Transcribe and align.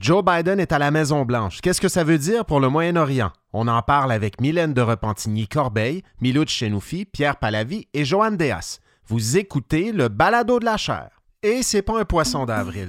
Joe 0.00 0.24
Biden 0.24 0.58
est 0.60 0.72
à 0.72 0.78
la 0.78 0.90
Maison-Blanche. 0.90 1.60
Qu'est-ce 1.60 1.80
que 1.80 1.90
ça 1.90 2.04
veut 2.04 2.16
dire 2.16 2.46
pour 2.46 2.58
le 2.58 2.70
Moyen-Orient? 2.70 3.32
On 3.52 3.68
en 3.68 3.82
parle 3.82 4.12
avec 4.12 4.40
Mylène 4.40 4.72
de 4.72 4.80
Repentigny-Corbeil, 4.80 6.04
Miloud 6.22 6.48
Chenoufi, 6.48 7.04
Pierre 7.04 7.36
Palavie 7.36 7.86
et 7.92 8.06
Joanne 8.06 8.38
Deas. 8.38 8.78
Vous 9.06 9.36
écoutez 9.36 9.92
le 9.92 10.08
balado 10.08 10.58
de 10.58 10.64
la 10.64 10.78
chair. 10.78 11.10
Et 11.42 11.62
c'est 11.62 11.82
pas 11.82 12.00
un 12.00 12.06
poisson 12.06 12.46
d'avril. 12.46 12.88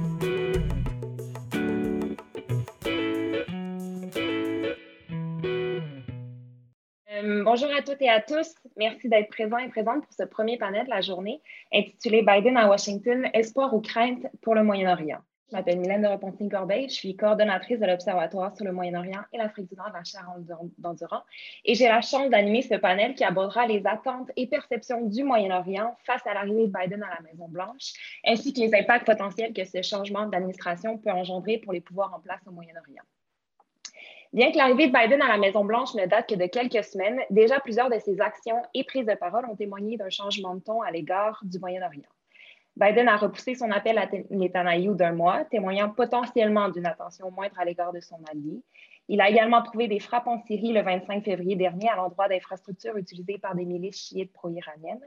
Bonjour 7.43 7.69
à 7.75 7.81
toutes 7.81 8.01
et 8.01 8.09
à 8.09 8.21
tous. 8.21 8.55
Merci 8.77 9.09
d'être 9.09 9.29
présents 9.29 9.57
et 9.57 9.69
présentes 9.69 10.03
pour 10.03 10.13
ce 10.13 10.23
premier 10.23 10.57
panel 10.57 10.85
de 10.85 10.89
la 10.89 11.01
journée 11.01 11.41
intitulé 11.73 12.23
Biden 12.23 12.57
à 12.57 12.67
Washington, 12.67 13.29
espoir 13.33 13.73
ou 13.73 13.81
crainte 13.81 14.25
pour 14.41 14.55
le 14.55 14.63
Moyen-Orient. 14.63 15.19
Je 15.49 15.57
m'appelle 15.57 15.79
Mylène 15.79 16.01
de 16.01 16.07
Repentigny-Corbeil, 16.07 16.87
je 16.87 16.93
suis 16.93 17.15
coordonnatrice 17.17 17.79
de 17.79 17.85
l'Observatoire 17.85 18.55
sur 18.55 18.63
le 18.63 18.71
Moyen-Orient 18.71 19.21
et 19.33 19.37
l'Afrique 19.37 19.69
du 19.69 19.75
Nord 19.75 19.89
de 19.89 19.95
la 19.95 20.03
chaire 20.05 20.25
d'Endurant 20.77 21.23
et 21.65 21.75
j'ai 21.75 21.89
la 21.89 22.01
chance 22.01 22.29
d'animer 22.29 22.61
ce 22.61 22.75
panel 22.75 23.15
qui 23.15 23.25
abordera 23.25 23.67
les 23.67 23.85
attentes 23.85 24.31
et 24.37 24.47
perceptions 24.47 25.01
du 25.01 25.23
Moyen-Orient 25.23 25.97
face 26.05 26.25
à 26.25 26.33
l'arrivée 26.33 26.67
de 26.67 26.73
Biden 26.73 27.03
à 27.03 27.09
la 27.09 27.29
Maison-Blanche, 27.29 27.91
ainsi 28.25 28.53
que 28.53 28.61
les 28.61 28.73
impacts 28.73 29.05
potentiels 29.05 29.51
que 29.53 29.65
ce 29.65 29.81
changement 29.81 30.25
d'administration 30.27 30.97
peut 30.97 31.11
engendrer 31.11 31.57
pour 31.57 31.73
les 31.73 31.81
pouvoirs 31.81 32.13
en 32.13 32.19
place 32.19 32.41
au 32.47 32.51
Moyen-Orient. 32.51 33.03
Bien 34.33 34.49
que 34.51 34.57
l'arrivée 34.57 34.87
de 34.87 34.93
Biden 34.93 35.21
à 35.21 35.27
la 35.27 35.37
Maison-Blanche 35.37 35.93
ne 35.95 36.05
date 36.05 36.29
que 36.29 36.35
de 36.35 36.45
quelques 36.45 36.85
semaines, 36.85 37.19
déjà 37.29 37.59
plusieurs 37.59 37.89
de 37.89 37.99
ses 37.99 38.21
actions 38.21 38.61
et 38.73 38.85
prises 38.85 39.05
de 39.05 39.13
parole 39.15 39.45
ont 39.45 39.57
témoigné 39.57 39.97
d'un 39.97 40.09
changement 40.09 40.55
de 40.55 40.61
ton 40.61 40.81
à 40.81 40.89
l'égard 40.89 41.41
du 41.43 41.59
Moyen-Orient. 41.59 42.07
Biden 42.77 43.09
a 43.09 43.17
repoussé 43.17 43.55
son 43.55 43.69
appel 43.71 43.97
à 43.97 44.07
Netanyahu 44.29 44.95
d'un 44.95 45.11
mois, 45.11 45.43
témoignant 45.43 45.89
potentiellement 45.89 46.69
d'une 46.69 46.85
attention 46.85 47.29
moindre 47.29 47.59
à 47.59 47.65
l'égard 47.65 47.91
de 47.91 47.99
son 47.99 48.23
allié. 48.31 48.61
Il 49.09 49.19
a 49.19 49.29
également 49.29 49.57
approuvé 49.57 49.89
des 49.89 49.99
frappes 49.99 50.27
en 50.27 50.41
Syrie 50.45 50.71
le 50.71 50.81
25 50.81 51.25
février 51.25 51.57
dernier 51.57 51.89
à 51.89 51.97
l'endroit 51.97 52.29
d'infrastructures 52.29 52.95
utilisées 52.95 53.37
par 53.37 53.55
des 53.55 53.65
milices 53.65 54.07
chiites 54.07 54.31
pro-iraniennes. 54.31 55.01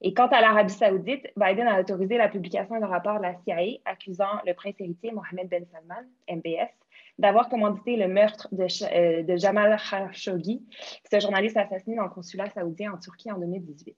Et 0.00 0.14
quant 0.14 0.28
à 0.28 0.40
l'Arabie 0.40 0.72
saoudite, 0.72 1.30
Biden 1.36 1.68
a 1.68 1.80
autorisé 1.80 2.16
la 2.16 2.28
publication 2.28 2.80
d'un 2.80 2.86
rapport 2.86 3.18
de 3.18 3.22
la 3.22 3.34
CIA 3.44 3.78
accusant 3.84 4.40
le 4.46 4.54
prince 4.54 4.74
héritier 4.78 5.12
Mohamed 5.12 5.48
Ben 5.50 5.66
Salman, 5.66 6.06
MBS, 6.30 6.70
d'avoir 7.18 7.48
commandité 7.48 7.96
le 7.96 8.08
meurtre 8.08 8.48
de, 8.52 8.64
euh, 8.64 9.22
de, 9.22 9.36
Jamal 9.36 9.76
Khashoggi, 9.78 10.62
ce 11.10 11.20
journaliste 11.20 11.56
assassiné 11.56 11.96
dans 11.96 12.04
le 12.04 12.10
consulat 12.10 12.50
saoudien 12.50 12.92
en 12.92 12.98
Turquie 12.98 13.30
en 13.30 13.38
2018. 13.38 13.96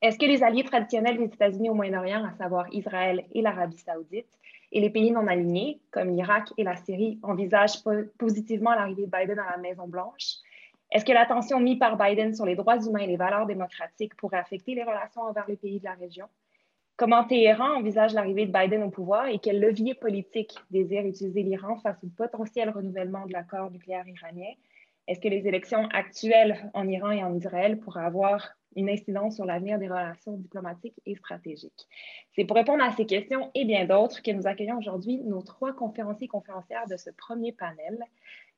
Est-ce 0.00 0.18
que 0.18 0.26
les 0.26 0.42
alliés 0.42 0.64
traditionnels 0.64 1.18
des 1.18 1.24
États-Unis 1.24 1.70
au 1.70 1.74
Moyen-Orient, 1.74 2.24
à 2.24 2.32
savoir 2.32 2.72
Israël 2.72 3.24
et 3.32 3.42
l'Arabie 3.42 3.78
saoudite, 3.78 4.28
et 4.70 4.80
les 4.80 4.90
pays 4.90 5.10
non 5.10 5.26
alignés, 5.26 5.80
comme 5.90 6.14
l'Irak 6.14 6.52
et 6.56 6.62
la 6.62 6.76
Syrie, 6.76 7.18
envisagent 7.22 7.82
positivement 8.18 8.74
l'arrivée 8.74 9.06
de 9.06 9.10
Biden 9.10 9.38
à 9.38 9.50
la 9.52 9.56
Maison-Blanche? 9.56 10.36
Est-ce 10.90 11.04
que 11.04 11.12
l'attention 11.12 11.60
mise 11.60 11.78
par 11.78 11.96
Biden 11.98 12.34
sur 12.34 12.46
les 12.46 12.54
droits 12.54 12.78
humains 12.78 13.00
et 13.00 13.06
les 13.06 13.16
valeurs 13.16 13.46
démocratiques 13.46 14.14
pourrait 14.16 14.38
affecter 14.38 14.74
les 14.74 14.84
relations 14.84 15.22
envers 15.22 15.46
les 15.48 15.56
pays 15.56 15.80
de 15.80 15.84
la 15.84 15.94
région? 15.94 16.26
Comment 16.98 17.22
Téhéran 17.22 17.76
envisage 17.76 18.12
l'arrivée 18.12 18.44
de 18.44 18.50
Biden 18.50 18.82
au 18.82 18.90
pouvoir 18.90 19.28
et 19.28 19.38
quel 19.38 19.60
levier 19.60 19.94
politique 19.94 20.58
désire 20.72 21.06
utiliser 21.06 21.44
l'Iran 21.44 21.76
face 21.76 22.02
au 22.02 22.08
potentiel 22.08 22.70
renouvellement 22.70 23.24
de 23.24 23.32
l'accord 23.32 23.70
nucléaire 23.70 24.08
iranien? 24.08 24.50
Est-ce 25.06 25.20
que 25.20 25.28
les 25.28 25.46
élections 25.46 25.86
actuelles 25.92 26.68
en 26.74 26.88
Iran 26.88 27.12
et 27.12 27.22
en 27.22 27.36
Israël 27.36 27.78
pourraient 27.78 28.04
avoir 28.04 28.48
une 28.74 28.90
incidence 28.90 29.36
sur 29.36 29.44
l'avenir 29.44 29.78
des 29.78 29.86
relations 29.86 30.32
diplomatiques 30.32 31.00
et 31.06 31.14
stratégiques? 31.14 31.86
C'est 32.34 32.44
pour 32.44 32.56
répondre 32.56 32.82
à 32.82 32.90
ces 32.90 33.06
questions 33.06 33.52
et 33.54 33.64
bien 33.64 33.84
d'autres 33.84 34.20
que 34.20 34.32
nous 34.32 34.48
accueillons 34.48 34.78
aujourd'hui 34.78 35.18
nos 35.18 35.42
trois 35.42 35.72
conférenciers 35.72 36.26
conférencières 36.26 36.88
de 36.88 36.96
ce 36.96 37.10
premier 37.10 37.52
panel. 37.52 37.96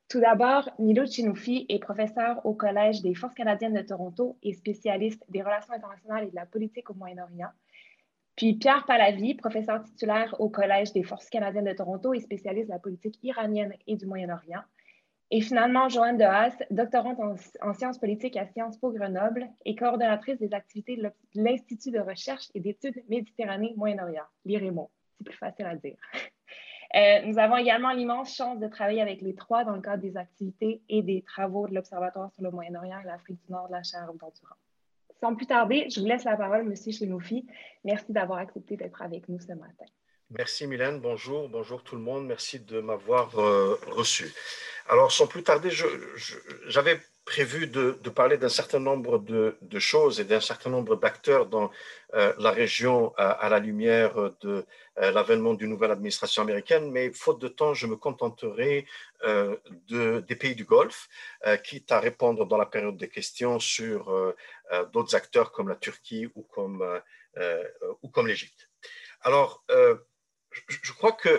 Tout 0.08 0.20
d'abord, 0.20 0.70
Milo 0.78 1.04
Chinoufi 1.04 1.66
est 1.68 1.78
professeur 1.78 2.40
au 2.46 2.54
Collège 2.54 3.02
des 3.02 3.14
Forces 3.14 3.34
canadiennes 3.34 3.74
de 3.74 3.82
Toronto 3.82 4.38
et 4.42 4.54
spécialiste 4.54 5.22
des 5.28 5.42
relations 5.42 5.74
internationales 5.74 6.24
et 6.24 6.30
de 6.30 6.36
la 6.36 6.46
politique 6.46 6.88
au 6.88 6.94
Moyen-Orient. 6.94 7.50
Puis 8.40 8.54
Pierre 8.54 8.86
Palavie, 8.86 9.34
professeur 9.34 9.82
titulaire 9.82 10.34
au 10.38 10.48
Collège 10.48 10.94
des 10.94 11.02
Forces 11.02 11.28
canadiennes 11.28 11.66
de 11.66 11.74
Toronto 11.74 12.14
et 12.14 12.20
spécialiste 12.20 12.68
de 12.68 12.72
la 12.72 12.78
politique 12.78 13.18
iranienne 13.22 13.74
et 13.86 13.96
du 13.96 14.06
Moyen-Orient. 14.06 14.62
Et 15.30 15.42
finalement, 15.42 15.90
Joanne 15.90 16.16
Dehaas, 16.16 16.56
doctorante 16.70 17.18
en, 17.20 17.74
sciences 17.74 17.98
politiques 17.98 18.38
à 18.38 18.46
Sciences 18.46 18.78
Po 18.78 18.92
Grenoble 18.92 19.46
et 19.66 19.74
coordonnatrice 19.74 20.38
des 20.38 20.54
activités 20.54 20.96
de 20.96 21.10
l'Institut 21.34 21.90
de 21.90 22.00
recherche 22.00 22.46
et 22.54 22.60
d'études 22.60 23.02
Méditerranée-Moyen-Orient, 23.10 24.24
l'IREMO. 24.46 24.90
C'est 25.18 25.24
plus 25.24 25.36
facile 25.36 25.66
à 25.66 25.76
dire. 25.76 25.98
Euh, 26.96 27.22
nous 27.24 27.38
avons 27.38 27.56
également 27.56 27.92
l'immense 27.92 28.34
chance 28.34 28.58
de 28.58 28.66
travailler 28.66 29.00
avec 29.00 29.20
les 29.20 29.36
trois 29.36 29.62
dans 29.62 29.76
le 29.76 29.80
cadre 29.80 30.02
des 30.02 30.16
activités 30.16 30.82
et 30.88 31.02
des 31.02 31.22
travaux 31.22 31.68
de 31.68 31.74
l'Observatoire 31.76 32.32
sur 32.32 32.42
le 32.42 32.50
Moyen-Orient 32.50 32.98
et 33.04 33.06
l'Afrique 33.06 33.38
du 33.46 33.52
Nord 33.52 33.68
de 33.68 33.74
la 33.74 33.84
chaire 33.84 34.06
d'Endurance. 34.06 34.69
Sans 35.20 35.34
plus 35.34 35.46
tarder, 35.46 35.86
je 35.90 36.00
vous 36.00 36.06
laisse 36.06 36.24
la 36.24 36.36
parole, 36.36 36.60
M. 36.60 36.92
Chenoufi. 36.92 37.46
Merci 37.84 38.12
d'avoir 38.12 38.38
accepté 38.38 38.76
d'être 38.76 39.02
avec 39.02 39.28
nous 39.28 39.38
ce 39.38 39.52
matin. 39.52 39.84
Merci 40.30 40.68
Mylène, 40.68 41.00
bonjour, 41.00 41.48
bonjour 41.48 41.82
tout 41.82 41.96
le 41.96 42.02
monde, 42.02 42.24
merci 42.24 42.60
de 42.60 42.80
m'avoir 42.80 43.36
euh, 43.40 43.74
reçu. 43.88 44.32
Alors 44.88 45.10
sans 45.10 45.26
plus 45.26 45.42
tarder, 45.42 45.70
j'avais 46.68 47.00
prévu 47.30 47.68
de, 47.68 47.92
parler 48.10 48.38
d'un 48.38 48.48
certain 48.48 48.80
nombre 48.80 49.20
de, 49.20 49.78
choses 49.78 50.18
et 50.18 50.24
d'un 50.24 50.40
certain 50.40 50.68
nombre 50.68 50.96
d'acteurs 50.96 51.46
dans 51.46 51.70
euh, 52.14 52.34
la 52.38 52.50
région 52.50 53.14
à, 53.16 53.48
la 53.48 53.60
lumière 53.60 54.14
de 54.40 54.66
euh, 54.98 55.12
l'avènement 55.12 55.54
d'une 55.54 55.70
nouvelle 55.70 55.92
administration 55.92 56.42
américaine, 56.42 56.90
mais 56.90 57.12
faute 57.12 57.40
de 57.40 57.46
temps, 57.46 57.72
je 57.72 57.86
me 57.86 57.94
contenterai 57.94 58.84
euh, 59.22 59.56
de, 59.86 60.24
des 60.26 60.34
pays 60.34 60.56
du 60.56 60.64
Golfe, 60.64 61.08
quitte 61.62 61.92
à 61.92 62.00
répondre 62.00 62.46
dans 62.46 62.58
la 62.58 62.66
période 62.66 62.96
des 62.96 63.08
questions 63.08 63.60
sur 63.60 64.00
d'autres 64.92 65.14
acteurs 65.14 65.52
comme 65.52 65.68
la 65.68 65.76
Turquie 65.76 66.26
ou 66.34 66.42
comme 66.52 68.26
l'Égypte. 68.26 68.68
Alors, 69.20 69.64
je 69.68 70.92
crois 70.98 71.12
que 71.12 71.34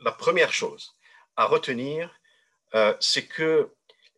la 0.00 0.10
première 0.10 0.52
chose 0.52 0.98
à 1.36 1.44
retenir, 1.44 2.20
c'est 2.98 3.26
que 3.28 3.70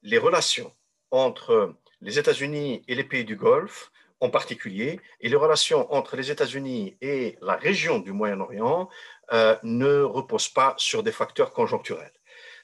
les 0.03 0.19
relations 0.19 0.73
entre 1.12 1.75
les 2.00 2.19
États-Unis 2.19 2.83
et 2.89 2.95
les 2.97 3.05
pays 3.05 3.25
du 3.25 3.37
Golfe 3.37 3.93
en 4.23 4.31
particulier, 4.31 5.00
et 5.21 5.28
les 5.28 5.37
relations 5.37 5.93
entre 5.93 6.15
les 6.15 6.31
États-Unis 6.31 6.97
et 7.00 7.37
la 7.43 7.56
région 7.56 7.99
du 7.99 8.12
Moyen-Orient 8.12 8.89
euh, 9.33 9.56
ne 9.65 10.00
reposent 10.00 10.49
pas 10.49 10.75
sur 10.78 11.03
des 11.03 11.11
facteurs 11.11 11.53
conjoncturels. 11.53 12.12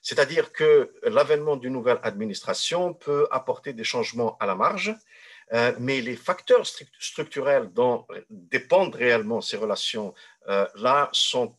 C'est-à-dire 0.00 0.52
que 0.52 0.94
l'avènement 1.02 1.56
d'une 1.56 1.72
nouvelle 1.72 1.98
administration 2.04 2.94
peut 2.94 3.26
apporter 3.32 3.72
des 3.72 3.82
changements 3.82 4.36
à 4.38 4.46
la 4.46 4.54
marge, 4.54 4.94
euh, 5.52 5.72
mais 5.80 6.00
les 6.00 6.14
facteurs 6.14 6.64
structurels 7.00 7.72
dont 7.72 8.06
dépendent 8.30 8.94
réellement 8.94 9.40
ces 9.40 9.56
relations-là 9.56 11.04
euh, 11.04 11.08
sont 11.10 11.56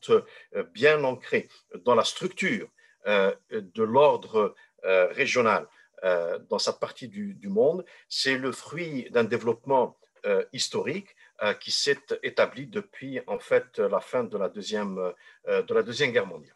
bien 0.73 1.03
ancrés 1.03 1.49
dans 1.83 1.95
la 1.95 2.05
structure 2.05 2.69
de 3.05 3.83
l'ordre 3.83 4.55
régional 4.83 5.67
dans 6.03 6.59
cette 6.59 6.79
partie 6.79 7.07
du, 7.07 7.49
monde, 7.49 7.85
c'est 8.07 8.37
le 8.37 8.51
fruit 8.51 9.09
d'un 9.11 9.23
développement 9.23 9.97
euh, 10.25 10.43
historique 10.53 11.15
euh, 11.41 11.53
qui 11.53 11.71
s'est 11.71 12.05
établi 12.23 12.67
depuis 12.67 13.21
en 13.27 13.39
fait 13.39 13.79
la 13.79 13.99
fin 13.99 14.23
de 14.23 14.37
la 14.37 14.49
deuxième, 14.49 15.13
de 15.47 15.73
la 15.73 15.83
deuxième 15.83 16.11
guerre 16.11 16.27
mondiale. 16.27 16.55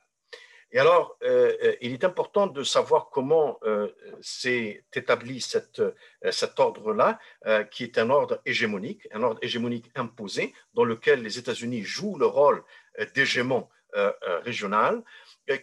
Et 0.75 0.79
alors, 0.79 1.19
il 1.81 1.93
est 1.93 2.03
important 2.03 2.47
de 2.47 2.63
savoir 2.63 3.11
comment 3.11 3.59
s'est 4.21 4.83
établi 4.91 5.39
cet 5.39 5.79
ordre-là, 6.57 7.19
qui 7.69 7.83
est 7.83 7.99
un 7.99 8.09
ordre 8.09 8.41
hégémonique, 8.43 9.07
un 9.11 9.21
ordre 9.21 9.39
hégémonique 9.43 9.91
imposé, 9.93 10.51
dans 10.73 10.83
lequel 10.83 11.21
les 11.21 11.37
États-Unis 11.37 11.83
jouent 11.83 12.17
le 12.17 12.25
rôle 12.25 12.63
d'hégémon 13.13 13.69
régional, 14.43 14.95
euh, 14.95 15.01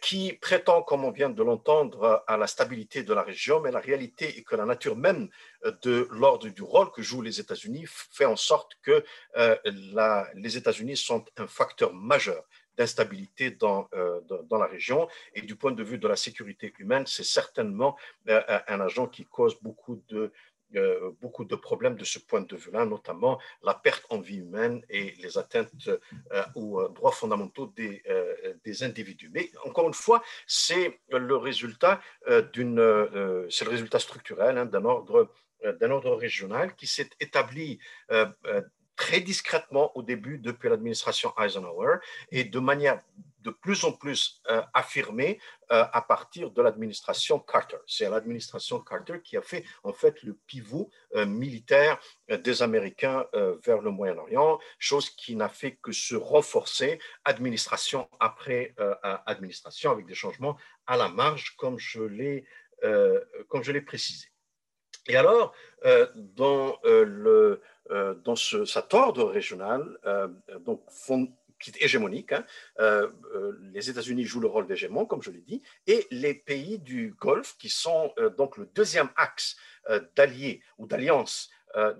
qui 0.01 0.35
prétend, 0.35 0.83
comme 0.83 1.05
on 1.05 1.11
vient 1.11 1.31
de 1.31 1.43
l'entendre, 1.43 2.23
à 2.27 2.37
la 2.37 2.47
stabilité 2.47 3.03
de 3.03 3.15
la 3.15 3.23
région, 3.23 3.61
mais 3.61 3.71
la 3.71 3.81
réalité 3.81 4.39
est 4.39 4.43
que 4.43 4.57
la 4.57 4.67
nature 4.67 4.97
même 4.97 5.29
euh, 5.65 5.73
de 5.83 6.07
l'ordre 6.11 6.49
du 6.49 6.63
rôle 6.63 6.91
que 6.91 7.03
jouent 7.03 7.23
les 7.23 7.41
États-Unis 7.41 7.85
fait 7.87 8.27
en 8.27 8.37
sorte 8.37 8.73
que 8.83 9.05
euh, 9.37 9.57
les 10.35 10.57
États-Unis 10.57 10.97
sont 10.97 11.25
un 11.39 11.47
facteur 11.47 11.95
majeur 11.95 12.45
d'instabilité 12.77 13.51
dans, 13.51 13.89
la 14.51 14.67
région. 14.67 15.07
Et 15.35 15.43
du 15.43 15.55
point 15.55 15.73
de 15.73 15.83
vue 15.83 15.99
de 15.99 16.09
la 16.09 16.17
sécurité 16.17 16.73
humaine, 16.79 17.05
c'est 17.07 17.25
certainement 17.25 17.97
un 18.27 18.81
agent 18.81 19.07
qui 19.09 19.27
cause 19.27 19.61
beaucoup 19.61 20.03
de, 20.09 20.33
euh, 20.77 21.11
beaucoup 21.21 21.45
de 21.45 21.57
problèmes 21.57 21.97
de 21.97 22.05
ce 22.05 22.19
point 22.19 22.43
de 22.43 22.57
vue-là, 22.57 22.85
notamment 22.85 23.41
la 23.63 23.75
perte 23.75 24.07
en 24.11 24.21
vie 24.21 24.37
humaine 24.39 24.83
et 24.89 25.15
les 25.23 25.37
atteintes 25.37 25.89
euh, 25.89 26.45
aux 26.55 26.89
droits 26.89 27.13
fondamentaux 27.13 27.73
des, 27.77 28.03
euh, 28.09 28.55
des, 28.65 28.83
individus. 28.83 29.31
Mais 29.35 29.51
encore 29.65 29.89
une 29.89 29.95
fois, 29.95 30.23
c'est 30.47 31.01
le 31.11 31.37
résultat 31.37 32.01
d'une, 32.53 32.79
c'est 33.51 33.65
le 33.65 33.71
résultat 33.71 33.99
structurel 33.99 34.59
hein, 34.59 34.67
d'un 34.67 34.85
ordre 34.85 35.31
d'un 35.63 35.91
ordre 35.91 36.15
régional 36.15 36.75
qui 36.75 36.87
s'est 36.87 37.11
établi 37.21 37.79
très 39.01 39.23
discrètement 39.23 39.97
au 39.97 40.03
début 40.03 40.37
depuis 40.37 40.69
l'administration 40.69 41.33
Eisenhower 41.39 41.97
et 42.31 42.45
de 42.45 42.59
manière 42.59 42.99
de 43.39 43.51
plus 43.51 43.85
en 43.85 43.93
plus 43.93 44.43
euh, 44.51 44.61
affirmée 44.75 45.41
euh, 45.73 45.87
à 45.91 46.03
partir 46.03 46.51
de 46.51 46.61
l'administration 46.61 47.39
Carter. 47.39 47.79
C'est 47.87 48.11
l'administration 48.11 48.79
Carter 48.81 49.23
qui 49.25 49.39
a 49.39 49.41
fait 49.41 49.65
en 49.85 49.95
fait 49.95 50.23
le 50.23 50.35
pivot 50.47 50.91
euh, 51.17 51.25
militaire 51.25 51.99
des 52.29 52.61
Américains 52.63 53.25
vers 53.65 53.81
le 53.81 53.91
Moyen-Orient, 53.91 54.59
chose 54.79 55.09
qui 55.09 55.35
n'a 55.35 55.49
fait 55.49 55.77
que 55.83 55.93
se 55.93 56.15
renforcer 56.15 57.01
administration 57.25 58.09
après 58.21 58.75
administration 59.27 59.91
avec 59.91 60.07
des 60.07 60.15
changements 60.15 60.57
à 60.87 60.97
la 60.99 61.09
marge, 61.09 61.57
comme 61.57 61.79
je 61.79 62.03
l'ai 62.03 62.45
comme 63.49 63.63
je 63.63 63.73
l'ai 63.73 63.81
précisé. 63.81 64.30
Et 65.11 65.17
alors, 65.17 65.53
dans 66.37 66.79
le 66.85 67.61
dans 68.25 68.37
ce, 68.37 68.65
cet 68.65 68.95
ordre 68.95 69.25
régional, 69.25 69.99
donc 70.65 70.81
qui 71.61 71.71
est 71.71 71.85
hégémonique. 71.85 72.33
Hein. 72.33 72.45
Euh, 72.81 73.11
euh, 73.35 73.59
les 73.73 73.91
États-Unis 73.91 74.25
jouent 74.25 74.41
le 74.41 74.49
rôle 74.49 74.67
d'hégémon, 74.67 75.07
comme 75.07 75.23
je 75.23 75.31
l'ai 75.31 75.43
dit, 75.43 75.63
et 75.87 76.07
les 76.11 76.35
pays 76.35 76.79
du 76.79 77.15
Golfe, 77.21 77.57
qui 77.59 77.69
sont 77.69 78.13
euh, 78.19 78.31
donc 78.31 78.57
le 78.57 78.67
deuxième 78.75 79.11
axe 79.17 79.57
d'alliés 80.15 80.63
ou 80.79 80.87
d'alliance 80.87 81.51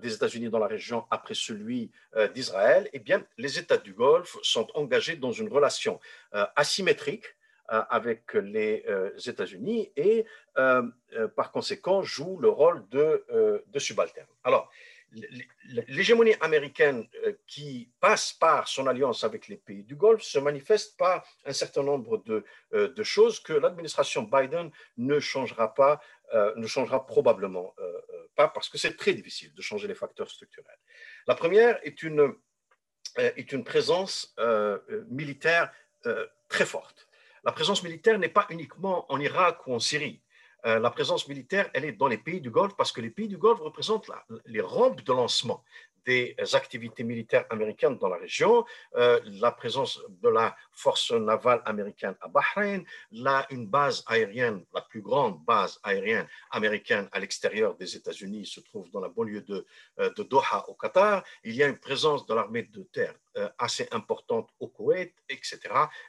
des 0.01 0.13
États-Unis 0.13 0.49
dans 0.49 0.59
la 0.59 0.67
région 0.67 1.05
après 1.09 1.33
celui 1.33 1.91
d'Israël, 2.33 2.87
eh 2.93 2.99
bien, 2.99 3.25
les 3.37 3.57
États 3.57 3.77
du 3.77 3.93
Golfe 3.93 4.37
sont 4.43 4.67
engagés 4.75 5.15
dans 5.15 5.31
une 5.31 5.49
relation 5.49 5.99
asymétrique 6.55 7.25
avec 7.71 8.33
les 8.33 8.85
États-Unis 9.25 9.91
et 9.95 10.25
par 11.35 11.51
conséquent 11.51 12.03
jouent 12.03 12.37
le 12.39 12.49
rôle 12.49 12.87
de, 12.89 13.25
de 13.65 13.79
subalterne. 13.79 14.27
Alors, 14.43 14.69
l'hégémonie 15.87 16.35
américaine 16.39 17.07
euh, 17.25 17.33
qui 17.47 17.89
passe 17.99 18.33
par 18.33 18.67
son 18.67 18.87
alliance 18.87 19.23
avec 19.23 19.47
les 19.47 19.57
pays 19.57 19.83
du 19.83 19.95
Golfe 19.95 20.23
se 20.23 20.39
manifeste 20.39 20.97
par 20.97 21.25
un 21.45 21.53
certain 21.53 21.83
nombre 21.83 22.23
de, 22.23 22.45
euh, 22.73 23.03
choses 23.03 23.39
que 23.39 23.53
l'administration 23.53 24.23
Biden 24.23 24.71
ne 24.97 25.19
changera 25.19 25.73
pas, 25.73 26.01
euh, 26.33 26.53
ne 26.55 26.67
changera 26.67 27.05
probablement 27.05 27.73
pas 28.35 28.47
parce 28.47 28.69
que 28.69 28.77
c'est 28.77 28.95
très 28.95 29.13
difficile 29.13 29.53
de 29.53 29.61
changer 29.61 29.87
les 29.87 29.95
facteurs 29.95 30.29
structurels. 30.29 30.79
La 31.27 31.35
première 31.35 31.79
est 31.85 32.01
une, 32.03 32.33
est 33.17 33.51
une 33.51 33.63
présence 33.65 34.33
militaire 35.09 35.71
très 36.47 36.65
forte. 36.65 37.09
La 37.43 37.51
présence 37.51 37.83
militaire 37.83 38.19
n'est 38.19 38.29
pas 38.29 38.45
uniquement 38.49 39.11
en 39.11 39.19
Irak 39.19 39.65
ou 39.65 39.73
en 39.73 39.79
Syrie. 39.79 40.21
Euh, 40.65 40.79
la 40.79 40.91
présence 40.91 41.27
militaire, 41.27 41.71
elle 41.73 41.85
est 41.85 41.93
dans 41.93 42.07
les 42.07 42.19
pays 42.19 42.39
du 42.39 42.51
Golfe 42.51 42.75
parce 42.77 42.91
que 42.91 43.01
les 43.01 43.09
pays 43.09 43.27
du 43.27 43.37
Golfe 43.37 43.59
représentent 43.59 44.11
les 44.45 44.61
rampes 44.61 45.01
de 45.01 45.11
lancement 45.11 45.63
des 46.05 46.35
activités 46.53 47.03
militaires 47.03 47.45
américaines 47.49 47.97
dans 47.97 48.09
la 48.09 48.17
région, 48.17 48.65
euh, 48.95 49.19
la 49.25 49.51
présence 49.51 49.99
de 50.21 50.29
la 50.29 50.55
force 50.71 51.11
navale 51.11 51.61
américaine 51.65 52.15
à 52.21 52.27
Bahreïn, 52.27 52.83
là, 53.11 53.45
une 53.49 53.67
base 53.67 54.03
aérienne, 54.07 54.65
la 54.73 54.81
plus 54.81 55.01
grande 55.01 55.43
base 55.45 55.79
aérienne 55.83 56.27
américaine 56.51 57.07
à 57.11 57.19
l'extérieur 57.19 57.75
des 57.75 57.95
États-Unis 57.95 58.45
se 58.45 58.59
trouve 58.61 58.89
dans 58.91 58.99
la 58.99 59.09
banlieue 59.09 59.41
de, 59.41 59.65
euh, 59.99 60.09
Doha 60.29 60.65
au 60.69 60.73
Qatar. 60.73 61.23
Il 61.43 61.55
y 61.55 61.63
a 61.63 61.67
une 61.67 61.77
présence 61.77 62.25
de 62.25 62.33
l'armée 62.33 62.63
de 62.63 62.83
terre 62.83 63.15
euh, 63.37 63.49
assez 63.57 63.87
importante 63.91 64.49
au 64.59 64.67
Koweït, 64.67 65.13
etc., 65.29 65.59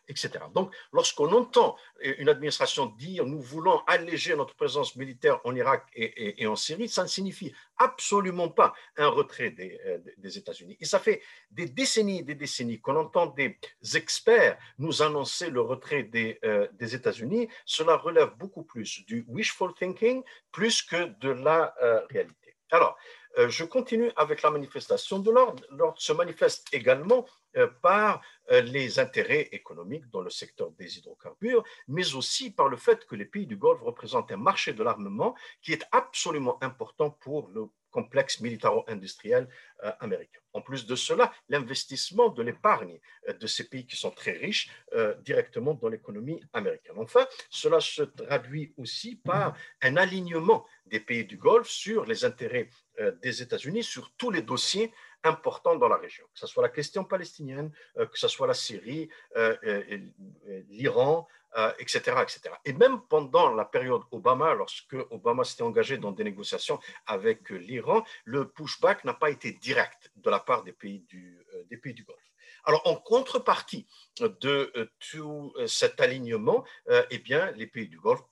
etc. 0.08 0.30
Donc, 0.54 0.74
lorsqu'on 0.92 1.30
entend 1.32 1.76
une 2.00 2.28
administration 2.28 2.86
dire 2.86 3.24
nous 3.24 3.40
voulons 3.40 3.80
alléger 3.86 4.34
notre 4.34 4.54
présence 4.54 4.96
militaire 4.96 5.40
en 5.44 5.54
Irak 5.54 5.86
et, 5.94 6.46
en 6.46 6.56
Syrie, 6.56 6.88
ça 6.88 7.02
ne 7.02 7.08
signifie 7.08 7.54
absolument 7.76 8.48
pas 8.48 8.74
un 8.96 9.08
retrait 9.08 9.50
des, 9.50 9.78
des 10.18 10.38
États-Unis. 10.38 10.76
Et 10.80 10.84
ça 10.84 10.98
fait 10.98 11.22
des 11.50 11.66
décennies 11.66 12.20
et 12.20 12.22
des 12.22 12.34
décennies 12.34 12.80
qu'on 12.80 12.96
entend 12.96 13.26
des 13.26 13.58
experts 13.94 14.58
nous 14.78 15.02
annoncer 15.02 15.50
le 15.50 15.60
retrait 15.60 16.04
des, 16.04 16.38
euh, 16.44 16.66
États-Unis. 16.80 17.48
Cela 17.64 17.96
relève 17.96 18.30
beaucoup 18.36 18.64
plus 18.64 19.04
du 19.06 19.24
wishful 19.28 19.72
thinking 19.74 20.22
plus 20.50 20.82
que 20.82 21.18
de 21.20 21.30
la 21.30 21.74
réalité. 22.10 22.56
Alors, 22.70 22.96
euh, 23.38 23.48
je 23.48 23.64
continue 23.64 24.10
avec 24.16 24.42
la 24.42 24.50
manifestation 24.50 25.18
de 25.18 25.30
l'ordre. 25.30 25.62
L'ordre 25.70 26.00
se 26.00 26.12
manifeste 26.12 26.68
également 26.72 27.26
euh, 27.56 27.66
par 27.80 28.20
euh, 28.50 28.60
les 28.60 28.98
intérêts 28.98 29.48
économiques 29.52 30.08
dans 30.10 30.20
le 30.20 30.30
secteur 30.30 30.70
des 30.72 30.98
hydrocarbures, 30.98 31.64
mais 31.88 32.14
aussi 32.14 32.50
par 32.50 32.68
le 32.68 32.76
fait 32.76 33.06
que 33.06 33.14
les 33.14 33.24
pays 33.24 33.46
du 33.46 33.56
Golfe 33.56 33.80
représentent 33.82 34.32
un 34.32 34.36
marché 34.36 34.72
de 34.74 34.82
l'armement 34.82 35.34
qui 35.62 35.72
est 35.72 35.84
absolument 35.92 36.62
important 36.62 37.10
pour 37.10 37.48
le 37.48 37.66
complexe 37.92 38.40
militaro-industriel 38.40 39.48
américain. 40.00 40.40
En 40.52 40.60
plus 40.60 40.86
de 40.86 40.96
cela, 40.96 41.32
l'investissement 41.48 42.28
de 42.28 42.42
l'épargne 42.42 42.98
de 43.28 43.46
ces 43.46 43.68
pays 43.68 43.86
qui 43.86 43.96
sont 43.96 44.10
très 44.10 44.32
riches 44.32 44.70
directement 45.24 45.74
dans 45.74 45.88
l'économie 45.88 46.42
américaine. 46.52 46.94
Enfin, 46.98 47.26
cela 47.50 47.80
se 47.80 48.02
traduit 48.02 48.72
aussi 48.76 49.16
par 49.16 49.56
un 49.82 49.96
alignement 49.96 50.66
des 50.86 51.00
pays 51.00 51.24
du 51.24 51.36
Golfe 51.36 51.68
sur 51.68 52.04
les 52.04 52.24
intérêts 52.24 52.68
euh, 53.00 53.12
des 53.22 53.40
États-Unis 53.40 53.82
sur 53.82 54.12
tous 54.18 54.30
les 54.30 54.42
dossiers 54.42 54.92
importants 55.24 55.76
dans 55.76 55.88
la 55.88 55.96
région, 55.96 56.24
que 56.32 56.38
ce 56.38 56.46
soit 56.46 56.62
la 56.62 56.68
question 56.68 57.04
palestinienne, 57.04 57.72
euh, 57.96 58.06
que 58.06 58.18
ce 58.18 58.28
soit 58.28 58.46
la 58.46 58.54
Syrie, 58.54 59.08
euh, 59.36 59.56
l'Iran, 60.68 61.26
etc., 61.78 61.98
etc. 62.22 62.40
Et 62.64 62.72
même 62.72 63.02
pendant 63.10 63.54
la 63.54 63.66
période 63.66 64.00
Obama, 64.10 64.54
lorsque 64.54 64.96
Obama 65.10 65.44
s'était 65.44 65.62
engagé 65.62 65.98
dans 65.98 66.10
des 66.10 66.24
négociations 66.24 66.80
avec 67.06 67.50
l'Iran, 67.50 68.04
le 68.24 68.48
pushback 68.48 69.04
n'a 69.04 69.12
pas 69.12 69.28
été 69.28 69.52
direct 69.52 70.10
de 70.16 70.30
la 70.30 70.38
part 70.40 70.62
des 70.62 70.72
pays 70.72 71.00
du, 71.00 71.44
des 71.68 71.76
pays 71.76 71.92
du 71.92 72.04
Golfe. 72.04 72.32
Alors, 72.64 72.80
en 72.86 72.96
contrepartie 72.96 73.86
de 74.18 74.90
tout 75.10 75.52
cet 75.66 76.00
alignement, 76.00 76.64
eh 77.10 77.18
bien, 77.18 77.50
les 77.50 77.66
pays 77.66 77.88
du 77.88 78.00
Golfe 78.00 78.22
euh, 78.22 78.24
euh, 78.24 78.31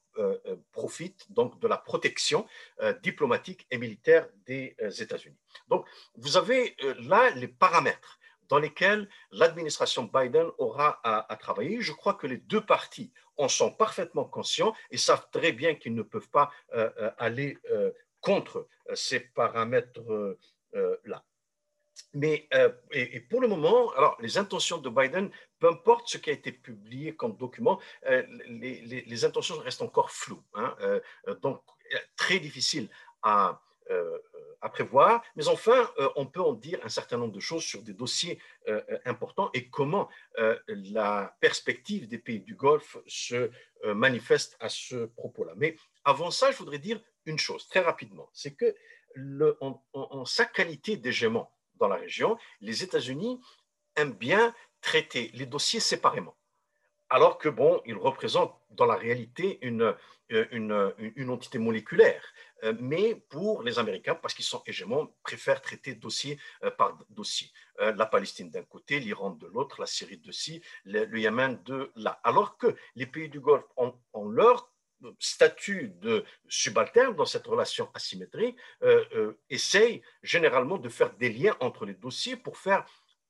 profite 0.73 1.31
donc 1.33 1.61
de 1.61 1.69
la 1.69 1.77
protection 1.77 2.47
euh, 2.81 2.93
diplomatique 3.03 3.67
et 3.71 3.79
militaire 3.79 4.29
des 4.47 4.75
États-Unis. 4.99 5.37
Donc, 5.69 5.87
vous 6.17 6.37
avez 6.37 6.77
là 6.99 7.31
les 7.31 7.49
paramètres 7.49 8.19
dans 8.49 8.59
lesquels 8.59 9.09
l'administration 9.31 10.11
Biden 10.13 10.49
aura 10.59 11.01
à, 11.05 11.37
travailler. 11.37 11.81
Je 11.81 11.93
crois 11.93 12.15
que 12.15 12.27
les 12.27 12.39
deux 12.39 12.61
partis 12.61 13.13
en 13.37 13.49
sont 13.49 13.71
parfaitement 13.71 14.25
conscients 14.25 14.75
et 14.91 14.97
savent 14.97 15.29
très 15.31 15.53
bien 15.53 15.77
qu'ils 15.77 15.95
ne 15.95 16.03
peuvent 16.03 16.31
pas 16.31 16.51
aller 17.17 17.57
contre 18.21 18.67
ces 18.93 19.21
paramètres-là. 19.21 21.25
Mais 22.15 22.49
euh, 22.55 22.71
et, 22.93 23.21
pour 23.21 23.41
le 23.41 23.49
moment, 23.49 23.91
alors 23.93 24.17
les 24.21 24.39
intentions 24.39 24.79
de 24.79 24.89
Biden, 24.89 25.31
peu 25.59 25.69
importe 25.69 26.09
ce 26.09 26.19
qui 26.19 26.31
a 26.31 26.33
été 26.33 26.53
publié 26.53 27.15
comme 27.15 27.37
document, 27.37 27.81
euh, 28.07 28.23
les, 28.49 29.25
intentions 29.25 29.59
restent 29.59 29.83
encore 29.83 30.11
floues. 30.11 30.43
Hein, 30.55 30.75
euh, 30.81 31.01
donc 31.43 31.63
très 32.17 32.39
difficile 32.39 32.89
à, 33.23 33.61
à 34.61 34.69
prévoir. 34.69 35.23
Mais 35.35 35.49
enfin, 35.49 35.91
on 36.15 36.25
peut 36.25 36.41
en 36.41 36.53
dire 36.53 36.79
un 36.85 36.89
certain 36.89 37.17
nombre 37.17 37.33
de 37.33 37.41
choses 37.41 37.65
sur 37.65 37.83
des 37.83 37.93
dossiers 37.93 38.39
importants 39.05 39.51
et 39.55 39.69
comment 39.69 40.09
la 40.69 41.37
perspective 41.41 42.07
des 42.07 42.19
pays 42.19 42.39
du 42.39 42.55
Golfe 42.55 42.97
se 43.09 43.51
manifeste 43.85 44.57
à 44.61 44.69
ce 44.69 45.07
propos-là. 45.07 45.55
Mais 45.57 45.75
avant 46.05 46.31
ça, 46.31 46.53
je 46.53 46.59
voudrais 46.59 46.79
dire 46.79 47.01
une 47.27 47.41
chose 47.41 47.67
très 47.67 47.81
rapidement, 47.81 48.31
c'est 48.33 48.55
que 48.55 48.77
en, 49.61 50.25
sa 50.25 50.45
qualité 50.45 50.97
d'hégémon, 50.97 51.47
dans 51.81 51.89
la 51.89 51.97
région, 51.97 52.39
les 52.61 52.83
États-Unis 52.83 53.41
aiment 53.97 54.13
bien 54.13 54.55
traiter 54.81 55.31
les 55.35 55.47
dossiers 55.47 55.81
séparément. 55.81 56.37
Alors 57.09 57.39
que, 57.39 57.49
bon, 57.49 57.83
ils 57.87 57.97
représentent 57.97 58.57
dans 58.71 58.87
la 58.87 58.95
réalité 58.95 59.59
une, 59.63 59.95
euh, 60.33 60.93
une, 61.17 61.31
entité 61.31 61.59
moléculaire. 61.59 62.23
Euh, 62.63 62.73
mais 62.79 63.17
pour 63.31 63.65
les 63.65 63.81
Américains, 63.81 64.15
parce 64.15 64.33
qu'ils 64.33 64.45
sont 64.45 64.63
hégémons, 64.65 65.13
préfèrent 65.25 65.61
traiter 65.61 65.95
dossier 65.95 66.39
euh, 66.63 66.71
par 66.71 66.97
dossier. 67.09 67.51
La 67.79 68.05
Palestine 68.05 68.51
d'un 68.51 68.63
côté, 68.63 69.01
l'Iran 69.01 69.31
de 69.31 69.47
l'autre, 69.47 69.81
la 69.81 69.87
Syrie 69.87 70.19
de 70.19 70.31
ci, 70.31 70.63
le, 70.85 71.19
Yémen 71.19 71.61
de 71.65 71.91
là. 71.97 72.21
Alors 72.23 72.59
que 72.59 72.77
les 72.95 73.07
pays 73.07 73.31
du 73.31 73.41
Golfe 73.41 73.65
ont 73.77 74.29
leur 74.29 74.70
statut 75.19 75.89
de 76.01 76.25
subalterne 76.49 77.15
dans 77.15 77.25
cette 77.25 77.47
relation 77.47 77.91
asymétrique 77.95 78.57
euh, 78.83 79.05
euh, 79.15 79.39
essayent 79.49 80.03
généralement 80.23 80.79
de 80.79 80.89
faire 80.89 81.15
des 81.15 81.31
liens 81.31 81.57
entre 81.61 81.87
les 81.87 81.95
dossiers 81.95 82.37
pour 82.37 82.59
faire 82.59 82.85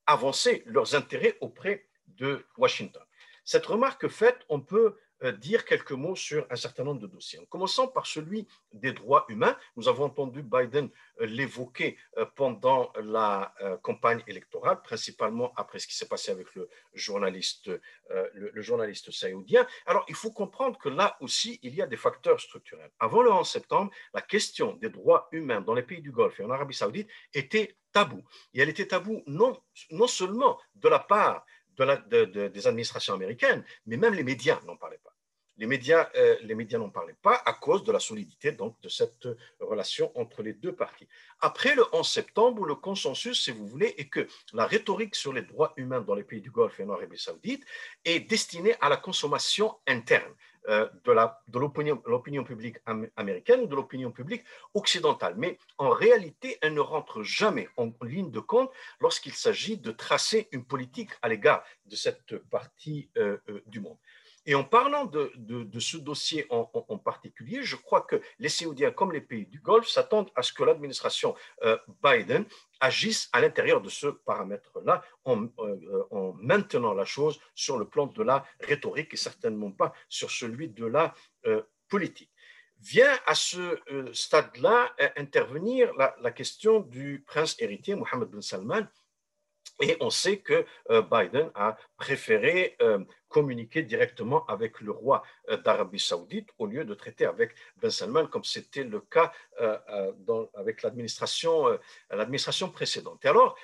avancer 0.06 0.62
leurs 0.66 0.94
intérêts 0.94 1.36
auprès 1.40 1.86
de 2.06 2.44
Washington. 2.56 3.02
Cette 3.44 3.66
remarque 3.66 4.08
faite, 4.08 4.40
on 4.48 4.60
peut 4.60 4.96
dire 5.38 5.64
quelques 5.64 5.92
mots 5.92 6.16
sur 6.16 6.46
un 6.50 6.56
certain 6.56 6.84
nombre 6.84 7.00
de 7.00 7.06
dossiers. 7.06 7.38
En 7.38 7.44
commençant 7.44 7.88
par 7.88 8.06
celui 8.06 8.46
des 8.72 8.92
droits 8.92 9.26
humains, 9.28 9.56
nous 9.76 9.88
avons 9.88 10.04
entendu 10.04 10.42
Biden 10.42 10.88
euh, 11.20 11.26
l'évoquer 11.26 11.98
euh, 12.16 12.24
pendant 12.34 12.92
la 13.02 13.54
campagne 13.82 14.22
électorale, 14.26 14.80
principalement 14.82 15.52
après 15.56 15.78
ce 15.78 15.86
qui 15.86 15.94
s'est 15.94 16.08
passé 16.08 16.30
avec 16.30 16.54
le 16.54 16.68
journaliste, 16.94 17.70
saoudien. 19.10 19.66
Alors, 19.86 20.04
il 20.08 20.14
faut 20.14 20.30
comprendre 20.30 20.78
que 20.78 20.88
là 20.88 21.16
aussi, 21.20 21.58
il 21.62 21.74
y 21.74 21.82
a 21.82 21.86
des 21.86 21.96
facteurs 21.96 22.40
structurels. 22.40 22.90
Avant 22.98 23.22
le 23.22 23.30
11 23.30 23.48
septembre, 23.48 23.90
la 24.14 24.22
question 24.22 24.74
des 24.76 24.88
droits 24.88 25.28
humains 25.32 25.60
dans 25.60 25.74
les 25.74 25.82
pays 25.82 26.00
du 26.00 26.10
Golfe 26.10 26.40
et 26.40 26.44
en 26.44 26.50
Arabie 26.50 26.74
saoudite 26.74 27.08
était 27.34 27.76
taboue. 27.92 28.24
Et 28.54 28.60
elle 28.60 28.68
était 28.68 28.86
taboue 28.86 29.22
non 29.26 29.60
seulement 30.06 30.58
de 30.74 30.88
la 30.88 30.98
part 30.98 31.44
des 31.76 32.66
administrations 32.66 33.14
américaines, 33.14 33.64
mais 33.86 33.96
même 33.96 34.14
les 34.14 34.24
médias 34.24 34.60
n'en 34.66 34.76
parlaient 34.76 34.98
pas. 34.98 35.09
Les 35.60 35.66
médias, 35.66 36.08
euh, 36.16 36.36
les 36.40 36.54
médias 36.54 36.78
n'en 36.78 36.88
parlaient 36.88 37.20
pas 37.20 37.42
à 37.44 37.52
cause 37.52 37.84
de 37.84 37.92
la 37.92 38.00
solidité 38.00 38.50
de 38.52 38.88
cette 38.88 39.28
relation 39.60 40.10
entre 40.18 40.42
les 40.42 40.54
deux 40.54 40.74
parties. 40.74 41.06
Après 41.40 41.74
le 41.74 41.84
11 41.92 42.08
septembre, 42.08 42.64
le 42.64 42.76
consensus, 42.76 43.44
si 43.44 43.50
vous 43.50 43.66
voulez, 43.66 43.94
est 43.98 44.08
que 44.08 44.26
la 44.54 44.64
rhétorique 44.64 45.14
sur 45.14 45.34
les 45.34 45.42
droits 45.42 45.74
humains 45.76 46.00
dans 46.00 46.14
les 46.14 46.24
pays 46.24 46.40
du 46.40 46.50
Golfe 46.50 46.80
et 46.80 46.84
en 46.84 46.88
Arabie 46.88 47.18
saoudite 47.18 47.62
est 48.06 48.20
destinée 48.20 48.74
à 48.80 48.88
la 48.88 48.96
consommation 48.96 49.76
interne 49.86 50.32
euh, 50.68 50.88
de 51.04 51.58
l'opinion 51.58 52.44
publique 52.44 52.76
américaine 53.16 53.60
ou 53.60 53.66
de 53.66 53.76
l'opinion 53.76 54.12
publique 54.12 54.44
occidentale. 54.72 55.34
Mais 55.36 55.58
en 55.76 55.90
réalité, 55.90 56.56
elle 56.62 56.72
ne 56.72 56.80
rentre 56.80 57.22
jamais 57.22 57.68
en 57.76 57.92
ligne 58.00 58.30
de 58.30 58.40
compte 58.40 58.72
lorsqu'il 58.98 59.34
s'agit 59.34 59.76
de 59.76 59.90
tracer 59.90 60.48
une 60.52 60.64
politique 60.64 61.10
à 61.20 61.28
l'égard 61.28 61.62
de 61.84 61.96
cette 61.96 62.38
partie 62.48 63.10
euh, 63.18 63.36
du 63.66 63.80
monde. 63.80 63.98
Et 64.46 64.54
en 64.54 64.64
parlant 64.64 65.04
de, 65.04 65.30
ce 65.78 65.98
dossier 65.98 66.46
en, 66.50 66.64
particulier, 66.98 67.62
je 67.62 67.76
crois 67.76 68.02
que 68.02 68.20
les 68.38 68.48
Saoudiens, 68.48 68.90
comme 68.90 69.12
les 69.12 69.20
pays 69.20 69.46
du 69.46 69.60
Golfe, 69.60 69.88
s'attendent 69.88 70.30
à 70.34 70.42
ce 70.42 70.52
que 70.52 70.64
l'administration 70.64 71.34
euh, 71.62 71.76
Biden 72.02 72.46
agisse 72.80 73.28
à 73.32 73.40
l'intérieur 73.42 73.82
de 73.82 73.90
ce 73.90 74.06
paramètre-là 74.06 75.02
en, 75.24 75.44
euh, 75.58 76.06
en, 76.10 76.32
maintenant 76.40 76.94
la 76.94 77.04
chose 77.04 77.38
sur 77.54 77.78
le 77.78 77.86
plan 77.86 78.06
de 78.06 78.22
la 78.22 78.44
rhétorique 78.60 79.12
et 79.12 79.18
certainement 79.18 79.72
pas 79.72 79.92
sur 80.08 80.30
celui 80.30 80.68
de 80.68 80.86
la 80.86 81.12
euh, 81.46 81.62
politique. 81.88 82.32
Vient 82.78 83.18
à 83.26 83.34
ce 83.34 83.78
stade-là 84.14 84.94
intervenir 85.16 85.92
la, 85.98 86.16
la, 86.22 86.30
question 86.30 86.80
du 86.80 87.22
prince 87.26 87.54
héritier 87.58 87.94
Mohammed 87.94 88.30
bin 88.30 88.40
Salman, 88.40 88.86
et 89.82 89.98
on 90.00 90.08
sait 90.08 90.38
que 90.38 90.64
Biden 90.88 91.50
a 91.54 91.76
préféré 92.00 92.76
communiquer 93.30 93.82
directement 93.82 94.44
avec 94.46 94.80
le 94.80 94.90
roi 94.90 95.22
euh, 95.48 95.56
d'Arabie 95.56 96.00
saoudite 96.00 96.48
au 96.58 96.66
lieu 96.66 96.84
de 96.84 96.94
traiter 96.94 97.24
avec 97.24 97.54
Ben 97.80 97.90
Salman 97.90 98.26
comme 98.26 98.44
c'était 98.44 98.84
le 98.84 99.00
cas 99.00 99.32
euh, 99.60 99.78
euh, 100.28 100.46
avec 100.54 100.82
l'administration 100.82 101.78
l'administration 102.10 102.68
précédente. 102.70 103.24
Et 103.24 103.28
alors, 103.28 103.56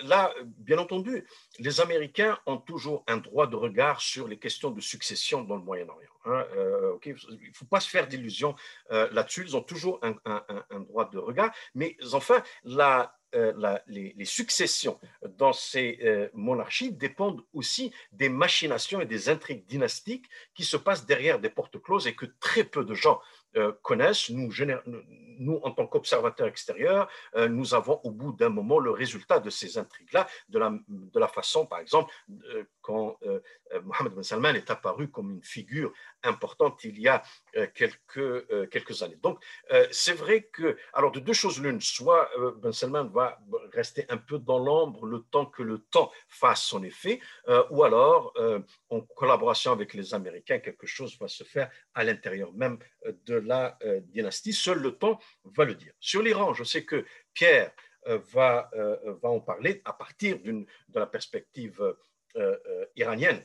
là, 0.00 0.34
bien 0.44 0.78
entendu, 0.78 1.26
les 1.58 1.80
Américains 1.80 2.38
ont 2.44 2.58
toujours 2.58 3.04
un 3.06 3.16
droit 3.16 3.46
de 3.46 3.56
regard 3.56 4.00
sur 4.00 4.28
les 4.28 4.38
questions 4.38 4.70
de 4.70 4.80
succession 4.80 5.42
dans 5.42 5.56
le 5.56 5.62
Moyen-Orient. 5.62 6.10
Hein, 6.26 6.44
il 7.04 7.12
ne 7.12 7.54
faut 7.54 7.64
pas 7.64 7.80
se 7.80 7.88
faire 7.88 8.06
d'illusions 8.06 8.54
là-dessus. 8.90 9.44
Ils 9.46 9.56
ont 9.56 9.62
toujours 9.62 9.98
un, 10.02 10.14
un, 10.24 10.80
droit 10.80 11.08
de 11.08 11.18
regard. 11.18 11.52
Mais 11.74 11.96
enfin, 12.12 12.42
la, 12.64 13.14
les, 13.86 14.24
successions 14.24 15.00
dans 15.38 15.52
ces 15.52 16.28
monarchies 16.34 16.92
dépendent 16.92 17.42
aussi 17.54 17.75
des 18.12 18.28
machinations 18.28 19.00
des 19.06 19.28
intrigues 19.28 19.66
dynastiques 19.66 20.26
qui 20.54 20.64
se 20.64 20.76
passent 20.76 21.06
derrière 21.06 21.38
des 21.40 21.50
portes 21.50 21.80
closes 21.80 22.06
et 22.06 22.14
que 22.14 22.26
très 22.40 22.64
peu 22.64 22.84
de 22.84 22.94
gens 22.94 23.20
connaissent. 23.82 24.30
Nous, 24.30 24.50
nous, 25.38 25.60
en 25.62 25.70
tant 25.70 25.86
qu'observateurs 25.86 26.48
extérieurs, 26.48 27.08
euh, 27.34 27.48
nous 27.48 27.74
avons 27.74 28.00
au 28.04 28.10
bout 28.10 28.32
d'un 28.32 28.48
moment 28.48 28.78
le 28.78 28.90
résultat 28.90 29.40
de 29.40 29.50
ces 29.50 29.78
intrigues-là, 29.78 30.26
de 30.48 30.58
la, 30.58 30.72
de 30.88 31.20
la 31.20 31.28
façon, 31.28 31.66
par 31.66 31.80
exemple, 31.80 32.12
euh, 32.54 32.64
quand 32.80 33.18
Mohamed 33.82 34.12
Ben 34.14 34.22
Salman 34.22 34.54
est 34.54 34.70
apparu 34.70 35.10
comme 35.10 35.32
une 35.32 35.42
figure 35.42 35.92
importante 36.22 36.84
il 36.84 37.00
y 37.00 37.08
a 37.08 37.20
quelques, 37.74 38.70
quelques 38.70 39.02
années. 39.02 39.18
Donc, 39.20 39.42
c'est 39.90 40.12
vrai 40.12 40.48
que, 40.52 40.76
alors 40.92 41.10
de 41.10 41.18
deux 41.18 41.32
choses 41.32 41.60
l'une, 41.60 41.80
soit 41.80 42.30
Ben 42.58 42.70
Salman 42.70 43.06
va 43.06 43.40
rester 43.72 44.06
un 44.08 44.18
peu 44.18 44.38
dans 44.38 44.60
l'ombre 44.60 45.06
le 45.06 45.24
temps 45.32 45.46
que 45.46 45.64
le 45.64 45.78
temps 45.78 46.12
fasse 46.28 46.62
son 46.62 46.84
effet, 46.84 47.18
ou 47.70 47.82
alors, 47.82 48.32
en 48.90 49.00
collaboration 49.00 49.72
avec 49.72 49.94
les 49.94 50.14
Américains, 50.14 50.60
quelque 50.60 50.86
chose 50.86 51.18
va 51.18 51.26
se 51.26 51.42
faire 51.42 51.68
à 51.92 52.04
l'intérieur 52.04 52.52
même 52.52 52.78
de 53.24 53.34
la 53.46 53.78
euh, 53.84 54.00
dynastie. 54.00 54.52
Seul 54.52 54.80
le 54.80 54.92
temps 54.92 55.18
va 55.44 55.64
le 55.64 55.74
dire. 55.74 55.92
Sur 56.00 56.22
l'Iran, 56.22 56.54
je 56.54 56.64
sais 56.64 56.84
que 56.84 57.04
Pierre 57.32 57.72
euh, 58.06 58.18
va, 58.32 58.70
euh, 58.74 59.14
va 59.22 59.30
en 59.30 59.40
parler 59.40 59.82
à 59.84 59.92
partir 59.92 60.38
de 60.40 60.66
la 60.94 61.06
perspective 61.06 61.96
iranienne, 62.96 63.42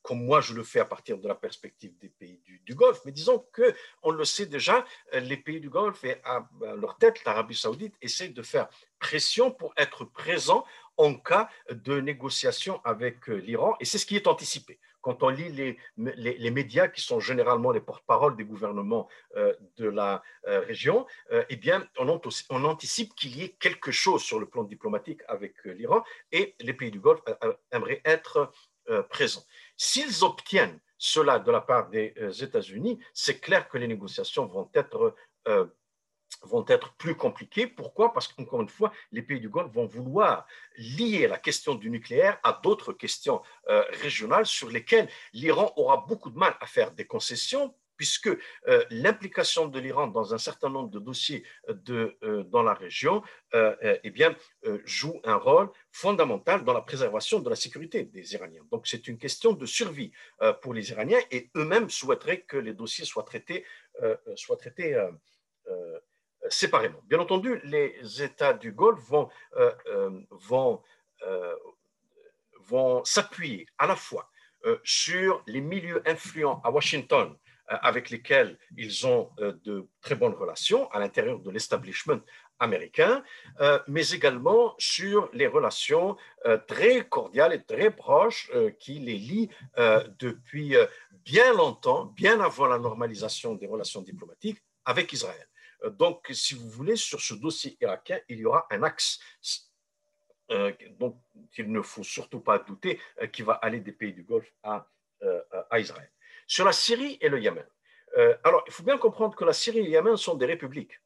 comme 0.00 0.24
moi 0.24 0.40
je 0.40 0.54
le 0.54 0.62
fais 0.62 0.80
à 0.80 0.86
partir 0.86 1.18
de 1.18 1.28
la 1.28 1.34
perspective 1.34 1.94
des 1.98 2.08
pays 2.08 2.40
du, 2.64 2.74
Golfe. 2.74 3.02
Mais 3.04 3.12
disons 3.12 3.44
que 3.52 3.74
on 4.02 4.12
le 4.12 4.24
sait 4.24 4.46
déjà, 4.46 4.82
les 5.12 5.36
pays 5.36 5.60
du 5.60 5.68
Golfe 5.68 6.02
et 6.04 6.16
à, 6.24 6.48
leur 6.80 6.96
tête, 6.96 7.22
l'Arabie 7.26 7.54
saoudite, 7.54 7.94
essaient 8.00 8.30
de 8.30 8.40
faire 8.40 8.70
pression 8.98 9.50
pour 9.50 9.74
être 9.76 10.06
présents 10.06 10.64
en 10.96 11.12
cas 11.12 11.50
de 11.70 12.00
négociation 12.00 12.80
avec 12.82 13.26
l'Iran, 13.26 13.76
et 13.78 13.84
c'est 13.84 13.98
ce 13.98 14.06
qui 14.06 14.16
est 14.16 14.26
anticipé 14.26 14.78
quand 15.00 15.22
on 15.22 15.28
lit 15.28 15.76
les, 15.96 16.50
médias 16.50 16.88
qui 16.88 17.00
sont 17.00 17.20
généralement 17.20 17.70
les 17.70 17.80
porte-parole 17.80 18.36
des 18.36 18.44
gouvernements 18.44 19.08
euh, 19.36 19.54
de 19.76 19.88
la 19.88 20.22
euh, 20.46 20.60
région, 20.60 21.06
euh, 21.32 21.44
eh 21.48 21.56
bien, 21.56 21.86
on, 21.98 22.20
on 22.50 22.64
anticipe 22.64 23.14
qu'il 23.14 23.36
y 23.36 23.44
ait 23.44 23.56
quelque 23.60 23.90
chose 23.90 24.22
sur 24.22 24.38
le 24.38 24.46
plan 24.46 24.64
diplomatique 24.64 25.20
avec 25.28 25.54
l'Iran 25.64 26.02
et 26.32 26.54
les 26.60 26.74
pays 26.74 26.90
du 26.90 27.00
Golfe 27.00 27.22
aimeraient 27.72 28.02
être 28.04 28.52
présents. 29.08 29.44
S'ils 29.76 30.24
obtiennent 30.24 30.80
cela 30.98 31.38
de 31.38 31.50
la 31.50 31.60
part 31.60 31.90
des 31.90 32.12
États-Unis, 32.42 32.98
c'est 33.14 33.38
clair 33.38 33.68
que 33.68 33.78
les 33.78 33.86
négociations 33.86 34.46
vont 34.46 34.68
être 34.74 35.14
vont 36.42 36.64
être 36.68 36.94
plus 36.94 37.14
compliquées. 37.14 37.66
Pourquoi? 37.66 38.12
Parce 38.12 38.28
qu'encore 38.28 38.62
une 38.62 38.68
fois, 38.68 38.92
les 39.12 39.22
pays 39.22 39.40
du 39.40 39.48
Golfe 39.48 39.72
vont 39.72 39.86
vouloir 39.86 40.46
lier 40.76 41.26
la 41.26 41.38
question 41.38 41.74
du 41.74 41.90
nucléaire 41.90 42.38
à 42.42 42.58
d'autres 42.62 42.92
questions 42.92 43.42
euh, 43.68 43.84
régionales 44.02 44.46
sur 44.46 44.68
lesquelles 44.68 45.08
l'Iran 45.32 45.72
aura 45.76 46.04
beaucoup 46.08 46.30
de 46.30 46.38
mal 46.38 46.56
à 46.60 46.66
faire 46.66 46.92
des 46.92 47.06
concessions 47.06 47.74
puisque 47.96 48.28
euh, 48.28 48.82
l'implication 48.88 49.68
de 49.68 49.78
l'Iran 49.78 50.06
dans 50.06 50.32
un 50.32 50.38
certain 50.38 50.70
nombre 50.70 50.88
de 50.88 50.98
dossiers 50.98 51.44
de, 51.68 52.16
euh, 52.22 52.44
dans 52.44 52.62
la 52.62 52.72
région 52.72 53.22
eh 53.52 54.10
bien, 54.10 54.34
joue 54.84 55.20
un 55.24 55.34
rôle 55.34 55.70
fondamental 55.90 56.64
dans 56.64 56.72
la 56.72 56.80
préservation 56.80 57.40
de 57.40 57.50
la 57.50 57.56
sécurité 57.56 58.04
des 58.04 58.34
Iraniens. 58.34 58.62
Donc 58.70 58.86
c'est 58.86 59.08
une 59.08 59.18
question 59.18 59.52
de 59.52 59.66
survie 59.66 60.12
pour 60.62 60.72
les 60.72 60.92
Iraniens 60.92 61.18
et 61.32 61.50
eux-mêmes 61.56 61.90
souhaiteraient 61.90 62.42
que 62.42 62.56
les 62.56 62.74
dossiers 62.74 63.04
soient 63.04 63.24
traités, 63.24 63.64
soient 64.36 64.56
traités 64.56 64.96
séparément. 66.50 67.00
Bien 67.04 67.20
entendu, 67.20 67.60
les 67.64 68.22
États 68.22 68.52
du 68.52 68.72
Golfe 68.72 69.00
vont, 69.08 69.28
euh, 69.56 69.72
euh, 69.86 70.20
vont, 70.30 70.82
euh, 71.26 71.54
vont 72.66 73.04
s'appuyer 73.04 73.66
à 73.78 73.86
la 73.86 73.96
fois 73.96 74.28
sur 74.84 75.42
les 75.46 75.62
milieux 75.62 76.02
influents 76.04 76.60
à 76.64 76.70
Washington 76.70 77.34
avec 77.66 78.10
lesquels 78.10 78.58
ils 78.76 79.06
ont 79.06 79.30
de 79.38 79.88
très 80.02 80.16
bonnes 80.16 80.34
relations 80.34 80.90
à 80.90 80.98
l'intérieur 80.98 81.38
de 81.38 81.50
l'establishment 81.50 82.20
américain, 82.58 83.24
mais 83.88 84.10
également 84.10 84.74
sur 84.76 85.30
les 85.32 85.46
relations 85.46 86.14
très 86.66 87.08
cordiales 87.08 87.54
et 87.54 87.62
très 87.62 87.90
proches 87.90 88.50
qui 88.78 88.98
les 88.98 89.16
lient 89.16 89.48
depuis 90.18 90.76
bien 91.24 91.54
longtemps, 91.54 92.04
bien 92.04 92.38
avant 92.40 92.66
la 92.66 92.78
normalisation 92.78 93.54
des 93.54 93.66
relations 93.66 94.02
diplomatiques 94.02 94.62
avec 94.84 95.10
Israël. 95.14 95.49
Donc, 95.98 96.28
si 96.32 96.54
vous 96.54 96.68
voulez, 96.68 96.96
sur 96.96 97.20
ce 97.20 97.34
dossier 97.34 97.76
irakien, 97.80 98.18
il 98.28 98.38
y 98.38 98.44
aura 98.44 98.66
un 98.70 98.82
axe 98.82 99.20
euh, 100.50 100.72
dont 100.98 101.16
il 101.56 101.70
ne 101.70 101.80
faut 101.80 102.02
surtout 102.02 102.40
pas 102.40 102.58
douter, 102.58 103.00
euh, 103.22 103.26
qui 103.26 103.42
va 103.42 103.54
aller 103.54 103.80
des 103.80 103.92
pays 103.92 104.12
du 104.12 104.24
Golfe 104.24 104.52
à, 104.62 104.86
euh, 105.22 105.40
Israël. 105.78 106.10
Sur 106.46 106.64
la 106.64 106.72
Syrie 106.72 107.18
et 107.20 107.28
le 107.28 107.40
Yémen. 107.40 107.66
alors, 108.42 108.64
il 108.66 108.72
faut 108.72 108.82
bien 108.82 108.98
comprendre 108.98 109.36
que 109.36 109.44
la 109.44 109.52
Syrie 109.52 109.78
et 109.78 109.82
le 109.84 109.90
Yémen 109.90 110.16
sont 110.16 110.34
des 110.34 110.46
républiques. 110.46 111.00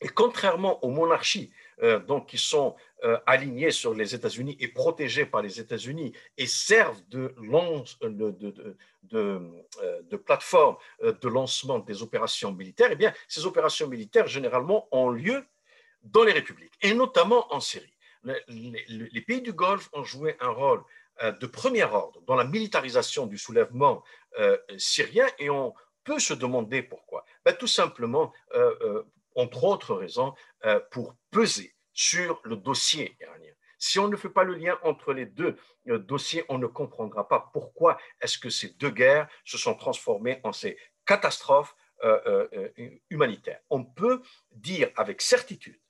Et 0.00 0.08
contrairement 0.08 0.84
aux 0.84 0.90
monarchies 0.90 1.50
euh, 1.50 1.67
donc, 2.06 2.26
qui 2.28 2.38
sont 2.38 2.74
euh, 3.04 3.18
alignées 3.26 3.70
sur 3.70 3.94
les 3.94 4.14
États-Unis 4.14 4.56
et 4.58 4.68
protégées 4.68 5.26
par 5.26 5.42
les 5.42 5.60
États-Unis 5.60 6.12
et 6.36 6.46
servent 6.46 7.00
de, 7.08 7.32
de, 9.02 10.16
plateforme 10.16 10.76
de 11.02 11.28
lancement 11.28 11.78
des 11.78 12.02
opérations 12.02 12.52
militaires, 12.52 12.88
eh 12.90 12.96
bien, 12.96 13.14
ces 13.28 13.46
opérations 13.46 13.86
militaires, 13.86 14.26
généralement, 14.26 14.88
ont 14.90 15.10
lieu 15.10 15.44
dans 16.02 16.24
les 16.24 16.32
républiques, 16.32 16.74
et 16.82 16.94
notamment 16.94 17.52
en 17.54 17.60
Syrie. 17.60 17.94
Les, 18.48 19.20
pays 19.20 19.42
du 19.42 19.52
Golfe 19.52 19.88
ont 19.92 20.04
joué 20.04 20.36
un 20.40 20.48
rôle 20.48 20.82
de 21.22 21.46
premier 21.46 21.84
ordre 21.84 22.20
dans 22.26 22.34
la 22.34 22.44
militarisation 22.44 23.26
du 23.26 23.38
soulèvement 23.38 24.02
syrien 24.76 25.26
et 25.38 25.50
on 25.50 25.72
peut 26.04 26.18
se 26.18 26.34
demander 26.34 26.82
pourquoi. 26.82 27.24
Ben, 27.44 27.54
tout 27.54 27.66
simplement, 27.68 28.32
entre 29.38 29.64
autres 29.64 29.94
raisons, 29.94 30.34
pour 30.90 31.14
peser 31.30 31.74
sur 31.92 32.40
le 32.44 32.56
dossier 32.56 33.16
iranien. 33.20 33.52
Si 33.78 33.98
on 33.98 34.08
ne 34.08 34.16
fait 34.16 34.28
pas 34.28 34.44
le 34.44 34.54
lien 34.54 34.78
entre 34.82 35.12
les 35.12 35.26
deux 35.26 35.56
euh, 35.88 35.98
dossiers, 35.98 36.44
on 36.48 36.58
ne 36.58 36.66
comprendra 36.66 37.28
pas 37.28 37.50
pourquoi 37.52 37.96
est-ce 38.20 38.38
que 38.38 38.50
ces 38.50 38.70
deux 38.70 38.90
guerres 38.90 39.28
se 39.44 39.56
sont 39.56 39.74
transformées 39.74 40.40
en 40.42 40.52
ces 40.52 40.76
catastrophes 41.06 41.74
euh, 42.04 42.48
euh, 42.52 42.90
humanitaires. 43.10 43.60
On 43.70 43.84
peut 43.84 44.22
dire 44.52 44.90
avec 44.96 45.20
certitude 45.20 45.80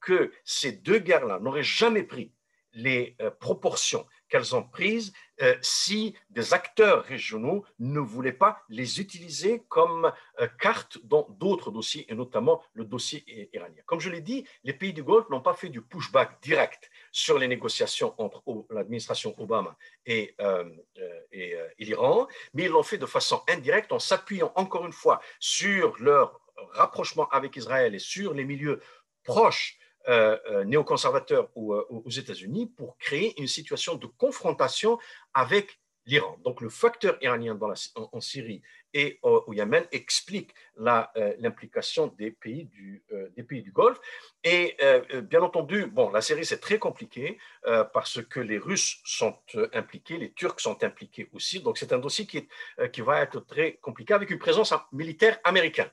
que 0.00 0.32
ces 0.44 0.72
deux 0.72 0.98
guerres-là 0.98 1.38
n'auraient 1.38 1.62
jamais 1.62 2.02
pris 2.02 2.34
les 2.72 3.16
proportions 3.38 4.06
qu'elles 4.34 4.56
ont 4.56 4.64
prises 4.64 5.12
euh, 5.42 5.54
si 5.62 6.16
des 6.30 6.54
acteurs 6.54 7.04
régionaux 7.04 7.64
ne 7.78 8.00
voulaient 8.00 8.32
pas 8.32 8.58
les 8.68 9.00
utiliser 9.00 9.62
comme 9.68 10.12
euh, 10.40 10.48
carte 10.58 10.98
dans 11.04 11.28
d'autres 11.38 11.70
dossiers, 11.70 12.04
et 12.10 12.16
notamment 12.16 12.60
le 12.72 12.84
dossier 12.84 13.22
iranien. 13.52 13.80
Comme 13.86 14.00
je 14.00 14.10
l'ai 14.10 14.20
dit, 14.20 14.44
les 14.64 14.72
pays 14.72 14.92
du 14.92 15.04
Golfe 15.04 15.28
n'ont 15.30 15.40
pas 15.40 15.54
fait 15.54 15.68
du 15.68 15.82
pushback 15.82 16.42
direct 16.42 16.90
sur 17.12 17.38
les 17.38 17.46
négociations 17.46 18.12
entre 18.18 18.42
l'administration 18.70 19.36
Obama 19.38 19.76
et, 20.04 20.34
euh, 20.40 20.68
et 21.30 21.56
l'Iran, 21.78 22.26
mais 22.54 22.64
ils 22.64 22.70
l'ont 22.72 22.82
fait 22.82 22.98
de 22.98 23.06
façon 23.06 23.40
indirecte 23.48 23.92
en 23.92 24.00
s'appuyant 24.00 24.52
encore 24.56 24.84
une 24.84 24.92
fois 24.92 25.20
sur 25.38 25.96
leur 26.00 26.40
rapprochement 26.72 27.28
avec 27.28 27.54
Israël 27.54 27.94
et 27.94 28.00
sur 28.00 28.34
les 28.34 28.44
milieux 28.44 28.80
proches 29.22 29.78
euh, 29.78 29.83
euh, 29.83 29.83
néoconservateurs 30.64 31.50
euh, 31.56 31.84
aux 31.88 32.10
États-Unis 32.10 32.66
pour 32.66 32.96
créer 32.98 33.40
une 33.40 33.46
situation 33.46 33.94
de 33.94 34.06
confrontation 34.06 34.98
avec 35.32 35.80
l'Iran. 36.06 36.38
Donc 36.44 36.60
le 36.60 36.68
facteur 36.68 37.16
iranien 37.22 37.58
en, 37.94 38.20
Syrie 38.20 38.60
et 38.92 39.18
au, 39.22 39.52
Yémen 39.54 39.86
explique 39.90 40.54
l'implication 40.76 42.08
des, 42.18 42.30
pays 42.30 42.66
du, 42.66 43.02
Golfe. 43.72 43.98
Et 44.44 44.76
bien 45.22 45.40
entendu, 45.40 45.86
bon, 45.86 46.10
la 46.10 46.20
Syrie 46.20 46.44
c'est 46.44 46.60
très 46.60 46.78
compliqué 46.78 47.38
parce 47.94 48.22
que 48.22 48.40
les 48.40 48.58
Russes 48.58 49.00
sont 49.04 49.34
impliqués, 49.72 50.18
les 50.18 50.32
Turcs 50.32 50.60
sont 50.60 50.84
impliqués 50.84 51.30
aussi. 51.32 51.60
Donc 51.60 51.78
c'est 51.78 51.94
un 51.94 51.98
dossier 51.98 52.26
qui 52.26 53.00
va 53.00 53.22
être 53.22 53.40
très 53.40 53.76
compliqué 53.76 54.12
avec 54.12 54.30
une 54.30 54.38
présence 54.38 54.74
militaire 54.92 55.40
américaine. 55.42 55.90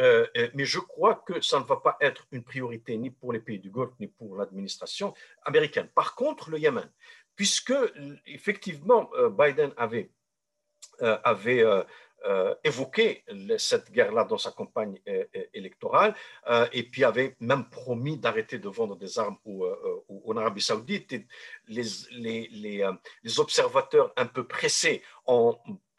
Euh, 0.00 0.26
euh, 0.36 0.48
mais 0.54 0.64
je 0.64 0.78
crois 0.78 1.22
que 1.26 1.40
ça 1.40 1.58
ne 1.58 1.64
va 1.64 1.76
pas 1.76 1.96
être 2.00 2.26
une 2.30 2.42
priorité 2.42 2.96
ni 2.96 3.10
pour 3.10 3.32
les 3.32 3.40
pays 3.40 3.58
du 3.58 3.70
Golfe 3.70 3.94
ni 3.98 4.06
pour 4.06 4.36
l'administration 4.36 5.14
américaine. 5.42 5.88
Par 5.94 6.14
contre, 6.14 6.50
le 6.50 6.58
Yémen, 6.58 6.90
puisque 7.34 7.74
effectivement 8.26 9.10
euh, 9.14 9.30
Biden 9.30 9.72
avait, 9.76 10.10
évoqué 12.64 13.22
cette 13.58 13.92
guerre-là 13.92 14.24
dans 14.24 14.38
sa 14.38 14.50
campagne 14.50 14.98
électorale 15.52 16.12
et 16.72 16.82
puis 16.82 17.04
avait 17.04 17.36
même 17.38 17.68
promis 17.68 18.16
d'arrêter 18.16 18.58
de 18.58 18.68
vendre 18.68 18.96
des 18.96 19.18
armes 19.18 19.36
en 19.44 20.36
Arabie 20.36 20.62
saoudite. 20.62 21.14
les, 21.68 21.84
les 22.10 23.38
observateurs 23.38 24.12
un 24.16 24.26
peu 24.26 24.44
pressés 24.44 25.02
ont 25.26 25.56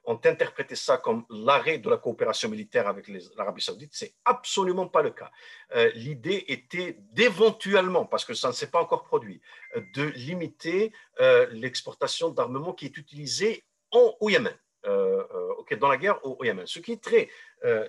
ont 0.07 0.19
interprété 0.23 0.75
ça 0.75 0.97
comme 0.97 1.25
l'arrêt 1.29 1.77
de 1.77 1.89
la 1.89 1.97
coopération 1.97 2.49
militaire 2.49 2.87
avec 2.87 3.07
l'Arabie 3.35 3.61
saoudite. 3.61 3.91
C'est 3.93 4.15
absolument 4.23 4.87
pas 4.87 5.01
le 5.01 5.11
cas. 5.11 5.29
Euh, 5.75 5.91
l'idée 5.95 6.45
était 6.47 6.97
d'éventuellement, 7.11 8.05
parce 8.05 8.23
que 8.23 8.33
ça 8.33 8.47
ne 8.47 8.53
s'est 8.53 8.71
pas 8.71 8.81
encore 8.81 9.03
produit, 9.03 9.41
euh, 9.75 9.81
de 9.95 10.03
limiter 10.03 10.93
euh, 11.19 11.47
l'exportation 11.51 12.29
d'armement 12.29 12.73
qui 12.73 12.85
est 12.85 12.97
utilisé 12.97 13.65
en, 13.91 14.15
au 14.21 14.29
Yémen. 14.29 14.57
dans 14.83 15.89
la 15.89 15.97
guerre 15.97 16.25
au, 16.25 16.41
Yémen, 16.43 16.65
ce 16.65 16.79
qui, 16.79 16.93
est 16.93 17.03
très, 17.03 17.29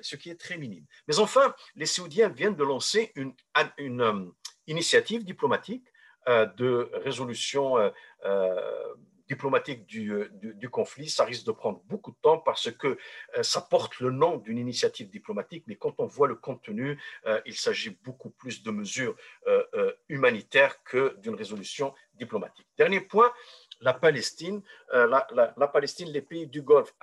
ce 0.02 0.16
qui 0.16 0.30
est 0.30 0.40
très 0.40 0.58
minime. 0.58 0.84
Mais 1.06 1.20
enfin, 1.20 1.54
les 1.76 1.86
Saoudiens 1.86 2.28
viennent 2.28 2.56
de 2.56 2.64
lancer 2.64 3.12
une 3.14 3.32
initiative 4.66 5.24
diplomatique 5.24 5.86
de 6.26 6.90
résolution 6.94 7.76
diplomatique 9.28 9.86
euh, 9.96 10.28
du, 10.32 10.70
conflit, 10.70 11.08
ça 11.08 11.24
risque 11.24 11.46
de 11.46 11.52
prendre 11.52 11.80
beaucoup 11.84 12.10
de 12.10 12.16
temps 12.22 12.38
parce 12.38 12.70
que 12.72 12.96
euh, 13.36 13.42
ça 13.42 13.60
porte 13.60 14.00
le 14.00 14.10
nom 14.10 14.38
d'une 14.38 14.58
initiative 14.58 15.10
diplomatique, 15.10 15.64
mais 15.66 15.76
quand 15.76 15.94
on 15.98 16.06
voit 16.06 16.28
le 16.28 16.34
contenu, 16.34 16.98
euh, 17.26 17.40
il 17.44 17.54
s'agit 17.54 17.90
beaucoup 18.02 18.30
plus 18.30 18.62
de 18.62 18.70
mesures 18.70 19.14
humanitaires 20.08 20.82
que 20.84 21.16
d'une 21.18 21.34
résolution 21.34 21.94
diplomatique. 22.14 22.66
Dernier 22.76 23.00
point, 23.00 23.32
la 23.80 23.92
Palestine. 23.94 24.62
La, 24.92 25.68
Palestine, 25.72 26.08
les 26.10 26.22
pays 26.22 26.46
du 26.46 26.62
Golfe, 26.62 26.94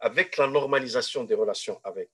avec 0.00 0.36
la 0.36 0.46
normalisation 0.46 1.24
des 1.24 1.34
relations 1.34 1.80
avec 1.84 2.10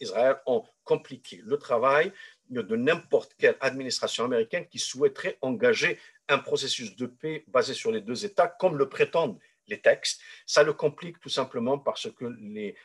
Israël, 0.00 0.40
ont 0.46 0.64
compliqué 0.84 1.40
le 1.44 1.58
travail 1.58 2.12
de 2.50 2.76
n'importe 2.76 3.34
quelle 3.38 3.56
administration 3.60 4.24
américaine 4.24 4.66
qui 4.68 4.78
souhaiterait 4.78 5.38
engager 5.40 5.98
un 6.28 6.38
processus 6.38 6.96
de 6.96 7.06
paix 7.06 7.44
basé 7.48 7.74
sur 7.74 7.92
les 7.92 8.00
deux 8.00 8.24
États, 8.24 8.48
comme 8.48 8.76
le 8.76 8.88
prétendent 8.88 9.38
les 9.68 9.80
textes. 9.80 10.20
Ça 10.46 10.62
le 10.62 10.72
complique 10.72 11.18
tout 11.20 11.28
simplement 11.28 11.78
parce 11.78 12.10
que 12.10 12.24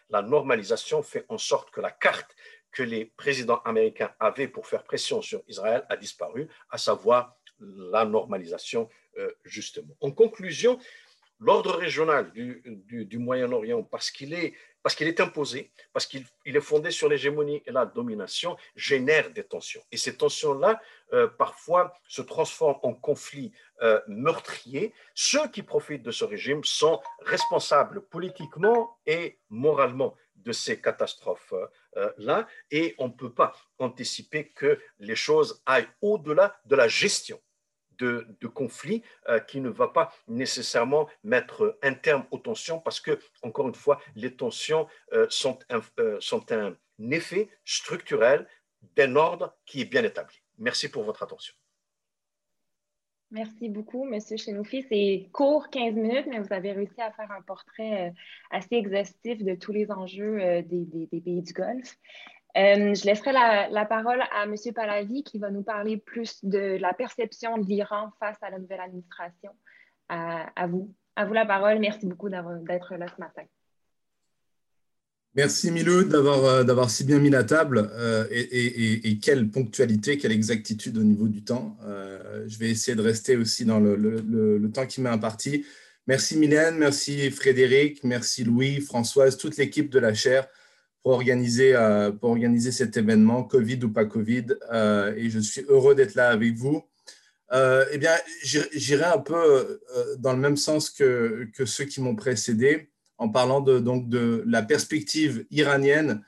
la 0.10 0.22
normalisation 0.22 1.04
fait 1.04 1.26
en 1.30 1.38
sorte 1.38 1.72
que 1.72 1.82
la 1.82 1.92
carte 1.92 2.36
que 2.72 2.84
les 2.84 3.06
présidents 3.06 3.62
américains 3.66 4.14
avaient 4.20 4.48
pour 4.48 4.66
faire 4.66 4.84
pression 4.84 5.22
sur 5.22 5.44
Israël 5.48 5.86
a 5.90 5.98
disparu, 5.98 6.48
à 6.70 6.78
savoir 6.78 7.36
la 7.60 8.06
normalisation 8.06 8.90
euh, 9.18 9.30
justement. 9.44 9.94
En 10.00 10.12
conclusion, 10.12 10.80
l'ordre 11.40 11.76
régional 11.76 12.32
du 12.32 13.18
Moyen-Orient, 13.18 13.84
parce 13.84 14.10
qu'il 14.10 14.34
est 14.34 14.54
parce 14.84 14.96
qu'il 14.96 15.08
est 15.08 15.20
imposé, 15.20 15.72
parce 15.94 16.06
qu'il 16.06 16.26
est 16.46 16.62
fondé 16.62 16.92
sur 16.92 17.10
l'hégémonie 17.10 17.62
et 17.66 17.72
la 17.72 17.86
domination, 17.86 18.58
génère 18.76 19.32
des 19.32 19.44
tensions. 19.44 19.82
Et 19.92 19.98
ces 19.98 20.18
tensions-là, 20.18 20.80
euh, 21.14 21.28
parfois, 21.28 21.94
se 22.08 22.22
transforment 22.22 22.80
en 22.84 22.94
conflits 22.94 23.52
euh, 23.82 24.02
meurtriers. 24.08 24.94
Ceux 25.14 25.48
qui 25.50 25.64
profitent 25.64 26.04
de 26.04 26.12
ce 26.12 26.26
régime 26.26 26.64
sont 26.64 27.02
responsables 27.22 28.02
politiquement 28.08 28.98
et 29.06 29.40
moralement 29.50 30.16
de 30.36 30.52
ces 30.52 30.82
catastrophes-là. 30.82 32.40
Euh, 32.40 32.44
et 32.72 32.96
on 32.98 33.08
ne 33.08 33.14
peut 33.14 33.34
pas 33.34 33.54
anticiper 33.78 34.50
que 34.50 34.80
les 35.00 35.16
choses 35.16 35.62
aillent 35.66 35.90
au-delà 36.02 36.60
de 36.66 36.76
la 36.76 36.88
gestion 36.88 37.40
de, 38.02 38.48
conflit 38.48 39.04
euh, 39.30 39.40
qui 39.40 39.62
ne 39.62 39.70
va 39.70 39.88
pas 39.88 40.14
nécessairement 40.28 41.08
mettre 41.24 41.78
un 41.82 41.94
terme 41.94 42.26
aux 42.32 42.38
tensions 42.38 42.80
parce 42.80 43.00
que, 43.00 43.20
encore 43.44 43.68
une 43.68 43.76
fois, 43.76 44.02
les 44.16 44.36
tensions 44.36 44.88
euh, 45.14 45.28
sont, 45.30 45.60
un, 45.70 45.82
euh, 46.00 46.18
sont 46.20 46.52
un 46.52 46.76
effet 47.12 47.50
structurel 47.66 48.48
d'un 48.96 49.16
ordre 49.16 49.56
qui 49.66 49.82
est 49.82 49.86
bien 49.86 50.04
établi. 50.04 50.36
Merci 50.58 50.90
pour 50.90 51.04
votre 51.04 51.24
attention. 51.24 51.54
Merci 53.30 53.70
beaucoup, 53.70 54.06
M. 54.12 54.20
Chenoufi. 54.38 54.86
C'est 54.90 55.30
court, 55.32 55.70
15 55.70 55.94
minutes, 55.94 56.26
mais 56.28 56.40
vous 56.40 56.52
avez 56.52 56.74
réussi 56.74 57.00
à 57.00 57.12
faire 57.12 57.32
un 57.32 57.42
portrait 57.42 58.14
assez 58.50 58.76
exhaustif 58.76 59.42
de 59.42 59.56
tous 59.56 59.72
les 59.72 59.90
enjeux 59.90 60.62
des, 60.64 61.08
des 61.10 61.22
pays 61.22 61.42
du 61.42 61.54
Golfe. 61.54 61.98
Euh, 62.58 62.94
je 62.94 63.06
laisserai 63.06 63.32
la, 63.32 63.86
parole 63.86 64.22
à 64.34 64.44
M. 64.44 64.56
Palavi 64.76 65.24
qui 65.24 65.40
va 65.40 65.52
nous 65.52 65.64
parler 65.64 65.98
plus 65.98 66.44
de 66.44 66.78
la 66.80 66.94
perception 66.94 67.58
de 67.58 67.66
l'Iran 67.66 68.12
face 68.20 68.38
à 68.42 68.50
la 68.50 68.60
nouvelle 68.60 68.82
administration. 68.82 69.52
À, 70.10 70.68
vous. 70.68 70.94
À 71.16 71.24
vous 71.26 71.34
la 71.34 71.46
parole. 71.46 71.80
Merci 71.80 72.06
beaucoup 72.06 72.30
d'être 72.30 72.96
là 72.96 73.06
ce 73.08 73.22
matin. 73.22 73.44
Merci 75.34 75.72
Milou 75.72 76.04
d'avoir 76.04 76.44
euh, 76.44 76.88
si 76.90 77.06
bien 77.06 77.18
mis 77.18 77.30
la 77.30 77.46
table 77.46 77.90
euh, 77.94 78.28
et, 78.30 79.18
quelle 79.20 79.48
ponctualité, 79.50 80.18
quelle 80.18 80.34
exactitude 80.34 80.98
au 80.98 81.04
niveau 81.04 81.30
du 81.30 81.46
temps. 81.46 81.78
je 82.46 82.58
vais 82.60 82.70
essayer 82.70 82.98
de 82.98 83.02
rester 83.02 83.38
aussi 83.38 83.64
dans 83.64 83.80
le, 83.80 83.96
le 83.96 84.72
temps 84.72 84.86
qui 84.86 85.00
m'est 85.00 85.10
imparti. 85.10 85.66
Merci 86.08 86.36
Mylène, 86.36 86.76
merci 86.78 87.32
Frédéric, 87.32 88.04
merci 88.04 88.44
Louis, 88.44 88.82
Françoise, 88.82 89.38
toute 89.38 89.56
l'équipe 89.56 89.90
de 89.90 90.00
la 90.00 90.14
chaire 90.14 90.50
pour 91.04 91.14
organiser, 91.14 91.76
euh, 91.76 92.12
pour 92.12 92.32
organiser 92.32 92.72
cet 92.72 92.98
événement, 92.98 93.44
Covid 93.44 93.80
ou 93.84 93.92
pas 93.92 94.06
Covid. 94.06 94.46
Euh, 94.72 95.14
et 95.16 95.30
je 95.30 95.40
suis 95.40 95.64
heureux 95.68 95.96
d'être 95.96 96.16
là 96.16 96.30
avec 96.30 96.54
vous. 96.56 96.84
Euh, 97.54 97.86
eh 97.92 97.98
bien, 97.98 98.14
j'irai 98.44 99.06
un 99.06 99.18
peu 99.18 99.82
dans 100.20 100.32
le 100.32 100.40
même 100.40 100.56
sens 100.56 100.90
que, 100.90 101.48
que 101.54 101.66
ceux 101.66 101.86
qui 101.86 102.00
m'ont 102.00 102.16
précédé, 102.16 102.92
en 103.18 103.30
parlant 103.30 103.62
de, 103.62 103.80
donc, 103.80 104.08
de 104.10 104.44
la 104.48 104.62
perspective 104.62 105.46
iranienne 105.52 106.22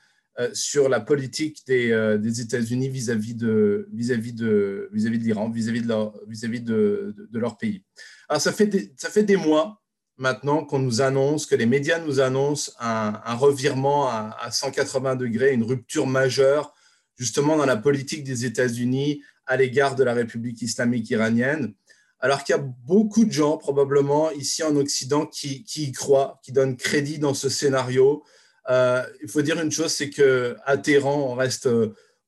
sur 0.52 0.88
la 0.88 1.00
politique 1.00 1.62
des, 1.66 2.18
des 2.20 2.40
États-Unis 2.40 2.88
vis-à-vis 2.88 3.36
de, 3.36 3.88
vis-à-vis 3.92 4.34
de, 4.34 4.90
vis-à-vis 4.92 5.18
de 5.18 5.24
l'Iran, 5.24 5.48
vis-à-vis 5.48 5.80
de 5.80 5.88
leur, 5.88 6.14
vis-à-vis 6.28 6.60
de, 6.60 7.14
de, 7.30 7.38
leur 7.38 7.56
pays. 7.56 7.84
Alors, 8.28 8.42
ça 8.42 8.52
fait 8.52 8.92
ça 8.96 9.08
fait 9.08 9.22
des 9.22 9.36
mois 9.36 9.80
maintenant 10.16 10.64
qu'on 10.64 10.78
nous 10.78 11.00
annonce, 11.00 11.46
que 11.46 11.54
les 11.54 11.66
médias 11.66 11.98
nous 11.98 12.20
annoncent 12.20 12.72
un, 12.78 13.34
revirement 13.34 14.08
à, 14.08 14.50
180 14.50 15.16
degrés, 15.16 15.52
une 15.52 15.64
rupture 15.64 16.06
majeure 16.06 16.72
justement 17.16 17.56
dans 17.56 17.66
la 17.66 17.76
politique 17.76 18.24
des 18.24 18.44
États-Unis 18.44 19.22
à 19.46 19.56
l'égard 19.56 19.94
de 19.94 20.04
la 20.04 20.14
République 20.14 20.62
islamique 20.62 21.10
iranienne. 21.10 21.74
alors 22.20 22.42
qu'il 22.42 22.56
y 22.56 22.58
a 22.58 22.62
beaucoup 22.62 23.24
de 23.24 23.32
gens, 23.32 23.56
probablement 23.56 24.30
ici 24.32 24.62
en 24.62 24.74
Occident, 24.76 25.26
qui, 25.26 25.64
y 25.76 25.92
croient, 25.92 26.40
qui 26.42 26.52
donnent 26.52 26.76
crédit 26.76 27.18
dans 27.18 27.34
ce 27.34 27.48
scénario. 27.48 28.24
il 28.68 29.28
faut 29.28 29.42
dire 29.42 29.60
une 29.60 29.70
chose, 29.70 29.92
c'est 29.92 30.10
qu'à 30.10 30.76
Téhéran, 30.78 31.30
on 31.30 31.34
reste, 31.34 31.68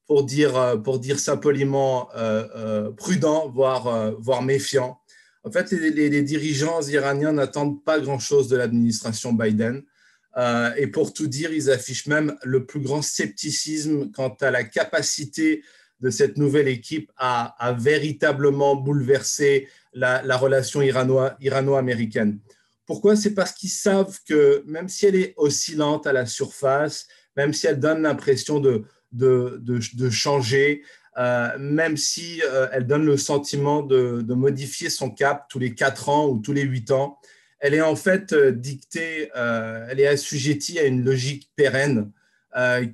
pour 0.06 0.24
dire, 0.24 0.80
pour 0.84 0.98
dire 0.98 1.18
ça 1.18 1.36
poliment, 1.36 2.08
prudent, 2.96 3.48
voire, 3.48 4.12
voire 4.20 4.42
méfiant. 4.42 5.00
En 5.46 5.52
fait, 5.52 5.70
les, 5.70 6.22
dirigeants 6.22 6.82
iraniens 6.82 7.30
n'attendent 7.30 7.82
pas 7.84 8.00
grand-chose 8.00 8.48
de 8.48 8.56
l'administration 8.56 9.32
Biden. 9.32 9.84
Euh, 10.36 10.74
et 10.76 10.88
pour 10.88 11.14
tout 11.14 11.28
dire, 11.28 11.52
ils 11.52 11.70
affichent 11.70 12.08
même 12.08 12.36
le 12.42 12.66
plus 12.66 12.80
grand 12.80 13.00
scepticisme 13.00 14.10
quant 14.10 14.36
à 14.40 14.50
la 14.50 14.64
capacité 14.64 15.62
de 16.00 16.10
cette 16.10 16.36
nouvelle 16.36 16.66
équipe 16.66 17.12
à, 17.16 17.76
véritablement 17.78 18.74
bouleverser 18.74 19.68
la, 19.92 20.36
relation 20.36 20.82
irano-américaine. 20.82 22.40
Pourquoi? 22.84 23.14
C'est 23.14 23.34
parce 23.34 23.52
qu'ils 23.52 23.70
savent 23.70 24.18
que 24.28 24.64
même 24.66 24.88
si 24.88 25.06
elle 25.06 25.14
est 25.14 25.34
oscillante 25.36 26.08
à 26.08 26.12
la 26.12 26.26
surface, 26.26 27.06
même 27.36 27.52
si 27.52 27.68
elle 27.68 27.78
donne 27.78 28.02
l'impression 28.02 28.58
de, 28.58 28.84
de, 29.12 30.10
changer, 30.10 30.82
euh, 31.18 31.56
même 31.58 31.96
si 31.96 32.42
euh, 32.44 32.68
elle 32.72 32.86
donne 32.86 33.06
le 33.06 33.16
sentiment 33.16 33.82
de, 33.82 34.22
modifier 34.34 34.90
son 34.90 35.10
cap 35.10 35.46
tous 35.48 35.58
les 35.58 35.74
4 35.74 36.08
ans 36.10 36.28
ou 36.28 36.38
tous 36.38 36.52
les 36.52 36.62
8 36.62 36.90
ans, 36.90 37.18
elle 37.58 37.72
est 37.72 37.80
en 37.80 37.96
fait 37.96 38.34
euh, 38.34 38.52
dictée, 38.52 39.30
elle 39.34 39.98
est 39.98 40.06
assujettie 40.06 40.78
à 40.78 40.84
une 40.84 41.04
logique 41.04 41.50
pérenne 41.56 42.10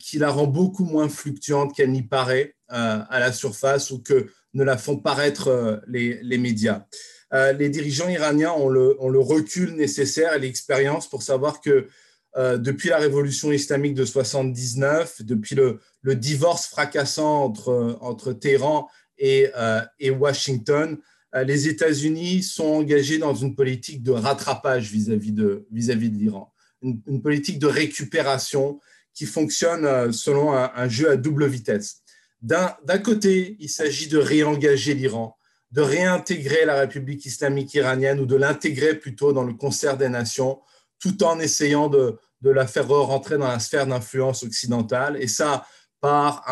qui 0.01 0.19
la 0.19 0.31
rend 0.31 0.49
beaucoup 0.49 0.85
moins 0.85 1.09
fluctuante 1.09 1.73
qu'elle 1.77 1.93
n'y 1.93 2.03
paraît 2.03 2.57
à 2.69 3.21
la 3.21 3.33
surface 3.33 3.93
ou 3.93 4.03
que 4.03 4.29
ne 4.55 4.65
la 4.65 4.77
font 4.77 4.97
paraître 4.97 5.81
les, 5.87 6.39
médias. 6.39 6.85
les 7.33 7.69
dirigeants 7.69 8.09
iraniens 8.09 8.51
ont 8.51 8.69
le, 8.69 8.97
ont 9.01 9.09
le 9.09 9.21
recul 9.21 9.77
nécessaire 9.77 10.35
et 10.35 10.41
l'expérience 10.41 11.09
pour 11.09 11.23
savoir 11.23 11.61
que 11.61 11.87
euh, 12.37 12.57
depuis 12.57 12.88
la 12.88 12.99
révolution 12.99 13.53
islamique 13.53 13.95
de 13.95 14.05
79, 14.05 15.23
depuis 15.23 15.55
le, 15.55 15.81
divorce 16.14 16.66
fracassant 16.66 17.45
entre, 17.45 17.99
entre 18.01 18.33
Téhéran 18.33 18.88
et, 19.18 19.51
euh, 19.57 19.83
et 20.01 20.11
Washington, 20.11 20.99
euh, 21.35 21.45
les 21.45 21.68
États-Unis 21.68 22.42
sont 22.42 22.64
engagés 22.64 23.18
dans 23.18 23.35
une 23.35 23.55
politique 23.55 24.03
de 24.03 24.12
rattrapage 24.12 24.90
vis-à-vis 24.90 25.33
de, 25.33 25.66
vis 25.71 25.88
-vis 25.88 26.11
de 26.11 26.18
l'Iran, 26.18 26.53
une, 26.83 27.23
politique 27.23 27.59
de 27.59 27.66
récupération 27.66 28.81
qui 29.14 29.27
fonctionne 29.27 30.11
selon 30.11 30.55
un, 30.55 30.88
jeu 30.88 31.11
à 31.11 31.16
double 31.16 31.47
vitesse. 31.47 32.01
D'un 32.40 32.99
côté, 33.05 33.57
il 33.61 33.68
s'agit 33.68 34.09
de 34.09 34.16
réengager 34.16 34.95
l'Iran, 34.95 35.37
de 35.71 35.83
réintégrer 35.83 36.64
la 36.64 36.81
République 36.81 37.27
islamique 37.27 37.75
iranienne 37.75 38.21
ou 38.21 38.27
de 38.27 38.37
l'intégrer 38.37 38.95
plutôt 38.95 39.35
dans 39.35 39.45
le 39.45 39.53
concert 39.53 39.99
des 39.99 40.09
nations 40.09 40.61
tout 41.03 41.25
en 41.25 41.41
essayant 41.41 41.88
de, 41.88 42.17
la 42.43 42.67
faire 42.67 42.88
rentrer 42.88 43.37
dans 43.37 43.49
la 43.49 43.59
sphère 43.59 43.87
d'influence 43.87 44.45
occidentale, 44.45 45.17
et 45.21 45.29
ça 45.29 45.67
par 46.01 46.45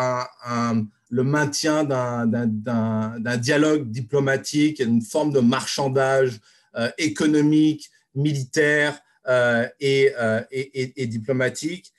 le 1.09 1.23
maintien 1.23 1.83
d'un 1.83 3.37
dialogue 3.37 3.89
diplomatique, 3.89 4.79
une 4.79 5.01
forme 5.01 5.31
de 5.33 5.39
marchandage 5.39 6.39
euh, 6.77 6.89
économique, 6.97 7.89
militaire 8.15 8.97
euh, 9.27 9.67
euh, 9.83 10.41
et, 10.51 11.07
diplomatique. 11.07 11.91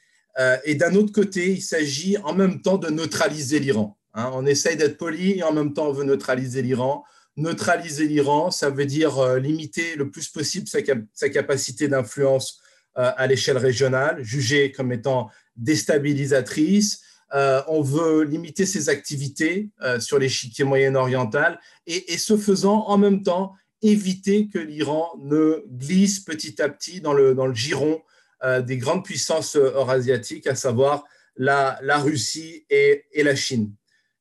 et 0.65 0.75
d'un 0.75 0.95
autre 0.95 1.13
côté, 1.13 1.53
il 1.53 1.63
s'agit 1.63 2.17
en 2.25 2.35
même 2.35 2.63
temps 2.63 2.79
de 2.79 2.89
neutraliser 2.89 3.61
l'Iran. 3.61 3.99
Hein. 4.15 4.31
On 4.33 4.47
essaye 4.47 4.77
d'être 4.77 4.97
poli 4.97 5.39
et 5.39 5.43
en 5.43 5.53
même 5.53 5.75
temps 5.75 5.89
on 5.89 5.93
veut 5.93 6.05
neutraliser 6.05 6.63
l'Iran 6.63 7.05
neutraliser 7.37 8.07
l'Iran, 8.07 8.51
ça 8.51 8.71
veut 8.71 8.87
dire 8.87 9.19
euh, 9.19 9.39
limiter 9.39 9.97
le 9.97 10.11
plus 10.11 10.29
possible 10.29 10.67
sa, 10.69 11.29
capacité 11.29 11.89
d'influence 11.89 12.61
euh, 12.99 13.11
à 13.17 13.27
l'échelle 13.27 13.59
régionale, 13.59 14.23
jugée 14.23 14.73
comme 14.73 14.93
étant 14.93 15.31
déstabilisatrice. 15.57 17.03
Euh, 17.35 17.63
on 17.69 17.81
veut 17.81 18.25
limiter 18.25 18.67
ses 18.67 18.91
activités 18.91 19.71
sur 20.01 20.19
l'échiquier 20.19 20.65
moyen-oriental 20.65 21.59
et, 21.87 22.19
ce 22.19 22.37
faisant, 22.37 22.85
en 22.89 22.99
même 22.99 23.23
temps, 23.23 23.55
éviter 23.81 24.49
que 24.49 24.59
l'Iran 24.59 25.11
ne 25.23 25.65
glisse 25.71 26.21
petit 26.21 26.61
à 26.61 26.69
petit 26.69 27.01
dans 27.01 27.15
le, 27.15 27.35
dans 27.35 27.47
le 27.47 27.55
giron 27.55 28.03
des 28.45 28.77
grandes 28.77 29.05
puissances 29.05 29.57
eurasiatiques, 29.57 30.47
à 30.47 30.55
savoir 30.55 31.05
la, 31.37 31.79
Russie 31.99 32.67
et 32.69 33.23
la 33.23 33.35
Chine. 33.35 33.73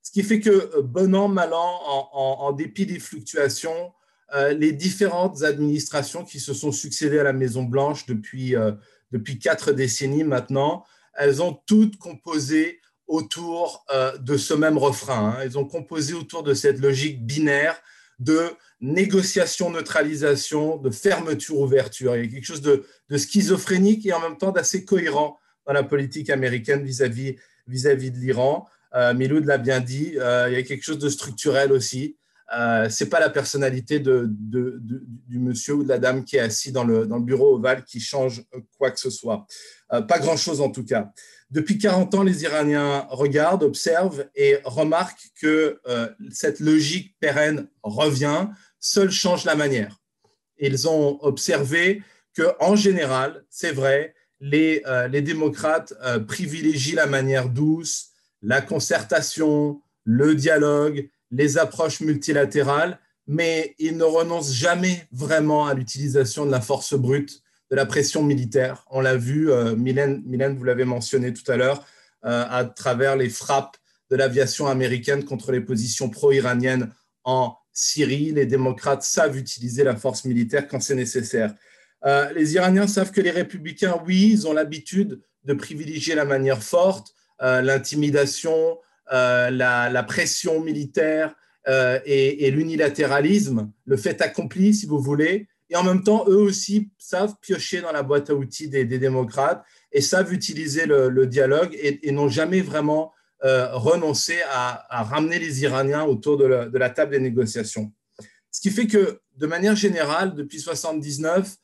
Ce 0.02 0.10
qui 0.10 0.22
fait 0.22 0.40
que, 0.40 0.50
euh, 0.50 0.82
bon 0.82 1.14
an, 1.14 1.28
mal 1.28 1.54
an, 1.54 2.10
en, 2.12 2.52
dépit 2.52 2.86
des 2.86 2.98
fluctuations, 2.98 3.92
euh, 4.34 4.52
les 4.52 4.72
différentes 4.72 5.44
administrations 5.44 6.24
qui 6.24 6.40
se 6.40 6.52
sont 6.52 6.72
succédées 6.72 7.20
à 7.20 7.22
la 7.22 7.32
Maison-Blanche 7.32 8.06
depuis, 8.06 8.56
euh, 8.56 8.72
depuis 9.12 9.38
quatre 9.38 9.72
décennies 9.72 10.24
maintenant, 10.24 10.84
elles 11.14 11.40
ont 11.42 11.52
toutes 11.66 11.98
composé 11.98 12.80
autour 13.06 13.84
de 14.20 14.38
ce 14.38 14.54
même 14.54 14.78
refrain. 14.78 15.34
Hein. 15.34 15.38
Elles 15.42 15.58
ont 15.58 15.66
composé 15.66 16.14
autour 16.14 16.42
de 16.42 16.54
cette 16.54 16.80
logique 16.80 17.26
binaire 17.26 17.78
de 18.18 18.48
négociation-neutralisation, 18.80 20.78
de 20.78 20.88
fermeture-ouverture. 20.88 22.16
Il 22.16 22.24
y 22.24 22.28
a 22.28 22.30
quelque 22.30 22.46
chose 22.46 22.62
de, 22.62 22.86
schizophrénique 23.14 24.06
et 24.06 24.14
en 24.14 24.20
même 24.20 24.38
temps 24.38 24.52
d'assez 24.52 24.86
cohérent 24.86 25.38
dans 25.66 25.74
la 25.74 25.82
politique 25.82 26.30
américaine 26.30 26.82
vis-à-vis 26.82 27.36
vis 27.66 27.84
-vis 27.84 28.10
de 28.10 28.18
l'Iran. 28.18 28.66
Euh, 28.94 29.14
Miloud 29.14 29.44
l'a 29.46 29.58
bien 29.58 29.80
dit, 29.80 30.14
euh, 30.18 30.48
il 30.50 30.54
y 30.54 30.56
a 30.56 30.62
quelque 30.62 30.82
chose 30.82 30.98
de 30.98 31.08
structurel 31.08 31.72
aussi. 31.72 32.16
Euh, 32.54 32.90
Ce 32.90 33.04
n'est 33.04 33.10
pas 33.10 33.20
la 33.20 33.30
personnalité 33.30 33.98
du 33.98 35.38
monsieur 35.38 35.74
ou 35.74 35.82
de 35.84 35.88
la 35.88 35.98
dame 35.98 36.24
qui 36.24 36.36
est 36.36 36.40
assis 36.40 36.70
dans 36.70 36.84
le, 36.84 37.06
bureau 37.20 37.56
ovale 37.56 37.84
qui 37.84 37.98
change 37.98 38.42
quoi 38.78 38.90
que 38.90 39.00
ce 39.00 39.08
soit. 39.08 39.46
pas 39.88 40.18
grand-chose 40.18 40.60
en 40.60 40.70
tout 40.70 40.84
cas. 40.84 41.10
Depuis 41.50 41.78
40 41.78 42.14
ans, 42.14 42.22
les 42.22 42.42
Iraniens 42.42 43.06
regardent, 43.10 43.62
observent 43.62 44.26
et 44.34 44.58
remarquent 44.64 45.30
que 45.40 45.80
cette 46.30 46.60
logique 46.60 47.14
pérenne 47.20 47.68
revient, 47.82 48.48
seul 48.78 49.10
change 49.10 49.44
la 49.46 49.54
manière. 49.54 49.96
Ils 50.58 50.88
ont 50.88 51.18
observé 51.22 52.02
que, 52.34 52.54
en 52.60 52.76
général, 52.76 53.44
c'est 53.48 53.72
vrai, 53.72 54.14
les 54.40 55.22
démocrates 55.22 55.94
privilégient 56.26 56.96
la 56.96 57.06
manière 57.06 57.48
douce, 57.48 58.11
la 58.42 58.60
concertation, 58.60 59.80
le 60.04 60.34
dialogue, 60.34 61.08
les 61.30 61.58
approches 61.58 62.00
multilatérales, 62.00 62.98
mais 63.26 63.74
il 63.78 63.96
ne 63.96 64.04
renonce 64.04 64.52
jamais 64.52 65.06
vraiment 65.12 65.66
à 65.66 65.74
l'utilisation 65.74 66.44
de 66.44 66.50
la 66.50 66.60
force 66.60 66.94
brute, 66.94 67.42
de 67.70 67.76
la 67.76 67.86
pression 67.86 68.22
militaire. 68.22 68.84
On 68.90 69.00
l'a 69.00 69.16
vu, 69.16 69.50
euh, 69.50 69.74
Mylène, 69.76 70.56
vous 70.56 70.64
l'avez 70.64 70.84
mentionné 70.84 71.32
tout 71.32 71.50
à 71.50 71.56
l'heure, 71.56 71.86
euh, 72.24 72.44
à 72.48 72.64
travers 72.64 73.16
les 73.16 73.30
frappes 73.30 73.76
de 74.10 74.16
l'aviation 74.16 74.66
américaine 74.66 75.24
contre 75.24 75.52
les 75.52 75.60
positions 75.60 76.10
pro-iraniennes 76.10 76.92
en 77.24 77.56
Syrie. 77.72 78.32
Les 78.32 78.44
démocrates 78.44 79.02
savent 79.02 79.38
utiliser 79.38 79.84
la 79.84 79.96
force 79.96 80.24
militaire 80.24 80.68
quand 80.68 80.80
c'est 80.80 80.94
nécessaire. 80.94 81.54
Euh, 82.04 82.30
les 82.32 82.54
Iraniens 82.54 82.88
savent 82.88 83.12
que 83.12 83.20
les 83.20 83.30
républicains, 83.30 84.02
oui, 84.06 84.30
ils 84.32 84.46
ont 84.46 84.52
l'habitude 84.52 85.20
de 85.44 85.54
privilégier 85.54 86.14
la 86.14 86.24
manière 86.24 86.62
forte, 86.62 87.14
l'intimidation, 87.40 88.78
euh, 89.12 89.50
la, 89.50 90.02
pression 90.04 90.60
militaire 90.60 91.34
euh, 91.68 91.98
et, 92.06 92.50
l'unilatéralisme, 92.50 93.70
le 93.84 93.96
fait 93.98 94.22
accompli, 94.22 94.72
si 94.72 94.86
vous 94.86 95.00
voulez. 95.00 95.48
Et 95.68 95.76
en 95.76 95.82
même 95.82 96.02
temps, 96.02 96.24
eux 96.28 96.38
aussi 96.38 96.90
savent 96.98 97.34
piocher 97.42 97.82
dans 97.82 97.92
la 97.92 98.02
boîte 98.02 98.30
à 98.30 98.34
outils 98.34 98.68
des, 98.68 98.84
démocrates 98.84 99.62
et 99.90 100.00
savent 100.00 100.32
utiliser 100.32 100.86
le, 100.86 101.26
dialogue 101.26 101.76
et, 101.78 102.10
n'ont 102.12 102.28
jamais 102.28 102.62
vraiment 102.62 103.12
renoncé 103.42 104.36
à, 104.50 105.02
ramener 105.02 105.38
les 105.38 105.62
Iraniens 105.62 106.04
autour 106.04 106.38
de 106.38 106.78
la, 106.78 106.90
table 106.90 107.12
des 107.12 107.20
négociations. 107.20 107.92
Ce 108.50 108.60
qui 108.60 108.70
fait 108.70 108.86
que, 108.86 109.20
de 109.36 109.46
manière 109.46 109.76
générale, 109.76 110.34
depuis 110.34 110.58
1979, 110.58 111.56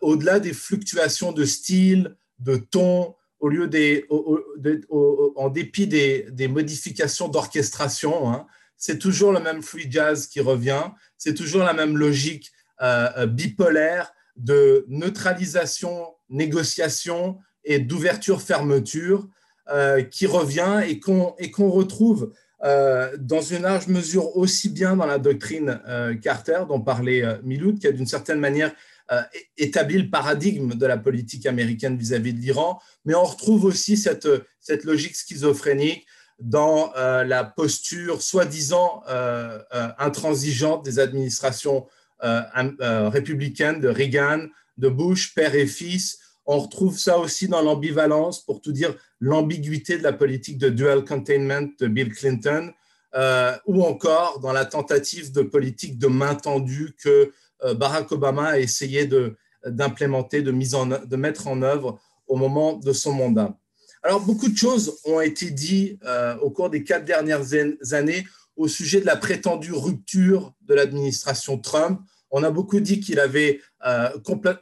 au-delà 0.00 0.38
des 0.38 0.52
fluctuations 0.52 1.32
de 1.32 1.44
style, 1.44 2.16
de 2.38 2.56
ton, 2.56 3.14
au 3.40 3.48
lieu 3.48 3.68
des, 3.68 4.06
en 5.36 5.48
dépit 5.48 5.86
des, 5.86 6.48
modifications 6.48 7.28
d'orchestration, 7.28 8.30
hein, 8.32 8.46
c'est 8.76 8.98
toujours 8.98 9.32
le 9.32 9.40
même 9.40 9.62
free 9.62 9.90
jazz 9.90 10.26
qui 10.26 10.40
revient, 10.40 10.84
c'est 11.16 11.34
toujours 11.34 11.64
la 11.64 11.72
même 11.72 11.96
logique 11.96 12.52
euh, 12.80 13.08
euh, 13.18 13.26
bipolaire 13.26 14.12
de 14.36 14.84
neutralisation, 14.88 16.06
négociation 16.30 17.38
et 17.64 17.80
d'ouverture-fermeture 17.80 19.26
euh, 19.70 20.02
qui 20.02 20.26
revient 20.26 20.82
et 20.86 21.00
qu'on 21.00 21.70
retrouve 21.70 22.32
dans 22.60 23.40
une 23.40 23.62
large 23.62 23.86
mesure 23.86 24.36
aussi 24.36 24.68
bien 24.68 24.96
dans 24.96 25.06
la 25.06 25.20
doctrine 25.20 25.80
Carter 26.20 26.62
dont 26.68 26.80
parlait 26.80 27.22
Miloud, 27.44 27.78
qui 27.78 27.86
a 27.86 27.92
d'une 27.92 28.04
certaine 28.04 28.40
manière 28.40 28.72
établit 29.56 30.02
le 30.02 30.10
paradigme 30.10 30.74
de 30.74 30.86
la 30.86 30.98
politique 30.98 31.46
américaine 31.46 31.96
vis-à-vis 31.96 32.34
de 32.34 32.40
l'Iran, 32.40 32.80
mais 33.04 33.14
on 33.14 33.24
retrouve 33.24 33.64
aussi 33.64 33.96
cette, 33.96 34.28
cette 34.60 34.84
logique 34.84 35.16
schizophrénique 35.16 36.06
dans 36.38 36.92
la 36.94 37.44
posture 37.44 38.22
soi-disant 38.22 39.02
intransigeante 39.98 40.84
des 40.84 40.98
administrations 40.98 41.86
républicaines 42.20 43.80
de 43.80 43.88
Reagan, 43.88 44.46
de 44.76 44.88
Bush, 44.88 45.34
père 45.34 45.54
et 45.54 45.66
fils. 45.66 46.18
On 46.46 46.58
retrouve 46.60 46.98
ça 46.98 47.18
aussi 47.18 47.48
dans 47.48 47.62
l'ambivalence, 47.62 48.44
pour 48.44 48.60
tout 48.60 48.72
dire, 48.72 48.94
l'ambiguïté 49.20 49.98
de 49.98 50.02
la 50.02 50.12
politique 50.12 50.58
de 50.58 50.68
dual 50.68 51.04
containment 51.04 51.68
de 51.78 51.86
Bill 51.88 52.12
Clinton, 52.14 52.72
ou 53.66 53.82
encore 53.82 54.40
dans 54.40 54.52
la 54.52 54.64
tentative 54.64 55.32
de 55.32 55.42
politique 55.42 55.98
de 55.98 56.06
main 56.06 56.34
tendue 56.34 56.94
que 57.02 57.32
Barack 57.76 58.12
Obama 58.12 58.48
a 58.48 58.58
essayé 58.58 59.08
d'implémenter, 59.66 60.42
de, 60.42 60.50
de, 60.52 61.16
mettre 61.16 61.46
en 61.48 61.62
œuvre 61.62 61.98
au 62.26 62.36
moment 62.36 62.74
de 62.74 62.92
son 62.92 63.12
mandat. 63.12 63.58
Alors, 64.02 64.20
beaucoup 64.20 64.48
de 64.48 64.56
choses 64.56 64.98
ont 65.04 65.20
été 65.20 65.50
dites 65.50 66.00
euh, 66.04 66.36
au 66.38 66.50
cours 66.50 66.70
des 66.70 66.84
quatre 66.84 67.04
dernières 67.04 67.54
années 67.92 68.26
au 68.56 68.68
sujet 68.68 69.00
de 69.00 69.06
la 69.06 69.16
prétendue 69.16 69.72
rupture 69.72 70.52
de 70.62 70.74
l'administration 70.74 71.58
Trump. 71.58 72.00
On 72.30 72.42
a 72.42 72.50
beaucoup 72.50 72.80
dit 72.80 73.00
qu'il 73.00 73.20
avait 73.20 73.60
euh, 73.86 74.10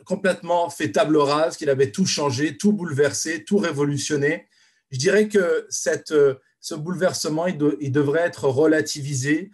complètement 0.04 0.70
fait 0.70 0.92
table 0.92 1.16
rase, 1.16 1.56
qu'il 1.56 1.70
avait 1.70 1.90
tout 1.90 2.06
changé, 2.06 2.56
tout 2.56 2.72
bouleversé, 2.72 3.44
tout 3.44 3.59
révolutionné. 3.59 4.46
Je 4.90 4.98
dirais 4.98 5.28
que 5.28 5.66
euh, 6.12 6.35
ce 6.61 6.74
bouleversement, 6.74 7.46
il, 7.46 7.92
devrait 7.92 8.20
être 8.20 8.44
relativisé. 8.48 9.50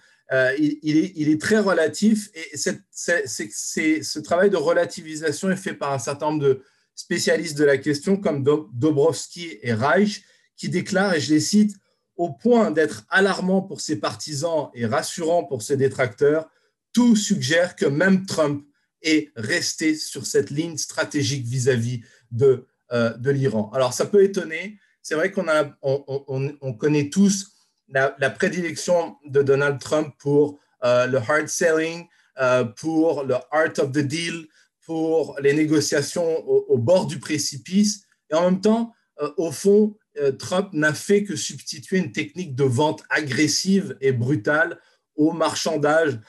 Il, 0.58 0.78
il, 0.82 1.28
est, 1.28 1.40
très 1.40 1.58
relatif 1.58 2.30
et 2.34 2.56
ce 2.56 4.18
travail 4.18 4.48
de 4.48 4.56
relativisation 4.56 5.50
est 5.50 5.56
fait 5.56 5.74
par 5.74 5.92
un 5.92 5.98
certain 5.98 6.30
nombre 6.30 6.42
de, 6.42 6.62
spécialistes 6.94 7.58
de 7.58 7.64
la 7.64 7.78
question 7.78 8.16
comme 8.16 8.44
Dobrowski 8.72 9.58
et 9.62 9.74
Reich, 9.74 10.24
qui 10.56 10.68
déclarent, 10.68 11.14
et 11.14 11.20
je 11.20 11.32
les 11.32 11.40
cite, 11.40 11.76
au 12.16 12.30
point 12.30 12.70
d'être 12.70 13.04
alarmant 13.08 13.62
pour 13.62 13.80
ses 13.80 13.96
partisans 13.96 14.70
et 14.74 14.86
rassurant 14.86 15.44
pour 15.44 15.62
ses 15.62 15.76
détracteurs, 15.76 16.48
tout 16.92 17.16
suggère 17.16 17.74
que 17.74 17.86
même 17.86 18.26
Trump 18.26 18.66
est 19.02 19.32
resté 19.34 19.94
sur 19.96 20.26
cette 20.26 20.50
ligne 20.50 20.76
stratégique 20.76 21.46
vis-à-vis 21.46 22.02
de, 22.30 22.66
euh, 22.92 23.16
l'Iran. 23.24 23.70
Alors, 23.74 23.94
ça 23.94 24.06
peut 24.06 24.22
étonner. 24.22 24.78
C'est 25.00 25.14
vrai 25.14 25.32
qu'on 25.32 25.46
on, 25.82 26.54
on, 26.60 26.72
connaît 26.74 27.08
tous 27.08 27.50
la, 27.92 28.30
prédilection 28.30 29.16
de 29.26 29.42
Donald 29.42 29.78
Trump 29.78 30.14
pour 30.18 30.58
euh, 30.84 31.06
le 31.06 31.18
hard 31.18 31.48
selling, 31.48 32.06
euh, 32.40 32.64
pour 32.64 33.24
le 33.24 33.34
art 33.50 33.78
of 33.78 33.92
the 33.92 33.98
deal, 33.98 34.46
pour 34.84 35.36
les 35.40 35.52
négociations 35.52 36.44
au, 36.48 36.78
bord 36.78 37.06
du 37.06 37.18
précipice. 37.18 38.04
Et 38.30 38.34
en 38.34 38.50
même 38.50 38.60
temps, 38.60 38.92
euh, 39.20 39.30
au 39.36 39.52
fond, 39.52 39.96
Trump 40.38 40.68
n'a 40.74 40.92
fait 40.92 41.24
que 41.24 41.36
substituer 41.36 41.96
une 41.96 42.12
technique 42.12 42.54
de 42.54 42.64
vente 42.64 43.02
agressive 43.08 43.96
et 44.02 44.12
brutale 44.12 44.78
au 45.16 45.32
marchandage 45.32 46.20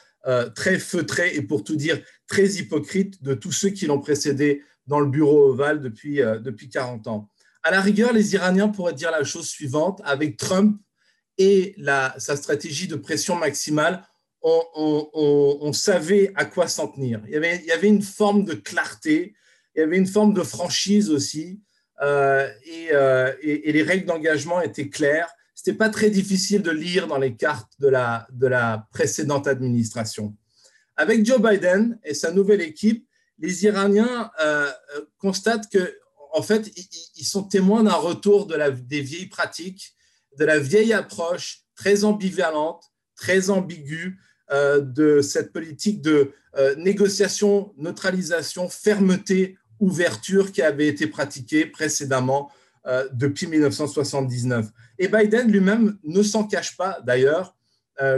très 0.56 0.80
feutré 0.80 1.36
et 1.36 1.42
pour 1.42 1.66
tout 1.66 1.76
dire 1.76 2.02
très 2.26 2.46
hypocrite 2.52 3.22
de 3.22 3.34
tous 3.34 3.52
ceux 3.52 3.72
qui 3.72 3.88
l'ont 3.88 4.00
précédé 4.00 4.64
dans 4.88 5.02
le 5.02 5.08
bureau 5.08 5.50
ovale 5.50 5.82
depuis, 5.82 6.22
depuis 6.40 6.70
40 6.70 7.08
ans. 7.08 7.30
À 7.62 7.72
la 7.72 7.82
rigueur, 7.82 8.14
les 8.14 8.36
Iraniens 8.36 8.70
pourraient 8.70 8.94
dire 8.94 9.12
la 9.12 9.26
chose 9.26 9.50
suivante, 9.50 10.02
avec 10.06 10.38
Trump 10.38 10.80
et 11.38 11.76
sa 12.18 12.36
stratégie 12.36 12.88
de 12.88 12.96
pression 12.96 13.36
maximale, 13.36 14.04
on, 14.44 15.72
savait 15.74 16.32
à 16.36 16.46
quoi 16.46 16.68
s'en 16.68 16.88
tenir. 16.88 17.22
Il 17.28 17.34
y, 17.34 17.72
avait, 17.72 17.88
une 17.88 18.02
forme 18.02 18.44
de 18.44 18.54
clarté, 18.54 19.36
il 19.76 19.80
y 19.80 19.84
avait 19.84 19.98
une 19.98 20.08
forme 20.08 20.34
de 20.34 20.44
franchise 20.44 21.10
aussi, 21.10 21.62
euh, 22.02 22.50
euh, 22.92 23.34
et, 23.42 23.72
les 23.72 23.84
règles 23.84 24.06
d'engagement 24.06 24.62
étaient 24.62 24.90
claires. 24.90 25.30
Ce 25.56 25.70
n'était 25.70 25.78
pas 25.78 25.90
très 25.90 26.10
difficile 26.10 26.62
de 26.62 26.72
lire 26.72 27.08
dans 27.08 27.18
les 27.18 27.36
cartes 27.36 27.72
de 27.80 27.88
la, 27.88 28.28
de 28.32 28.48
la 28.48 28.88
précédente 28.92 29.48
administration. 29.48 30.36
Avec 30.98 31.26
Joe 31.26 31.42
Biden 31.42 32.00
et 32.04 32.14
sa 32.14 32.32
nouvelle 32.32 32.62
équipe, 32.62 33.08
les 33.40 33.66
Iraniens 33.66 34.30
euh, 34.42 34.70
constatent 35.18 35.70
que, 35.72 35.98
en 36.34 36.42
fait, 36.42 36.72
ils, 37.16 37.26
sont 37.26 37.44
témoins 37.44 37.84
d'un 37.84 37.94
retour 37.94 38.48
des 38.48 39.02
vieilles 39.02 39.28
pratiques, 39.28 39.96
de 40.38 40.46
la 40.46 40.60
vieille 40.60 40.94
approche 40.94 41.64
très 41.76 42.04
ambivalente, 42.04 42.84
très 43.16 43.50
ambiguë, 43.50 44.18
euh, 44.52 44.82
de 44.82 45.22
cette 45.22 45.54
politique 45.54 46.02
de 46.02 46.34
euh, 46.58 46.76
négociation, 46.76 47.74
neutralisation, 47.78 48.68
fermeté, 48.68 49.58
ouverture 49.80 50.52
qui 50.52 50.62
avait 50.62 50.88
été 50.88 51.08
pratiquée 51.08 51.66
précédemment 51.66 52.52
euh, 52.86 53.08
depuis 53.14 53.48
1979. 53.48 54.68
Et 55.00 55.08
Biden 55.08 55.50
lui-même 55.50 55.98
ne 56.04 56.22
s'en 56.22 56.44
cache 56.44 56.76
pas 56.78 57.00
d'ailleurs, 57.06 57.56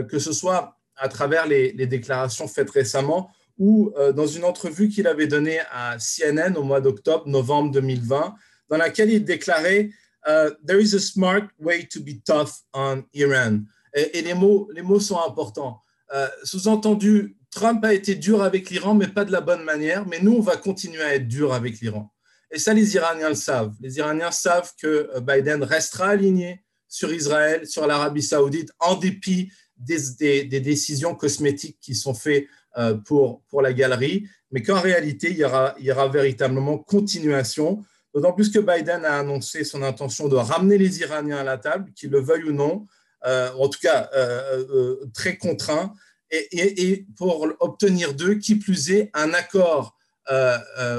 que 0.10 0.19
ce 0.19 0.32
soit 0.32 0.78
à 0.95 1.10
travers 1.10 1.45
les, 1.47 1.73
déclarations 1.86 2.47
faites 2.47 2.69
récemment 2.69 3.30
ou 3.58 3.93
dans 4.15 4.25
une 4.25 4.45
entrevue 4.45 4.88
qu'il 4.88 5.06
avait 5.06 5.28
donnée 5.28 5.60
à 5.69 5.97
CNN 5.99 6.56
au 6.56 6.63
mois 6.63 6.80
d'octobre, 6.80 7.28
novembre 7.28 7.71
2020, 7.71 8.36
dans 8.69 8.78
laquelle 8.78 9.12
il 9.12 9.25
déclarait 9.25 9.89
There 10.25 10.79
is 10.79 10.93
a 10.95 10.99
smart 10.99 11.49
way 11.59 11.85
to 11.91 11.99
be 11.99 12.21
tough 12.25 12.63
on 12.73 13.03
Iran. 13.13 13.65
Et, 13.95 14.21
les, 14.21 14.33
mots, 14.33 14.69
les 14.73 14.81
mots 14.81 14.99
sont 14.99 15.19
importants. 15.25 15.81
Euh, 16.13 16.27
sous-entendu, 16.43 17.38
Trump 17.49 17.83
a 17.85 17.93
été 17.93 18.15
dur 18.15 18.43
avec 18.43 18.69
l'Iran, 18.69 18.93
mais 18.93 19.07
pas 19.07 19.23
de 19.23 19.31
la 19.31 19.39
bonne 19.39 19.63
manière. 19.63 20.05
Mais 20.05 20.19
nous, 20.21 20.33
on 20.33 20.41
va 20.41 20.57
continuer 20.57 21.01
à 21.01 21.15
être 21.15 21.27
dur 21.27 21.53
avec 21.53 21.79
l'Iran. 21.79 22.11
Et 22.51 22.59
ça, 22.59 22.73
les 22.73 22.95
Iraniens 22.95 23.29
le 23.29 23.35
savent. 23.35 23.73
Les 23.79 23.97
Iraniens 23.97 24.31
savent 24.31 24.71
que 24.81 25.09
euh, 25.15 25.21
Biden 25.21 25.63
restera 25.63 26.09
aligné 26.09 26.63
sur 26.88 27.11
Israël, 27.11 27.65
sur 27.65 27.88
l'Arabie 27.88 28.21
saoudite, 28.21 28.71
en 28.79 28.95
dépit 28.95 29.51
des, 29.77 30.43
décisions 30.45 31.15
cosmétiques 31.15 31.77
qui 31.81 31.95
sont 31.95 32.13
faites 32.13 32.47
euh, 32.77 32.95
pour, 32.95 33.43
pour 33.49 33.61
la 33.61 33.73
galerie, 33.73 34.27
mais 34.51 34.61
qu'en 34.61 34.79
réalité, 34.79 35.31
il 35.31 35.38
y, 35.38 35.43
aura, 35.43 35.75
il 35.79 35.85
y 35.85 35.91
aura 35.91 36.07
véritablement 36.07 36.77
continuation. 36.77 37.83
D'autant 38.15 38.32
plus 38.32 38.49
que 38.49 38.60
Biden 38.60 39.04
a 39.04 39.19
annoncé 39.19 39.65
son 39.65 39.84
intention 39.84 40.30
de 40.30 40.38
ramener 40.38 40.78
les 40.78 41.01
Iraniens 41.01 41.39
à 41.39 41.43
la 41.43 41.58
table, 41.58 41.91
qu'ils 41.93 42.12
le 42.12 42.21
veuillent 42.21 42.45
ou 42.45 42.54
non, 42.54 42.88
euh, 43.25 43.51
en 43.60 43.67
tout 43.67 43.80
cas 43.82 44.10
euh, 44.15 44.65
euh, 44.69 45.06
très 45.13 45.38
contraint, 45.38 45.93
et, 46.32 47.06
pour 47.17 47.45
obtenir 47.60 48.13
d'eux, 48.13 48.36
qui 48.36 48.56
plus 48.56 48.91
est, 48.91 49.12
un 49.13 49.34
accord 49.34 49.97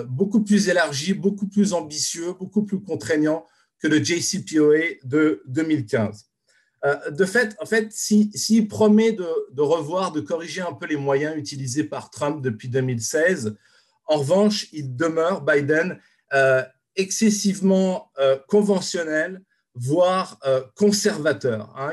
beaucoup 0.06 0.44
plus 0.44 0.68
élargi, 0.68 1.14
beaucoup 1.14 1.48
plus 1.48 1.72
ambitieux, 1.72 2.32
beaucoup 2.38 2.64
plus 2.64 2.80
contraignant 2.80 3.44
que 3.80 3.88
le 3.88 4.02
JCPOA 4.02 5.00
de 5.04 5.42
2015. 5.46 6.26
de 7.10 7.24
fait, 7.24 7.56
en 7.60 7.66
fait, 7.66 7.92
s'il 7.92 8.68
promet 8.68 9.12
de, 9.12 9.60
revoir, 9.60 10.12
de 10.12 10.20
corriger 10.20 10.62
un 10.62 10.72
peu 10.72 10.86
les 10.86 10.96
moyens 10.96 11.36
utilisés 11.36 11.84
par 11.84 12.10
Trump 12.10 12.40
depuis 12.40 12.68
2016, 12.68 13.56
en 14.06 14.18
revanche, 14.18 14.68
il 14.72 14.96
demeure, 14.96 15.42
Biden, 15.42 15.98
excessivement 16.96 18.10
conventionnel, 18.48 19.42
voire 19.76 20.38
euh, 20.46 20.62
conservateur. 20.74 21.72
Hein. 21.76 21.92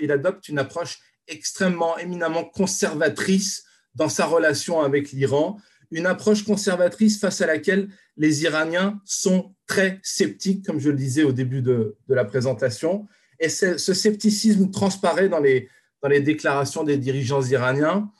Il, 0.00 0.12
adopte 0.12 0.48
une 0.48 0.58
approche 0.58 0.98
extrêmement, 1.28 1.96
éminemment 1.96 2.44
conservatrice 2.44 3.64
dans 3.94 4.08
sa 4.08 4.26
relation 4.26 4.80
avec 4.82 5.12
l'Iran, 5.12 5.58
une 5.90 6.06
approche 6.06 6.44
conservatrice 6.44 7.20
face 7.20 7.40
à 7.40 7.46
laquelle 7.46 7.88
les 8.16 8.42
Iraniens 8.42 9.00
sont 9.04 9.54
très 9.66 10.00
sceptiques, 10.02 10.66
comme 10.66 10.80
je 10.80 10.90
le 10.90 10.96
disais 10.96 11.22
au 11.22 11.32
début 11.32 11.62
de, 11.62 11.96
la 12.08 12.24
présentation. 12.24 13.06
Et 13.38 13.48
ce 13.48 13.76
scepticisme 13.76 14.70
transparaît 14.70 15.28
dans 15.28 15.38
les, 15.38 15.68
dans 16.02 16.08
les 16.08 16.20
déclarations 16.20 16.82
des 16.82 16.96
dirigeants 16.96 17.42
iraniens. 17.42 18.10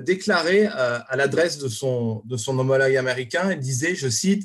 déclaré 0.00 0.66
euh, 0.66 0.98
à 1.08 1.16
l'adresse 1.16 1.58
de 1.58 1.68
son, 1.68 2.22
de 2.24 2.36
son 2.36 2.58
homologue 2.58 2.96
américain, 2.96 3.52
il 3.52 3.58
disait, 3.58 3.94
je 3.94 4.08
cite, 4.08 4.44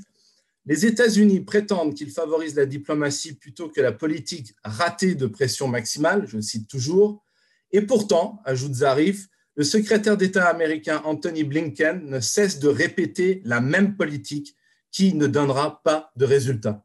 Les 0.65 0.85
États-Unis 0.85 1.41
prétendent 1.41 1.95
qu'ils 1.95 2.11
favorisent 2.11 2.55
la 2.55 2.65
diplomatie 2.65 3.33
plutôt 3.33 3.69
que 3.69 3.81
la 3.81 3.91
politique 3.91 4.53
ratée 4.63 5.15
de 5.15 5.27
pression 5.27 5.67
maximale, 5.67 6.25
je 6.27 6.39
cite 6.39 6.67
toujours, 6.67 7.23
et 7.71 7.81
pourtant, 7.81 8.41
ajoute 8.45 8.73
Zarif, 8.73 9.27
le 9.55 9.63
secrétaire 9.63 10.17
d'État 10.17 10.47
américain 10.47 11.01
Anthony 11.05 11.43
Blinken 11.43 12.05
ne 12.05 12.19
cesse 12.19 12.59
de 12.59 12.67
répéter 12.67 13.41
la 13.45 13.61
même 13.61 13.95
politique 13.95 14.55
qui 14.91 15.13
ne 15.13 15.27
donnera 15.27 15.81
pas 15.83 16.11
de 16.15 16.25
résultats. 16.25 16.83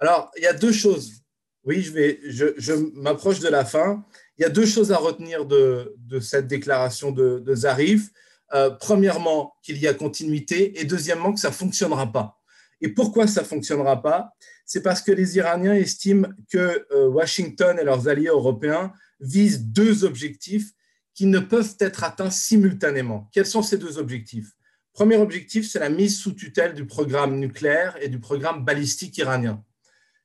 Alors, 0.00 0.30
il 0.36 0.42
y 0.42 0.46
a 0.46 0.52
deux 0.52 0.72
choses. 0.72 1.22
Oui, 1.64 1.82
je, 1.82 2.16
je, 2.24 2.46
je 2.56 2.72
m'approche 2.94 3.40
de 3.40 3.48
la 3.48 3.64
fin. 3.64 4.04
Il 4.38 4.42
y 4.42 4.44
a 4.44 4.50
deux 4.50 4.66
choses 4.66 4.90
à 4.92 4.96
retenir 4.96 5.46
de, 5.46 5.94
cette 6.20 6.46
déclaration 6.46 7.12
de, 7.12 7.54
Zarif. 7.54 8.10
Euh, 8.52 8.70
premièrement, 8.70 9.54
qu'il 9.62 9.78
y 9.78 9.88
a 9.88 9.94
continuité 9.94 10.80
et 10.80 10.84
deuxièmement, 10.84 11.32
que 11.32 11.40
ça 11.40 11.48
ne 11.48 11.54
fonctionnera 11.54 12.12
pas. 12.12 12.38
Et 12.80 12.88
pourquoi 12.88 13.26
ça 13.26 13.40
ne 13.40 13.46
fonctionnera 13.46 14.02
pas? 14.02 14.32
C'est 14.66 14.82
parce 14.82 15.00
que 15.00 15.12
les 15.12 15.36
Iraniens 15.36 15.74
estiment 15.74 16.28
que 16.50 16.86
euh, 16.92 17.08
Washington 17.08 17.78
et 17.78 17.84
leurs 17.84 18.08
alliés 18.08 18.28
européens 18.28 18.92
visent 19.20 19.64
deux 19.64 20.04
objectifs 20.04 20.72
qui 21.14 21.26
ne 21.26 21.38
peuvent 21.38 21.76
être 21.78 22.04
atteints 22.04 22.30
simultanément. 22.30 23.30
Quels 23.32 23.46
sont 23.46 23.62
ces 23.62 23.78
deux 23.78 23.98
objectifs? 23.98 24.50
Premier 24.92 25.16
objectif, 25.16 25.68
c'est 25.68 25.78
la 25.78 25.88
mise 25.88 26.18
sous 26.18 26.32
tutelle 26.32 26.74
du 26.74 26.86
programme 26.86 27.38
nucléaire 27.38 27.96
et 28.00 28.08
du 28.08 28.20
programme 28.20 28.64
balistique 28.64 29.16
iranien. 29.18 29.62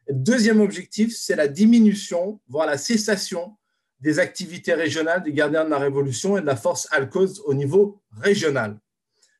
Deuxième 0.10 0.60
objectif, 0.60 1.16
c'est 1.16 1.36
la 1.36 1.48
diminution, 1.48 2.42
voire 2.48 2.68
la 2.68 2.78
cessation 2.78 3.56
des 4.00 4.20
activités 4.20 4.74
régionales 4.74 5.24
des 5.24 5.34
gardiens 5.34 5.66
de 5.66 5.70
la 5.70 5.78
Révolution 5.78 6.38
et 6.38 6.42
de 6.42 6.46
la 6.46 6.56
force 6.56 6.88
Al-Quds 6.92 7.42
au 7.46 7.54
niveau 7.54 8.02
régional. 8.22 8.80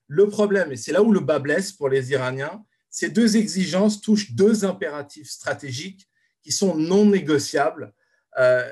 Le 0.08 0.28
problème, 0.28 0.72
et 0.72 0.76
c'est 0.76 0.92
là 0.92 1.04
où 1.04 1.12
le 1.12 1.20
bas 1.20 1.40
blesse 1.40 1.72
pour 1.72 1.88
les 1.88 2.12
Iraniens, 2.12 2.64
ces 2.90 3.10
deux 3.10 3.38
exigences 3.38 4.02
touchent 4.02 4.32
deux 4.32 4.66
impératifs 4.66 5.30
stratégiques 5.30 6.10
qui 6.42 6.52
sont 6.52 6.76
non 6.76 7.06
négociables 7.06 7.94
euh, 8.40 8.68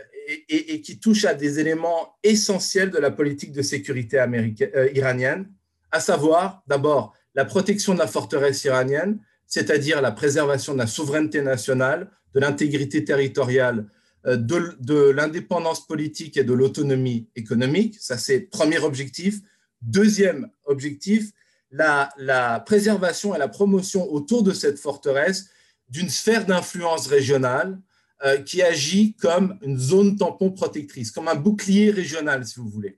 et, 0.50 0.82
qui 0.82 1.00
touchent 1.00 1.26
à 1.26 1.34
des 1.34 1.60
éléments 1.60 2.18
essentiels 2.24 2.92
de 2.92 2.98
la 2.98 3.12
politique 3.12 3.52
de 3.52 3.62
sécurité 3.62 4.20
euh, 4.20 4.90
iranienne, 4.94 5.50
à 5.92 6.00
savoir 6.00 6.64
d'abord 6.68 7.16
la 7.36 7.46
protection 7.46 7.94
de 7.94 8.00
la 8.00 8.08
forteresse 8.08 8.64
iranienne, 8.66 9.20
c'est-à-dire 9.46 10.02
la 10.02 10.12
préservation 10.12 10.74
de 10.74 10.80
la 10.80 10.88
souveraineté 10.88 11.42
nationale, 11.42 12.12
de 12.34 12.40
l'intégrité 12.40 13.06
territoriale, 13.06 13.88
euh, 14.28 14.36
de, 14.36 15.10
l'indépendance 15.12 15.86
politique 15.88 16.38
et 16.38 16.44
de 16.44 16.54
l'autonomie 16.54 17.30
économique. 17.36 17.98
Ça, 18.00 18.18
c'est 18.18 18.42
premier 18.42 18.80
objectif. 18.80 19.40
Deuxième 19.82 20.50
objectif, 20.66 21.32
la, 21.72 22.10
la, 22.18 22.60
préservation 22.60 23.36
et 23.36 23.38
la 23.38 23.48
promotion 23.48 24.12
autour 24.12 24.44
de 24.44 24.52
cette 24.52 24.80
forteresse 24.80 25.50
d'une 25.90 26.10
sphère 26.10 26.46
d'influence 26.46 27.08
régionale 27.08 27.80
euh, 28.26 28.40
qui 28.40 28.62
agit 28.62 29.14
comme 29.14 29.58
une 29.62 29.78
zone 29.78 30.18
tampon 30.18 30.52
protectrice, 30.52 31.12
comme 31.12 31.28
un 31.28 31.36
bouclier 31.36 31.92
régional, 31.92 32.46
si 32.46 32.60
vous 32.60 32.68
voulez. 32.68 32.98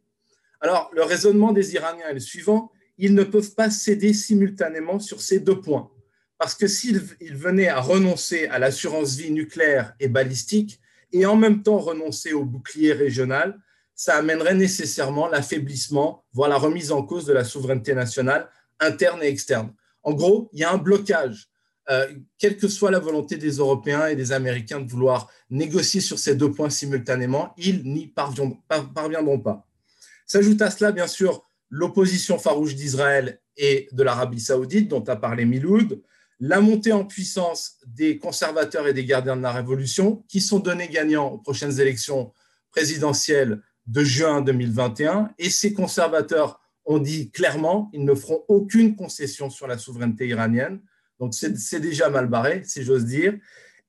Alors, 0.61 0.89
le 0.93 1.03
raisonnement 1.03 1.51
des 1.51 1.73
Iraniens 1.73 2.07
est 2.09 2.13
le 2.13 2.19
suivant, 2.19 2.71
ils 2.97 3.13
ne 3.13 3.23
peuvent 3.23 3.53
pas 3.53 3.69
céder 3.69 4.13
simultanément 4.13 4.99
sur 4.99 5.21
ces 5.21 5.39
deux 5.39 5.59
points. 5.59 5.91
Parce 6.37 6.55
que 6.55 6.67
s'ils 6.67 7.01
venaient 7.33 7.67
à 7.67 7.81
renoncer 7.81 8.47
à 8.47 8.59
l'assurance 8.59 9.15
vie 9.15 9.31
nucléaire 9.31 9.93
et 9.99 10.07
balistique 10.07 10.79
et 11.11 11.25
en 11.25 11.35
même 11.35 11.63
temps 11.63 11.79
renoncer 11.79 12.33
au 12.33 12.45
bouclier 12.45 12.93
régional, 12.93 13.59
ça 13.95 14.15
amènerait 14.15 14.55
nécessairement 14.55 15.27
l'affaiblissement, 15.27 16.23
voire 16.33 16.49
la 16.49 16.57
remise 16.57 16.91
en 16.91 17.03
cause 17.03 17.25
de 17.25 17.33
la 17.33 17.43
souveraineté 17.43 17.93
nationale 17.93 18.49
interne 18.79 19.21
et 19.21 19.27
externe. 19.27 19.73
En 20.03 20.13
gros, 20.13 20.49
il 20.53 20.59
y 20.59 20.63
a 20.63 20.71
un 20.71 20.77
blocage, 20.77 21.49
euh, 21.89 22.07
quelle 22.37 22.57
que 22.57 22.67
soit 22.67 22.91
la 22.91 22.99
volonté 22.99 23.35
des 23.35 23.57
Européens 23.57 24.07
et 24.07 24.15
des 24.15 24.31
Américains 24.31 24.79
de 24.79 24.89
vouloir 24.89 25.29
négocier 25.49 26.01
sur 26.01 26.19
ces 26.19 26.35
deux 26.35 26.51
points 26.51 26.69
simultanément, 26.69 27.53
ils 27.57 27.83
n'y 27.83 28.07
parviendront 28.07 29.39
pas. 29.39 29.67
S'ajoute 30.25 30.61
à 30.61 30.69
cela, 30.69 30.91
bien 30.91 31.07
sûr, 31.07 31.45
l'opposition 31.69 32.37
farouche 32.37 32.75
d'Israël 32.75 33.41
et 33.57 33.89
de 33.91 34.03
l'Arabie 34.03 34.39
saoudite, 34.39 34.87
dont 34.87 35.03
a 35.03 35.15
parlé 35.15 35.45
Miloud, 35.45 36.01
la 36.39 36.61
montée 36.61 36.93
en 36.93 37.05
puissance 37.05 37.77
des 37.85 38.17
conservateurs 38.17 38.87
et 38.87 38.93
des 38.93 39.05
gardiens 39.05 39.35
de 39.35 39.41
la 39.41 39.51
Révolution, 39.51 40.23
qui 40.27 40.39
sont 40.39 40.59
donnés 40.59 40.87
gagnants 40.87 41.27
aux 41.27 41.37
prochaines 41.37 41.79
élections 41.79 42.33
présidentielles 42.71 43.61
de 43.87 44.03
juin 44.03 44.41
2021. 44.41 45.31
Et 45.37 45.49
ces 45.49 45.73
conservateurs 45.73 46.61
ont 46.85 46.99
dit 46.99 47.29
clairement 47.31 47.87
qu'ils 47.87 48.05
ne 48.05 48.15
feront 48.15 48.43
aucune 48.47 48.95
concession 48.95 49.49
sur 49.49 49.67
la 49.67 49.77
souveraineté 49.77 50.27
iranienne. 50.27 50.79
Donc 51.19 51.33
c'est 51.33 51.79
déjà 51.79 52.09
mal 52.09 52.27
barré, 52.27 52.63
si 52.65 52.83
j'ose 52.83 53.05
dire. 53.05 53.33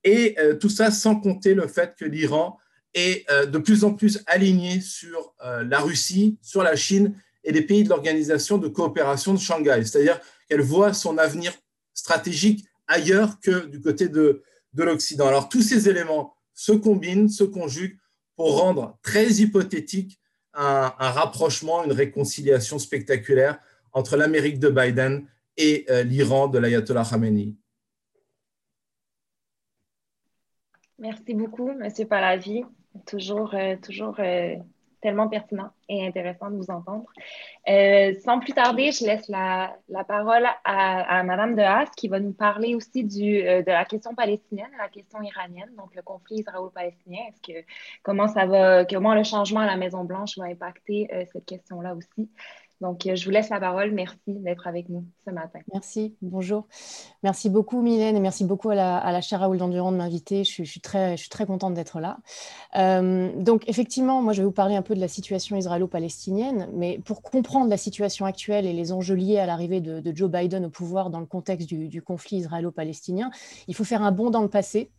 Et 0.02 0.34
euh, 0.38 0.54
tout 0.54 0.68
ça 0.68 0.90
sans 0.90 1.16
compter 1.16 1.54
le 1.54 1.68
fait 1.68 1.94
que 1.96 2.04
l'Iran 2.04 2.58
est 2.94 3.30
euh, 3.30 3.46
de 3.46 3.58
plus 3.58 3.84
en 3.84 3.94
plus 3.94 4.22
aligné 4.26 4.80
sur 4.80 5.34
euh, 5.44 5.62
la 5.62 5.78
Russie, 5.78 6.38
sur 6.42 6.62
la 6.62 6.74
Chine 6.74 7.14
et 7.44 7.52
les 7.52 7.62
pays 7.62 7.84
de 7.84 7.88
l'organisation 7.88 8.58
de 8.58 8.66
coopération 8.68 9.34
de 9.34 9.38
Shanghai. 9.38 9.82
C'est-à-dire 9.84 10.20
qu'elle 10.48 10.62
voit 10.62 10.92
son 10.92 11.18
avenir 11.18 11.52
stratégique 12.00 12.64
ailleurs 12.88 13.38
que 13.40 13.66
du 13.66 13.80
côté 13.80 14.08
de, 14.08 14.42
de 14.72 14.82
l'Occident. 14.82 15.28
Alors 15.28 15.48
tous 15.48 15.62
ces 15.62 15.88
éléments 15.88 16.34
se 16.54 16.72
combinent, 16.72 17.28
se 17.28 17.44
conjuguent 17.44 17.98
pour 18.36 18.58
rendre 18.58 18.98
très 19.02 19.26
hypothétique 19.42 20.18
un, 20.54 20.88
rapprochement, 20.98 21.84
une 21.84 21.92
réconciliation 21.92 22.78
spectaculaire 22.78 23.60
entre 23.92 24.16
l'Amérique 24.16 24.58
de 24.58 24.68
Biden 24.68 25.26
et 25.56 25.84
euh, 25.90 26.02
l'Iran 26.02 26.48
de 26.48 26.58
l'ayatollah 26.58 27.04
Khamenei. 27.08 27.54
Merci 30.98 31.34
beaucoup, 31.34 31.70
M. 31.70 31.88
Palavi. 32.08 32.64
Toujours, 33.06 33.54
euh, 33.54 33.76
toujours 33.76 34.16
euh, 34.18 34.56
tellement 35.00 35.28
pertinent 35.28 35.70
et 35.88 36.06
intéressant 36.06 36.50
de 36.50 36.56
vous 36.56 36.70
entendre. 36.70 37.06
Euh, 37.68 38.14
sans 38.24 38.38
plus 38.38 38.52
tarder, 38.52 38.92
je 38.92 39.04
laisse 39.04 39.28
la, 39.28 39.76
la 39.88 40.04
parole 40.04 40.46
à, 40.64 41.18
à 41.18 41.22
Mme 41.22 41.56
de 41.56 41.62
Haas 41.62 41.90
qui 41.96 42.08
va 42.08 42.20
nous 42.20 42.32
parler 42.32 42.74
aussi 42.74 43.04
du, 43.04 43.42
euh, 43.42 43.62
de 43.62 43.70
la 43.70 43.84
question 43.84 44.14
palestinienne, 44.14 44.70
la 44.78 44.88
question 44.88 45.20
iranienne, 45.22 45.70
donc 45.76 45.94
le 45.94 46.02
conflit 46.02 46.36
israélo-palestinien. 46.36 47.20
Est-ce 47.28 47.52
que 47.52 47.66
comment 48.02 48.28
ça 48.28 48.46
va, 48.46 48.84
comment 48.84 49.14
le 49.14 49.24
changement 49.24 49.60
à 49.60 49.66
la 49.66 49.76
Maison 49.76 50.04
Blanche 50.04 50.38
va 50.38 50.44
impacter 50.44 51.08
euh, 51.12 51.24
cette 51.32 51.46
question-là 51.46 51.94
aussi? 51.94 52.30
Donc, 52.80 53.06
euh, 53.06 53.14
je 53.14 53.24
vous 53.24 53.30
laisse 53.30 53.50
la 53.50 53.60
parole. 53.60 53.92
Merci 53.92 54.18
d'être 54.26 54.66
avec 54.66 54.88
nous 54.88 55.04
ce 55.24 55.30
matin. 55.30 55.58
Merci. 55.72 56.16
Bonjour. 56.22 56.66
Merci 57.22 57.50
beaucoup, 57.50 57.82
Mylène, 57.82 58.16
et 58.16 58.20
merci 58.20 58.44
beaucoup 58.44 58.70
à 58.70 58.74
la, 58.74 58.96
à 58.96 59.12
la 59.12 59.20
chaire 59.20 59.40
Raoul 59.40 59.58
d'Endurant 59.58 59.92
de 59.92 59.98
m'inviter. 59.98 60.44
Je, 60.44 60.62
suis 60.62 60.80
très, 60.80 61.16
je 61.16 61.22
suis 61.22 61.28
très 61.28 61.44
contente 61.44 61.74
d'être 61.74 62.00
là. 62.00 62.18
Euh, 62.76 63.30
donc, 63.36 63.68
effectivement, 63.68 64.22
moi, 64.22 64.32
je 64.32 64.40
vais 64.40 64.46
vous 64.46 64.52
parler 64.52 64.76
un 64.76 64.82
peu 64.82 64.94
de 64.94 65.00
la 65.00 65.08
situation 65.08 65.56
israélo-palestinienne, 65.56 66.68
mais 66.72 66.98
pour 67.04 67.22
comprendre 67.22 67.68
la 67.68 67.76
situation 67.76 68.24
actuelle 68.24 68.66
et 68.66 68.72
les 68.72 68.92
enjeux 68.92 69.14
liés 69.14 69.38
à 69.38 69.46
l'arrivée 69.46 69.80
de, 69.80 70.00
Joe 70.14 70.30
Biden 70.30 70.64
au 70.64 70.70
pouvoir 70.70 71.10
dans 71.10 71.20
le 71.20 71.26
contexte 71.26 71.68
du, 71.68 72.02
conflit 72.02 72.38
israélo-palestinien, 72.38 73.30
il 73.68 73.74
faut 73.74 73.84
faire 73.84 74.02
un 74.02 74.10
bond 74.12 74.30
dans 74.30 74.42
le 74.42 74.48
passé 74.48 74.90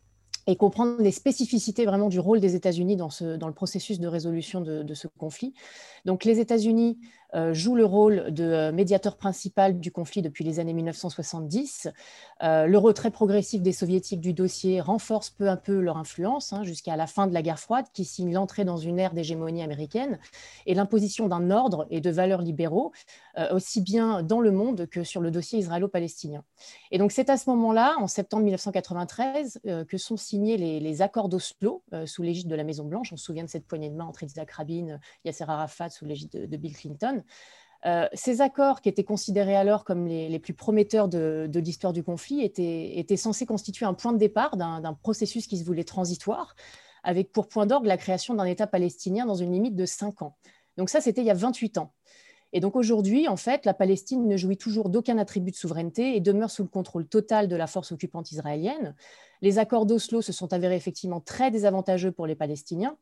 et 0.46 0.56
comprendre 0.56 0.96
les 1.00 1.12
spécificités 1.12 1.84
vraiment 1.84 2.08
du 2.08 2.18
rôle 2.18 2.40
des 2.40 2.54
États-Unis 2.54 2.96
dans, 2.96 3.10
dans 3.38 3.46
le 3.46 3.52
processus 3.54 4.00
de 4.00 4.08
résolution 4.08 4.60
de, 4.60 4.94
ce 4.94 5.06
conflit. 5.18 5.54
Donc 6.04 6.24
les 6.24 6.40
États-Unis 6.40 6.98
joue 7.52 7.74
le 7.74 7.84
rôle 7.84 8.32
de 8.32 8.44
euh, 8.44 8.72
médiateur 8.72 9.16
principal 9.16 9.80
du 9.80 9.90
conflit 9.90 10.20
depuis 10.20 10.44
les 10.44 10.60
années 10.60 10.74
1970. 10.74 11.88
Euh, 12.42 12.66
le 12.66 12.78
retrait 12.78 13.10
progressif 13.10 13.62
des 13.62 13.72
soviétiques 13.72 14.20
du 14.20 14.34
dossier 14.34 14.80
renforce 14.80 15.30
peu 15.30 15.48
à 15.48 15.56
peu 15.56 15.80
leur 15.80 15.96
influence 15.96 16.52
hein, 16.52 16.62
jusqu'à 16.62 16.96
la 16.96 17.06
fin 17.06 17.26
de 17.26 17.32
la 17.32 17.42
guerre 17.42 17.58
froide 17.58 17.86
qui 17.94 18.04
signe 18.04 18.32
l'entrée 18.32 18.64
dans 18.64 18.76
une 18.76 18.98
ère 18.98 19.14
d'hégémonie 19.14 19.62
américaine 19.62 20.18
et 20.66 20.74
l'imposition 20.74 21.28
d'un 21.28 21.50
ordre 21.50 21.86
et 21.90 22.00
de 22.00 22.10
valeurs 22.10 22.42
libéraux 22.42 22.92
aussi 23.50 23.80
bien 23.80 24.22
dans 24.22 24.40
le 24.40 24.50
monde 24.50 24.86
que 24.86 25.04
sur 25.04 25.22
le 25.22 25.30
dossier 25.30 25.58
israélo-palestinien. 25.58 26.44
Et 26.90 26.98
donc 26.98 27.12
c'est 27.12 27.30
à 27.30 27.38
ce 27.38 27.48
moment-là, 27.48 27.94
en 27.98 28.06
septembre 28.06 28.42
1993, 28.42 29.60
que 29.88 29.96
sont 29.96 30.18
signés 30.18 30.58
les, 30.58 31.02
accords 31.02 31.30
d'Oslo 31.30 31.82
sous 32.04 32.22
l'égide 32.22 32.48
de 32.48 32.54
la 32.54 32.64
Maison-Blanche. 32.64 33.10
On 33.12 33.16
se 33.16 33.24
souvient 33.24 33.44
de 33.44 33.48
cette 33.48 33.66
poignée 33.66 33.88
de 33.88 33.94
main 33.94 34.04
entre 34.04 34.22
Isaac 34.22 34.50
Rabin, 34.50 34.98
Yasser 35.24 35.44
Arafat 35.48 35.88
sous 35.88 36.04
l'égide 36.04 36.30
de 36.30 36.56
Bill 36.58 36.76
Clinton. 36.76 37.21
Euh, 37.84 38.06
ces 38.12 38.40
accords, 38.40 38.80
qui 38.80 38.88
étaient 38.88 39.04
considérés 39.04 39.56
alors 39.56 39.84
comme 39.84 40.06
les, 40.06 40.38
plus 40.38 40.54
prometteurs 40.54 41.08
de, 41.08 41.50
l'histoire 41.54 41.92
du 41.92 42.04
conflit, 42.04 42.42
étaient, 42.42 43.16
censés 43.16 43.46
constituer 43.46 43.86
un 43.86 43.94
point 43.94 44.12
de 44.12 44.18
départ 44.18 44.56
d'un 44.56 44.94
processus 45.02 45.46
qui 45.46 45.58
se 45.58 45.64
voulait 45.64 45.84
transitoire, 45.84 46.54
avec 47.02 47.32
pour 47.32 47.48
point 47.48 47.66
d'orgue 47.66 47.86
la 47.86 47.96
création 47.96 48.34
d'un 48.34 48.44
État 48.44 48.66
palestinien 48.66 49.26
dans 49.26 49.34
une 49.34 49.52
limite 49.52 49.74
de 49.74 49.86
5 49.86 50.22
ans. 50.22 50.36
Donc 50.76 50.90
ça, 50.90 51.00
c'était 51.00 51.22
il 51.22 51.26
y 51.26 51.30
a 51.30 51.34
28 51.34 51.78
ans. 51.78 51.92
Et 52.52 52.60
donc 52.60 52.76
aujourd'hui, 52.76 53.28
en 53.28 53.36
fait, 53.36 53.64
la 53.64 53.74
Palestine 53.74 54.28
ne 54.28 54.36
jouit 54.36 54.58
toujours 54.58 54.90
d'aucun 54.90 55.18
attribut 55.18 55.50
de 55.50 55.56
souveraineté 55.56 56.16
et 56.16 56.20
demeure 56.20 56.50
sous 56.50 56.62
le 56.62 56.68
contrôle 56.68 57.06
total 57.06 57.48
de 57.48 57.56
la 57.56 57.66
force 57.66 57.92
occupante 57.92 58.30
israélienne. 58.30 58.94
Les 59.40 59.58
accords 59.58 59.86
d'Oslo 59.86 60.20
se 60.20 60.32
sont 60.32 60.52
avérés 60.52 60.76
effectivement 60.76 61.20
très 61.20 61.50
désavantageux 61.50 62.12
pour 62.12 62.26
les 62.26 62.34
Palestiniens, 62.36 62.96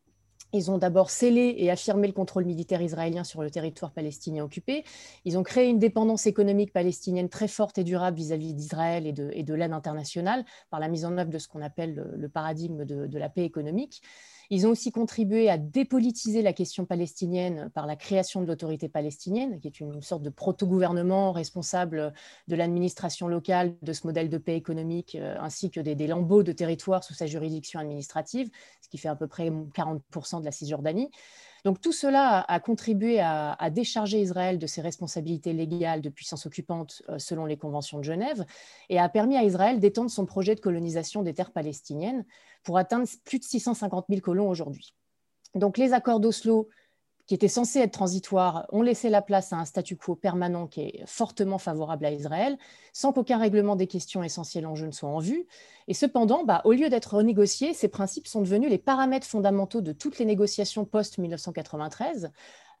ils 0.53 0.71
ont 0.71 0.77
d'abord 0.77 1.09
scellé 1.09 1.55
et 1.57 1.71
affirmé 1.71 2.07
le 2.07 2.13
contrôle 2.13 2.45
militaire 2.45 2.81
israélien 2.81 3.23
sur 3.23 3.41
le 3.41 3.49
territoire 3.49 3.91
palestinien 3.91 4.43
occupé. 4.43 4.83
Ils 5.25 5.37
ont 5.37 5.43
créé 5.43 5.69
une 5.69 5.79
dépendance 5.79 6.27
économique 6.27 6.73
palestinienne 6.73 7.29
très 7.29 7.47
forte 7.47 7.77
et 7.77 7.83
durable 7.83 8.17
vis-à-vis 8.17 8.53
d'Israël 8.53 9.07
et 9.07 9.13
de, 9.13 9.53
l'aide 9.53 9.73
internationale 9.73 10.45
par 10.69 10.79
la 10.79 10.87
mise 10.87 11.05
en 11.05 11.17
œuvre 11.17 11.29
de 11.29 11.37
ce 11.37 11.47
qu'on 11.47 11.61
appelle 11.61 12.03
le, 12.15 12.29
paradigme 12.29 12.85
de, 12.85 13.17
la 13.17 13.29
paix 13.29 13.43
économique. 13.43 14.01
Ils 14.53 14.67
ont 14.67 14.71
aussi 14.71 14.91
contribué 14.91 15.49
à 15.49 15.57
dépolitiser 15.57 16.41
la 16.41 16.51
question 16.51 16.85
palestinienne 16.85 17.69
par 17.73 17.87
la 17.87 17.95
création 17.95 18.41
de 18.41 18.47
l'autorité 18.47 18.89
palestinienne, 18.89 19.61
qui 19.61 19.67
est 19.67 19.79
une 19.79 20.01
sorte 20.01 20.23
de 20.23 20.29
proto-gouvernement 20.29 21.31
responsable 21.31 22.11
de 22.49 22.55
l'administration 22.57 23.29
locale 23.29 23.77
de 23.81 23.93
ce 23.93 24.05
modèle 24.05 24.29
de 24.29 24.37
paix 24.37 24.57
économique, 24.57 25.15
euh, 25.15 25.37
ainsi 25.39 25.71
que 25.71 25.79
des, 25.79 25.95
lambeaux 26.05 26.43
de 26.43 26.51
territoire 26.51 27.01
sous 27.01 27.13
sa 27.13 27.27
juridiction 27.27 27.79
administrative, 27.79 28.49
ce 28.81 28.89
qui 28.89 28.97
fait 28.97 29.07
à 29.07 29.15
peu 29.15 29.27
près 29.27 29.49
40% 29.49 30.41
de 30.41 30.45
la 30.45 30.51
Cisjordanie. 30.51 31.09
Tout 31.81 31.91
cela 31.91 32.39
a 32.47 32.59
contribué 32.59 33.19
à, 33.19 33.69
décharger 33.69 34.19
Israël 34.19 34.57
de 34.57 34.65
ses 34.65 34.81
responsabilités 34.81 35.53
légales 35.53 36.01
de 36.01 36.09
puissance 36.09 36.47
occupante 36.47 37.03
euh, 37.09 37.19
selon 37.19 37.45
les 37.45 37.57
conventions 37.57 37.99
de 37.99 38.03
Genève 38.03 38.45
et 38.89 38.99
a 38.99 39.07
permis 39.09 39.37
à 39.37 39.43
Israël 39.43 39.79
d'étendre 39.79 40.09
son 40.09 40.25
projet 40.25 40.55
de 40.55 40.59
colonisation 40.59 41.21
des 41.21 41.33
terres 41.33 41.51
palestiniennes 41.51 42.25
pour 42.63 42.77
atteindre 42.77 43.07
plus 43.25 43.37
de 43.37 43.43
650 43.43 44.05
000 44.09 44.21
colons 44.21 44.49
aujourd'hui. 44.49 44.95
Donc 45.53 45.77
les 45.77 45.93
accords 45.93 46.19
d'Oslo 46.19 46.67
qui 47.31 47.35
étaient 47.35 47.47
censés 47.47 47.79
être 47.79 47.93
transitoires 47.93 48.65
ont 48.73 48.81
laissé 48.81 49.07
la 49.07 49.21
place 49.21 49.53
à 49.53 49.55
un 49.55 49.63
statu 49.63 49.95
quo 49.95 50.15
permanent 50.15 50.67
qui 50.67 50.81
est 50.81 51.03
fortement 51.05 51.59
favorable 51.59 52.03
à 52.03 52.11
Israël, 52.11 52.57
sans 52.91 53.13
qu'aucun 53.13 53.37
règlement 53.37 53.77
des 53.77 53.87
questions 53.87 54.21
essentielles 54.21 54.65
en 54.65 54.75
jeu 54.75 54.85
ne 54.85 54.91
soit 54.91 55.07
en 55.07 55.19
vue. 55.19 55.47
Et 55.87 55.93
cependant, 55.93 56.43
bah, 56.43 56.61
au 56.65 56.73
lieu 56.73 56.89
d'être 56.89 57.15
renégociés, 57.15 57.73
ces 57.73 57.87
principes 57.87 58.27
sont 58.27 58.41
devenus 58.41 58.69
les 58.69 58.77
paramètres 58.77 59.25
fondamentaux 59.25 59.79
de 59.79 59.93
toutes 59.93 60.19
les 60.19 60.25
négociations 60.25 60.83
post-1993, 60.83 62.31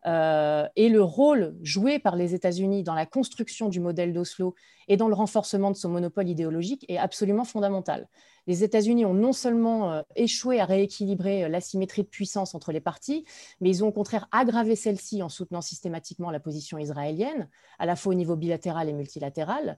euh, 0.07 0.67
et 0.75 0.89
le 0.89 1.03
rôle 1.03 1.55
joué 1.61 1.99
par 1.99 2.15
les 2.15 2.33
États-Unis 2.33 2.83
dans 2.83 2.95
la 2.95 3.05
construction 3.05 3.69
du 3.69 3.79
modèle 3.79 4.13
d'Oslo 4.13 4.55
et 4.87 4.97
dans 4.97 5.07
le 5.07 5.13
renforcement 5.13 5.69
de 5.69 5.75
son 5.75 5.89
monopole 5.89 6.27
idéologique 6.27 6.85
est 6.89 6.97
absolument 6.97 7.43
fondamental. 7.45 8.07
Les 8.47 8.63
États-Unis 8.63 9.05
ont 9.05 9.13
non 9.13 9.33
seulement 9.33 9.91
euh, 9.91 10.01
échoué 10.15 10.59
à 10.59 10.65
rééquilibrer 10.65 11.43
euh, 11.43 11.49
l'asymétrie 11.49 12.01
de 12.01 12.07
puissance 12.07 12.55
entre 12.55 12.71
les 12.71 12.81
parties, 12.81 13.25
mais 13.59 13.69
ils 13.69 13.83
ont 13.83 13.89
au 13.89 13.91
contraire 13.91 14.27
aggravé 14.31 14.75
celle-ci 14.75 15.21
en 15.21 15.29
soutenant 15.29 15.61
systématiquement 15.61 16.31
la 16.31 16.39
position 16.39 16.79
israélienne, 16.79 17.47
à 17.77 17.85
la 17.85 17.95
fois 17.95 18.11
au 18.11 18.15
niveau 18.15 18.35
bilatéral 18.35 18.89
et 18.89 18.93
multilatéral. 18.93 19.77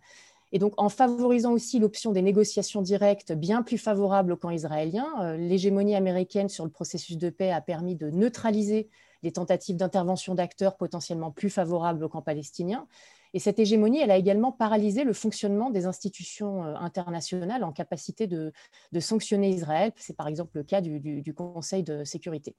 Et 0.54 0.60
donc, 0.60 0.74
en 0.78 0.88
favorisant 0.88 1.52
aussi 1.52 1.80
l'option 1.80 2.12
des 2.12 2.22
négociations 2.22 2.84
directes 2.84 3.34
bien 3.34 3.64
plus 3.64 3.80
favorables 3.80 4.34
au 4.34 4.38
camp 4.38 4.52
israélien, 4.52 5.36
l'hégémonie 5.36 5.96
américaine 5.96 6.48
sur 6.48 6.64
le 6.64 6.70
processus 6.70 7.18
de 7.18 7.32
paix 7.32 7.52
a 7.52 7.60
permis 7.60 7.96
de 7.96 8.12
neutraliser 8.12 8.88
des 9.24 9.32
tentatives 9.32 9.78
d'intervention 9.78 10.36
d'acteurs 10.36 10.78
potentiellement 10.78 11.32
plus 11.32 11.50
favorables 11.50 12.04
au 12.04 12.10
camp 12.10 12.22
palestinien. 12.22 12.88
Et 13.34 13.40
cette 13.40 13.58
hégémonie, 13.58 14.00
elle 14.00 14.12
a 14.12 14.18
également 14.18 14.52
paralysé 14.52 15.04
le 15.04 15.14
fonctionnement 15.14 15.72
des 15.72 15.88
institutions 15.88 16.64
euh, 16.64 16.76
internationales 16.76 17.64
en 17.64 17.72
capacité 17.72 18.28
de, 18.28 18.54
sanctionner 19.00 19.50
Israël. 19.50 19.92
C'est 19.96 20.16
par 20.16 20.28
exemple 20.28 20.58
le 20.58 20.64
cas 20.64 20.82
du 20.82 21.34
Conseil 21.34 21.84
de 21.84 22.04
sécurité. 22.04 22.56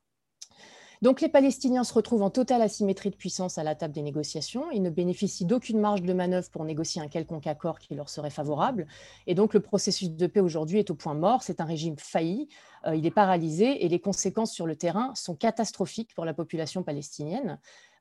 Donc 1.04 1.20
les 1.20 1.28
Palestiniens 1.28 1.84
se 1.84 1.92
retrouvent 1.92 2.22
en 2.22 2.30
totale 2.30 2.62
asymétrie 2.62 3.10
de 3.10 3.14
puissance 3.14 3.58
à 3.58 3.62
la 3.62 3.74
table 3.74 3.92
des 3.92 4.00
négociations. 4.00 4.70
Ils 4.70 4.80
ne 4.80 4.88
bénéficient 4.88 5.44
d'aucune 5.44 5.78
marge 5.78 6.00
de 6.00 6.14
manœuvre 6.14 6.48
pour 6.48 6.64
négocier 6.64 7.02
un 7.02 7.08
quelconque 7.08 7.46
accord 7.46 7.78
qui 7.78 7.94
leur 7.94 8.08
serait 8.08 8.30
favorable. 8.30 8.86
Et 9.26 9.34
donc 9.34 9.52
le 9.52 9.60
processus 9.60 10.10
de 10.10 10.26
paix 10.26 10.40
aujourd'hui 10.40 10.78
est 10.78 10.90
au 10.90 10.94
point 10.94 11.12
mort. 11.12 11.42
C'est 11.42 11.60
un 11.60 11.66
régime 11.66 11.96
failli. 11.98 12.48
Euh, 12.86 12.96
il 12.96 13.04
est 13.04 13.10
paralysé 13.10 13.84
et 13.84 13.88
les 13.90 14.00
conséquences 14.00 14.54
sur 14.54 14.64
le 14.64 14.76
terrain 14.76 15.14
sont 15.14 15.34
catastrophiques 15.34 16.14
pour 16.14 16.24
la 16.24 16.32
population 16.32 16.82
palestinienne. 16.82 17.58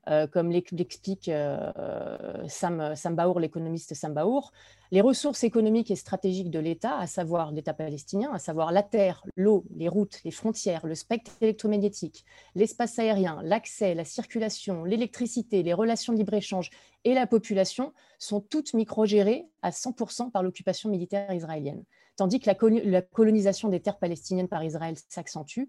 Euh, 0.10 0.28
comme 0.28 0.52
l'explique 0.52 1.30
euh, 1.30 2.48
Sam, 2.50 2.94
Baour, 3.12 3.40
l'économiste 3.40 3.94
Sam 3.94 4.14
Baour, 4.14 4.52
les 4.92 5.00
ressources 5.00 5.46
économiques 5.46 5.92
et 5.92 5.96
stratégiques 5.96 6.50
de 6.50 6.60
l'État, 6.60 6.98
à 6.98 7.08
savoir 7.08 7.52
l'État 7.52 7.74
palestinien, 7.74 8.30
à 8.34 8.38
savoir 8.38 8.74
la 8.74 8.84
terre, 8.84 9.24
l'eau, 9.38 9.64
les 9.76 9.88
routes, 9.88 10.20
les 10.26 10.32
frontières, 10.32 10.86
le 10.86 10.96
spectre 10.96 11.32
électromagnétique, 11.40 12.26
l'espace 12.54 13.00
aérien, 13.00 13.40
l'accès, 13.44 13.96
la 13.96 14.04
circulation, 14.04 14.84
l'électricité, 14.84 15.64
les 15.64 15.74
relations 15.74 16.12
de 16.12 16.18
libre-échange 16.18 16.70
et 17.06 17.14
la 17.14 17.26
population, 17.26 17.94
sont 18.20 18.42
toutes 18.42 18.74
micro-gérées 18.74 19.48
à 19.62 19.70
100% 19.70 20.32
par 20.32 20.44
l'occupation 20.44 20.90
militaire 20.90 21.34
israélienne 21.34 21.84
tandis 22.16 22.40
que 22.40 22.50
la, 22.50 23.02
colonisation 23.02 23.70
des 23.70 23.80
terres 23.80 23.98
palestiniennes 23.98 24.48
par 24.48 24.64
Israël 24.64 24.96
s'accentue 25.10 25.64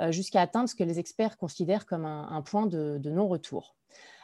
euh, 0.00 0.12
jusqu'à 0.12 0.40
atteindre 0.40 0.68
ce 0.68 0.74
que 0.74 0.84
les 0.84 0.98
experts 0.98 1.36
considèrent 1.36 1.86
comme 1.86 2.04
un, 2.04 2.42
point 2.42 2.66
de, 2.66 2.98
non-retour. 3.04 3.76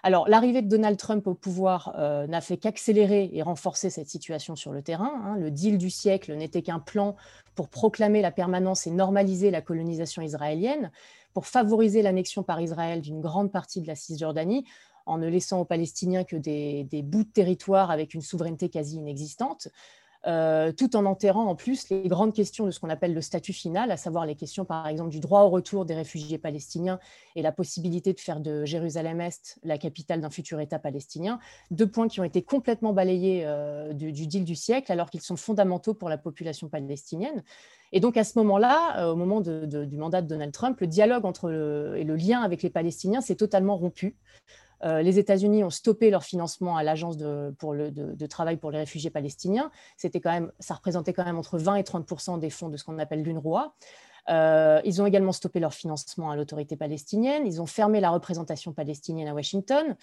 Alors, 0.06 0.28
l'arrivée 0.28 0.62
de 0.62 0.68
Donald 0.68 0.96
Trump 0.96 1.26
au 1.26 1.34
pouvoir 1.34 1.92
euh, 1.98 2.28
n'a 2.28 2.40
fait 2.40 2.58
qu'accélérer 2.58 3.28
et 3.32 3.42
renforcer 3.42 3.90
cette 3.90 4.08
situation 4.08 4.54
sur 4.54 4.70
le 4.70 4.80
terrain. 4.80 5.10
Hein. 5.24 5.36
Le 5.36 5.50
deal 5.50 5.78
du 5.78 5.90
siècle 5.90 6.32
n'était 6.36 6.62
qu'un 6.62 6.78
plan 6.78 7.16
pour 7.56 7.68
proclamer 7.68 8.22
la 8.22 8.30
permanence 8.30 8.86
et 8.86 8.92
normaliser 8.92 9.50
la 9.50 9.62
colonisation 9.62 10.22
israélienne, 10.22 10.92
pour 11.34 11.46
favoriser 11.48 12.02
l'annexion 12.02 12.44
par 12.44 12.60
Israël 12.60 13.00
d'une 13.00 13.20
grande 13.20 13.50
partie 13.50 13.80
de 13.80 13.88
la 13.88 13.96
Cisjordanie, 13.96 14.64
en 15.06 15.18
ne 15.18 15.26
laissant 15.26 15.62
aux 15.62 15.64
Palestiniens 15.64 16.22
que 16.22 16.36
des, 16.36 16.84
des 16.84 17.02
bouts 17.02 17.24
de 17.24 17.28
territoire 17.28 17.90
avec 17.90 18.14
une 18.14 18.22
souveraineté 18.22 18.68
quasi 18.68 18.98
inexistante. 18.98 19.66
Euh, 20.26 20.72
tout 20.72 20.96
en 20.96 21.04
enterrant 21.04 21.46
en 21.46 21.54
plus 21.54 21.88
les 21.90 22.08
grandes 22.08 22.34
questions 22.34 22.66
de 22.66 22.70
ce 22.70 22.80
qu'on 22.80 22.88
appelle 22.88 23.14
le 23.14 23.20
statut 23.20 23.52
final, 23.52 23.90
à 23.90 23.96
savoir 23.96 24.26
les 24.26 24.34
questions 24.34 24.64
par 24.64 24.88
exemple 24.88 25.10
du 25.10 25.20
droit 25.20 25.42
au 25.42 25.50
retour 25.50 25.84
des 25.84 25.94
réfugiés 25.94 26.38
palestiniens 26.38 26.98
et 27.36 27.42
la 27.42 27.52
possibilité 27.52 28.12
de 28.12 28.18
faire 28.18 28.40
de 28.40 28.64
Jérusalem-Est 28.64 29.58
la 29.62 29.78
capitale 29.78 30.20
d'un 30.20 30.30
futur 30.30 30.58
État 30.58 30.78
palestinien, 30.78 31.38
deux 31.70 31.86
points 31.86 32.08
qui 32.08 32.20
ont 32.20 32.24
été 32.24 32.42
complètement 32.42 32.92
balayés 32.92 33.42
euh, 33.44 33.92
du, 33.92 34.10
deal 34.12 34.44
du 34.44 34.56
siècle 34.56 34.90
alors 34.90 35.10
qu'ils 35.10 35.20
sont 35.20 35.36
fondamentaux 35.36 35.94
pour 35.94 36.08
la 36.08 36.18
population 36.18 36.68
palestinienne. 36.68 37.44
Et 37.92 38.00
donc 38.00 38.16
à 38.16 38.24
ce 38.24 38.36
moment-là, 38.40 39.04
euh, 39.04 39.12
au 39.12 39.16
moment 39.16 39.40
du 39.40 39.96
mandat 39.96 40.22
de 40.22 40.26
Donald 40.26 40.52
Trump, 40.52 40.80
le 40.80 40.88
dialogue 40.88 41.24
entre 41.24 41.52
et 41.96 42.04
le 42.04 42.16
lien 42.16 42.40
avec 42.40 42.62
les 42.62 42.70
Palestiniens 42.70 43.20
s'est 43.20 43.36
totalement 43.36 43.76
rompu. 43.76 44.16
Euh, 44.84 45.02
les 45.02 45.18
États-Unis 45.18 45.64
ont 45.64 45.70
stoppé 45.70 46.10
leur 46.10 46.24
financement 46.24 46.76
à 46.76 46.82
l'agence 46.82 47.16
de, 47.16 47.54
travail 48.28 48.56
pour 48.56 48.70
les 48.70 48.78
réfugiés 48.78 49.10
palestiniens. 49.10 49.70
C'était 49.96 50.20
quand 50.20 50.32
même, 50.32 50.52
ça 50.58 50.74
représentait 50.74 51.12
quand 51.12 51.24
même 51.24 51.38
entre 51.38 51.58
20 51.58 51.76
et 51.76 51.84
30 51.84 52.40
des 52.40 52.50
fonds 52.50 52.68
de 52.68 52.76
ce 52.76 52.84
qu'on 52.84 52.98
appelle 52.98 53.22
l'UNRWA. 53.22 53.74
Euh, 54.28 54.80
ils 54.84 55.00
ont 55.00 55.06
également 55.06 55.32
stoppé 55.32 55.60
leur 55.60 55.72
financement 55.72 56.30
à 56.30 56.36
l'autorité 56.36 56.76
palestinienne. 56.76 57.46
Ils 57.46 57.62
ont 57.62 57.66
fermé 57.66 58.00
la 58.00 58.10
représentation 58.10 58.72
palestinienne 58.72 59.28
à 59.28 59.34
Washington. 59.34 59.96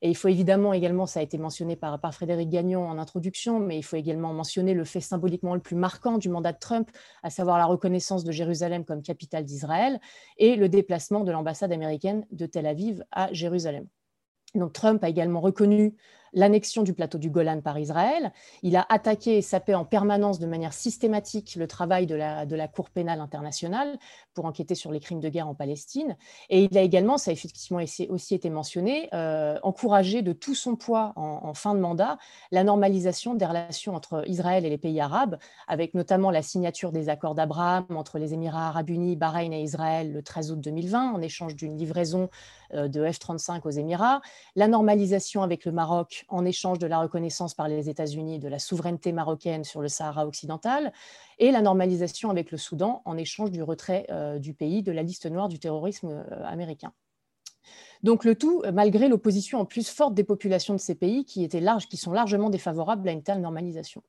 Et 0.00 0.08
il 0.10 0.16
faut 0.16 0.28
évidemment 0.28 0.72
également, 0.72 1.06
ça 1.06 1.20
a 1.20 1.22
été 1.24 1.38
mentionné 1.38 1.74
par, 1.74 2.00
par, 2.00 2.14
Frédéric 2.14 2.50
Gagnon 2.50 2.86
en 2.86 2.98
introduction, 2.98 3.58
mais 3.58 3.78
il 3.78 3.82
faut 3.82 3.96
également 3.96 4.32
mentionner 4.32 4.72
le 4.72 4.84
fait 4.84 5.00
symboliquement 5.00 5.54
le 5.54 5.60
plus 5.60 5.74
marquant 5.74 6.18
du 6.18 6.28
mandat 6.28 6.52
de 6.52 6.58
Trump, 6.58 6.88
à 7.24 7.30
savoir 7.30 7.58
la 7.58 7.66
reconnaissance 7.66 8.22
de 8.22 8.30
Jérusalem 8.30 8.84
comme 8.84 9.02
capitale 9.02 9.44
d'Israël 9.44 10.00
et 10.36 10.54
le 10.54 10.68
déplacement 10.68 11.24
de 11.24 11.32
l'ambassade 11.32 11.72
américaine 11.72 12.26
de 12.30 12.46
Tel 12.46 12.66
Aviv 12.66 13.04
à 13.10 13.32
Jérusalem. 13.32 13.88
Donc 14.54 14.72
Trump 14.72 15.02
a 15.04 15.08
également 15.08 15.40
reconnu 15.40 15.94
l'annexion 16.32 16.82
du 16.82 16.92
plateau 16.92 17.18
du 17.18 17.30
Golan 17.30 17.60
par 17.60 17.78
Israël. 17.78 18.32
Il 18.62 18.76
a 18.76 18.86
attaqué 18.88 19.38
et 19.38 19.42
sapé 19.42 19.74
en 19.74 19.84
permanence 19.84 20.38
de 20.38 20.46
manière 20.46 20.72
systématique 20.72 21.56
le 21.56 21.66
travail 21.66 22.06
de 22.06 22.14
la, 22.14 22.68
Cour 22.68 22.90
pénale 22.90 23.20
internationale 23.20 23.98
pour 24.34 24.44
enquêter 24.44 24.74
sur 24.74 24.92
les 24.92 25.00
crimes 25.00 25.20
de 25.20 25.28
guerre 25.28 25.48
en 25.48 25.54
Palestine. 25.54 26.16
Et 26.50 26.64
il 26.64 26.76
a 26.76 26.82
également, 26.82 27.16
ça 27.16 27.30
a 27.30 27.32
effectivement 27.32 27.80
aussi 28.08 28.34
été 28.34 28.50
mentionné, 28.50 29.08
euh, 29.14 29.58
encouragé 29.62 30.22
de 30.22 30.32
tout 30.32 30.54
son 30.54 30.76
poids 30.76 31.12
en, 31.16 31.54
fin 31.54 31.74
de 31.74 31.80
mandat 31.80 32.18
la 32.52 32.62
normalisation 32.62 33.34
des 33.34 33.46
relations 33.46 33.94
entre 33.94 34.22
Israël 34.28 34.64
et 34.66 34.70
les 34.70 34.78
pays 34.78 35.00
arabes, 35.00 35.38
avec 35.66 35.94
notamment 35.94 36.30
la 36.30 36.42
signature 36.42 36.92
des 36.92 37.08
accords 37.08 37.34
d'Abraham 37.34 37.86
entre 37.90 38.18
les 38.18 38.34
Émirats 38.34 38.68
arabes 38.68 38.90
unis, 38.90 39.16
Bahreïn 39.16 39.52
et 39.52 39.62
Israël 39.62 40.12
le 40.12 40.22
13 40.22 40.52
août 40.52 40.60
2020 40.60 41.12
en 41.12 41.22
échange 41.22 41.56
d'une 41.56 41.76
livraison 41.76 42.28
euh, 42.74 42.88
de 42.88 43.04
F-35 43.04 43.62
aux 43.64 43.70
Émirats, 43.70 44.20
la 44.56 44.68
normalisation 44.68 45.42
avec 45.42 45.64
le 45.64 45.72
Maroc 45.72 46.17
en 46.28 46.44
échange 46.44 46.78
de 46.78 46.86
la 46.86 47.00
reconnaissance 47.00 47.54
par 47.54 47.68
les 47.68 47.88
États-Unis 47.88 48.38
de 48.38 48.48
la 48.48 48.58
souveraineté 48.58 49.12
marocaine 49.12 49.64
sur 49.64 49.80
le 49.80 49.88
Sahara 49.88 50.26
occidental 50.26 50.92
et 51.38 51.50
la 51.50 51.62
normalisation 51.62 52.30
avec 52.30 52.50
le 52.50 52.58
Soudan 52.58 53.02
en 53.04 53.16
échange 53.16 53.50
du 53.50 53.62
retrait 53.62 54.06
euh, 54.10 54.38
du 54.38 54.54
pays 54.54 54.82
de 54.82 54.92
la 54.92 55.02
liste 55.02 55.26
noire 55.26 55.48
du 55.48 55.58
terrorisme 55.58 56.08
euh, 56.08 56.44
américain. 56.44 56.92
Donc 58.02 58.24
le 58.24 58.36
tout, 58.36 58.62
malgré 58.72 59.08
l'opposition 59.08 59.60
en 59.60 59.64
plus 59.64 59.88
forte 59.88 60.14
des 60.14 60.24
populations 60.24 60.74
de 60.74 60.78
ces 60.78 60.94
pays 60.94 61.24
qui, 61.24 61.42
étaient 61.42 61.60
larges, 61.60 61.88
qui 61.88 61.96
sont 61.96 62.12
largement 62.12 62.48
défavorables 62.48 63.08
à 63.08 63.12
une 63.12 63.22
telle 63.22 63.40
normalisation. 63.40 64.02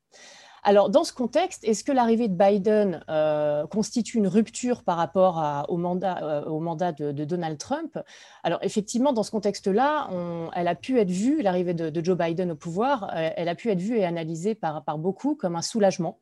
Alors, 0.64 0.89
dans 0.89 1.03
ce 1.03 1.14
contexte, 1.14 1.64
est-ce 1.64 1.84
que 1.84 1.91
l'arrivée 1.91 2.28
de 2.28 2.34
Biden 2.34 3.03
euh, 3.10 3.66
constitue 3.68 4.18
une 4.18 4.28
rupture 4.28 4.84
par 4.84 4.97
rapport 4.97 5.66
au 5.70 5.78
mandat, 5.78 6.24
euh, 6.24 6.45
au 6.45 6.60
mandat 6.60 6.91
de, 6.91 7.12
Donald 7.12 7.57
Trump? 7.57 7.97
Alors, 8.43 8.60
effectivement, 8.62 9.14
dans 9.14 9.24
ce 9.24 9.32
contexte-là, 9.32 10.10
elle 10.55 10.68
a 10.68 10.76
pu 10.76 10.99
être 10.99 11.12
vue, 11.12 11.41
l'arrivée 11.41 11.74
de, 11.74 12.03
Joe 12.03 12.18
Biden 12.18 12.51
au 12.51 12.55
pouvoir, 12.55 13.12
euh, 13.16 13.30
elle 13.36 13.49
a 13.49 13.55
pu 13.55 13.70
être 13.70 13.80
vue 13.80 13.97
et 13.97 14.05
analysée 14.05 14.55
par 14.55 14.82
beaucoup 14.97 15.36
comme 15.36 15.55
un 15.55 15.62
soulagement. 15.62 16.18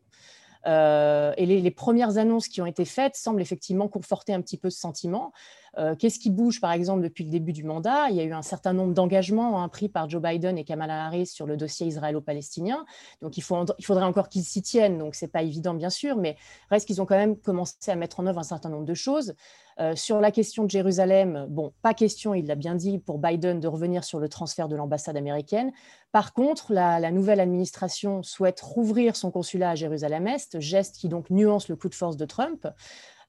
Et 0.67 1.45
les, 1.45 1.61
les, 1.61 1.71
premières 1.71 2.17
annonces 2.17 2.47
qui 2.47 2.61
ont 2.61 2.65
été 2.65 2.83
faites 2.83 3.15
semblent 3.15 3.41
effectivement 3.41 3.87
conforter 3.87 4.33
un 4.33 4.41
petit 4.41 4.57
peu 4.57 4.69
ce 4.69 4.79
sentiment. 4.79 5.31
Euh, 5.77 5.95
qu'est-ce 5.95 6.17
qui 6.19 6.31
bouge, 6.31 6.59
par 6.59 6.71
exemple, 6.71 7.03
depuis 7.03 7.23
le 7.23 7.29
début 7.29 7.53
du 7.53 7.63
mandat? 7.63 8.09
Il 8.09 8.15
y 8.15 8.19
a 8.19 8.23
eu 8.23 8.33
un 8.33 8.41
certain 8.41 8.73
nombre 8.73 8.93
d'engagements 8.93 9.61
hein, 9.61 9.69
pris 9.69 9.89
par 9.89 10.09
Joe 10.09 10.21
Biden 10.21 10.57
et 10.57 10.63
Kamala 10.63 11.05
Harris 11.05 11.27
sur 11.27 11.45
le 11.45 11.55
dossier 11.55 11.85
israélo-palestinien. 11.87 12.85
Donc, 13.21 13.37
il, 13.37 13.43
faudrait 13.43 14.05
encore 14.05 14.29
qu'ils 14.29 14.43
s'y 14.43 14.61
tiennent. 14.61 14.97
Donc, 14.97 15.15
ce 15.15 15.25
n'est 15.25 15.31
pas 15.31 15.43
évident, 15.43 15.75
bien 15.75 15.91
sûr, 15.91 16.17
mais 16.17 16.35
reste 16.71 16.87
qu'ils 16.87 17.01
ont 17.01 17.05
quand 17.05 17.17
même 17.17 17.37
commencé 17.37 17.91
à 17.91 17.95
mettre 17.95 18.19
en 18.19 18.25
œuvre 18.25 18.39
un 18.39 18.43
certain 18.43 18.69
nombre 18.69 18.85
de 18.85 18.93
choses. 18.95 19.35
Euh, 19.79 19.95
sur 19.95 20.19
la 20.19 20.31
question 20.31 20.63
de 20.63 20.69
Jérusalem, 20.69 21.45
bon, 21.49 21.71
pas 21.81 21.93
question, 21.93 22.33
il 22.33 22.47
l'a 22.47 22.55
bien 22.55 22.73
dit, 22.73 22.97
pour 22.97 23.19
Biden 23.19 23.59
de 23.59 23.67
revenir 23.67 24.03
sur 24.03 24.19
le 24.19 24.27
transfert 24.27 24.67
de 24.67 24.75
l'ambassade 24.75 25.17
américaine. 25.17 25.71
Par 26.11 26.33
contre, 26.33 26.73
la, 26.73 26.99
la, 26.99 27.11
nouvelle 27.11 27.39
administration 27.39 28.23
souhaite 28.23 28.59
rouvrir 28.61 29.15
son 29.15 29.29
consulat 29.29 29.71
à 29.71 29.75
Jérusalem-Est, 29.75 30.59
geste 30.59 30.97
qui 30.97 31.09
donc 31.09 31.29
nuance 31.29 31.67
le 31.67 31.75
coup 31.75 31.89
de 31.89 31.95
force 31.95 32.17
de 32.17 32.25
Trump. 32.25 32.67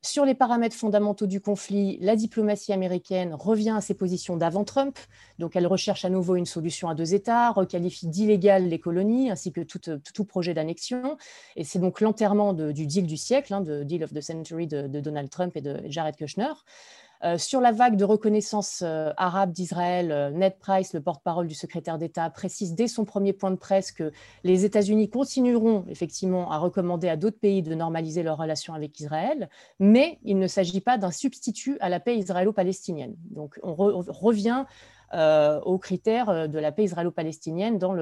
Sur 0.01 0.24
les 0.24 0.34
paramètres 0.34 0.76
fondamentaux 0.76 1.26
du 1.26 1.40
conflit, 1.40 1.99
la 2.01 2.14
diplomatie 2.14 2.72
américaine 2.72 3.34
revient 3.34 3.74
à 3.76 3.80
ses 3.80 3.94
positions 3.94 4.36
d'avant 4.36 4.62
Trump. 4.62 4.96
Donc, 5.40 5.57
elle 5.57 5.66
recherche 5.66 6.05
à 6.05 6.09
nouveau 6.09 6.36
une 6.36 6.46
solution 6.46 6.88
à 6.88 6.94
deux 6.94 7.14
États, 7.14 7.51
requalifie 7.51 8.07
d'illégales 8.07 8.68
les 8.68 8.78
colonies 8.78 9.28
ainsi 9.28 9.51
que 9.51 9.61
tout, 9.61 9.80
tout 10.14 10.24
projet 10.24 10.55
d'annexion. 10.55 11.16
Et 11.57 11.64
c'est 11.64 11.80
donc 11.80 12.01
l'enterrement 12.01 12.53
du 12.53 12.86
deal 12.86 13.09
du 13.09 13.16
siècle, 13.16 13.53
hein, 13.53 13.61
de 13.61 13.82
deal 13.82 14.05
of 14.05 14.12
the 14.12 14.20
century 14.20 14.68
de, 14.68 14.86
Donald 14.86 15.30
Trump 15.30 15.57
et 15.57 15.62
de 15.62 15.82
Jared 15.86 16.14
Kushner. 16.14 16.53
Euh, 17.25 17.37
sur 17.37 17.61
la 17.61 17.73
vague 17.73 17.97
de 17.97 18.05
reconnaissance 18.05 18.83
euh, 18.85 19.12
arabe 19.16 19.51
d'Israël, 19.51 20.12
euh, 20.12 20.31
Ned 20.31 20.57
Price, 20.61 20.93
le 20.93 21.01
porte-parole 21.01 21.49
du 21.49 21.55
secrétaire 21.55 21.99
d'État, 21.99 22.31
précise 22.31 22.75
dès 22.75 22.87
son 22.87 23.05
premier 23.05 23.33
point 23.33 23.51
de 23.51 23.57
presse 23.57 23.91
que 23.91 24.12
les 24.45 24.64
États-Unis 24.64 25.11
continueront 25.11 25.85
effectivement 25.89 26.51
à 26.53 26.59
recommander 26.59 27.09
à 27.09 27.16
d'autres 27.16 27.41
pays 27.41 27.62
de 27.62 27.75
normaliser 27.75 28.23
leurs 28.23 28.39
relations 28.39 28.73
avec 28.73 29.01
Israël, 29.01 29.49
mais 29.81 30.19
il 30.23 30.39
ne 30.39 30.47
s'agit 30.47 30.81
pas 30.81 30.97
d'un 30.97 31.11
substitut 31.11 31.77
à 31.81 31.89
la 31.89 31.99
paix 31.99 32.16
israélo-palestinienne. 32.16 33.16
Donc 33.31 33.59
on, 33.64 33.75
revient 33.75 34.64
aux 35.12 35.79
critères 35.79 36.49
de 36.49 36.59
la 36.59 36.71
paix 36.71 36.85
israélo-palestinienne 36.85 37.79
dans, 37.79 37.95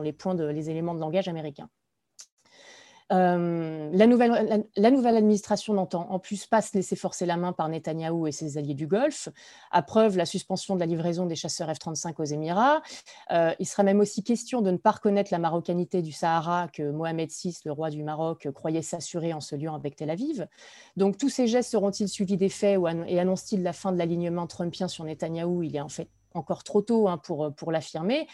les 0.00 0.12
points 0.12 0.34
les 0.34 0.70
éléments 0.70 0.94
de 0.94 1.00
langage 1.00 1.28
américains. 1.28 1.68
Euh, 3.12 3.90
la, 3.92 4.06
nouvelle, 4.06 5.16
administration 5.16 5.74
n'entend 5.74 6.10
en 6.10 6.18
plus 6.18 6.46
pas 6.46 6.62
se 6.62 6.74
laisser 6.74 6.96
forcer 6.96 7.26
la 7.26 7.36
main 7.36 7.52
par 7.52 7.68
Netanyahou 7.68 8.26
et 8.26 8.32
ses 8.32 8.56
alliés 8.56 8.74
du 8.74 8.86
Golfe, 8.86 9.28
à 9.70 9.82
preuve 9.82 10.16
la 10.16 10.24
suspension 10.24 10.74
de 10.74 10.80
la 10.80 10.86
livraison 10.86 11.26
des 11.26 11.36
chasseurs 11.36 11.68
F-35 11.68 12.14
aux 12.18 12.24
Émirats. 12.24 12.82
Euh, 13.30 13.52
il 13.58 13.66
sera 13.66 13.82
même 13.82 14.00
aussi 14.00 14.22
question 14.22 14.62
de 14.62 14.70
ne 14.70 14.78
pas 14.78 14.92
reconnaître 14.92 15.32
la 15.32 15.38
marocanité 15.38 16.00
du 16.00 16.12
Sahara 16.12 16.68
que 16.68 16.90
Mohamed 16.90 17.30
VI, 17.30 17.58
le 17.66 17.72
roi 17.72 17.90
du 17.90 18.02
Maroc, 18.02 18.48
croyait 18.54 18.82
s'assurer 18.82 19.34
en 19.34 19.40
se 19.40 19.54
liant 19.54 19.74
avec 19.74 19.96
Tel 19.96 20.10
Aviv. 20.10 20.46
Donc 20.96 21.18
tous 21.18 21.28
ces 21.28 21.46
gestes 21.46 21.70
seront-ils 21.70 22.08
suivis 22.08 22.38
des 22.38 22.48
faits 22.48 22.80
et 23.06 23.20
annoncent-ils 23.20 23.62
la 23.62 23.72
fin 23.72 23.92
de 23.92 23.98
l'alignement 23.98 24.46
trumpien 24.46 24.88
sur 24.88 25.04
Netanyahou? 25.04 25.62
Il 25.62 25.76
est 25.76 25.80
en 25.80 25.88
fait 25.88 26.08
encore 26.32 26.64
trop 26.64 26.80
tôt 26.80 27.08
hein, 27.08 27.18
pour 27.18 27.70
l'affirmer. 27.70 28.26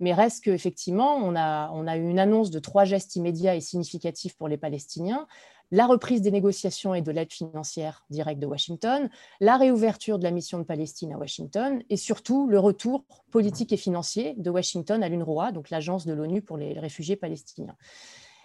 Mais 0.00 0.12
reste 0.12 0.44
qu'effectivement, 0.44 1.16
on 1.16 1.34
a, 1.36 1.70
on 1.72 1.86
a 1.86 1.96
eu 1.96 2.08
une 2.08 2.18
annonce 2.18 2.50
de 2.50 2.58
trois 2.58 2.84
gestes 2.84 3.16
immédiats 3.16 3.54
et 3.54 3.60
significatifs 3.60 4.36
pour 4.36 4.48
les 4.48 4.56
Palestiniens 4.56 5.26
la 5.70 5.86
reprise 5.86 6.22
des 6.22 6.30
négociations 6.30 6.94
et 6.94 7.02
de 7.02 7.10
l'aide 7.10 7.32
financière 7.32 8.04
directe 8.10 8.40
de 8.40 8.46
Washington, 8.46 9.10
la 9.40 9.56
réouverture 9.56 10.18
de 10.18 10.24
la 10.24 10.30
mission 10.30 10.58
de 10.58 10.64
Palestine 10.64 11.12
à 11.12 11.18
Washington 11.18 11.82
et 11.90 11.96
surtout 11.96 12.46
le 12.46 12.58
retour 12.58 13.04
politique 13.30 13.72
et 13.72 13.76
financier 13.76 14.34
de 14.36 14.50
Washington 14.50 15.02
à 15.02 15.08
l'UNRWA, 15.08 15.52
donc 15.52 15.70
l'agence 15.70 16.06
de 16.06 16.12
l'ONU 16.12 16.42
pour 16.42 16.56
les 16.58 16.78
réfugiés 16.78 17.16
palestiniens. 17.16 17.76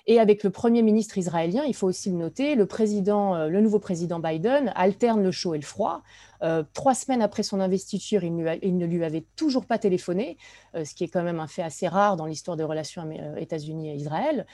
Et 0.09 0.19
avec 0.19 0.43
le 0.43 0.49
Premier 0.49 0.81
ministre 0.81 1.19
israélien, 1.19 1.65
il 1.67 1.75
faut 1.75 1.85
aussi 1.85 2.09
le 2.09 2.17
noter, 2.17 2.55
le, 2.55 2.65
président, 2.65 3.35
euh, 3.35 3.47
le 3.47 3.61
nouveau 3.61 3.77
président 3.77 4.19
Biden 4.19 4.73
alterne 4.75 5.21
le 5.21 5.29
chaud 5.29 5.53
et 5.53 5.59
le 5.59 5.63
froid. 5.63 6.01
Euh, 6.41 6.63
trois 6.73 6.95
semaines 6.95 7.21
après 7.21 7.43
son 7.43 7.59
investiture, 7.59 8.23
il, 8.23 8.35
ne 8.35 8.85
lui 8.87 9.03
avait 9.03 9.25
toujours 9.35 9.67
pas 9.67 9.77
téléphoné, 9.77 10.39
euh, 10.73 10.83
ce 10.83 10.95
qui 10.95 11.03
est 11.03 11.09
quand 11.09 11.21
même 11.21 11.39
un 11.39 11.45
fait 11.45 11.61
assez 11.61 11.87
rare 11.87 12.17
dans 12.17 12.25
l'histoire 12.25 12.57
des 12.57 12.63
relations 12.63 13.07
États-Unis 13.37 13.91
et 13.91 13.95
Israël, 13.95 14.47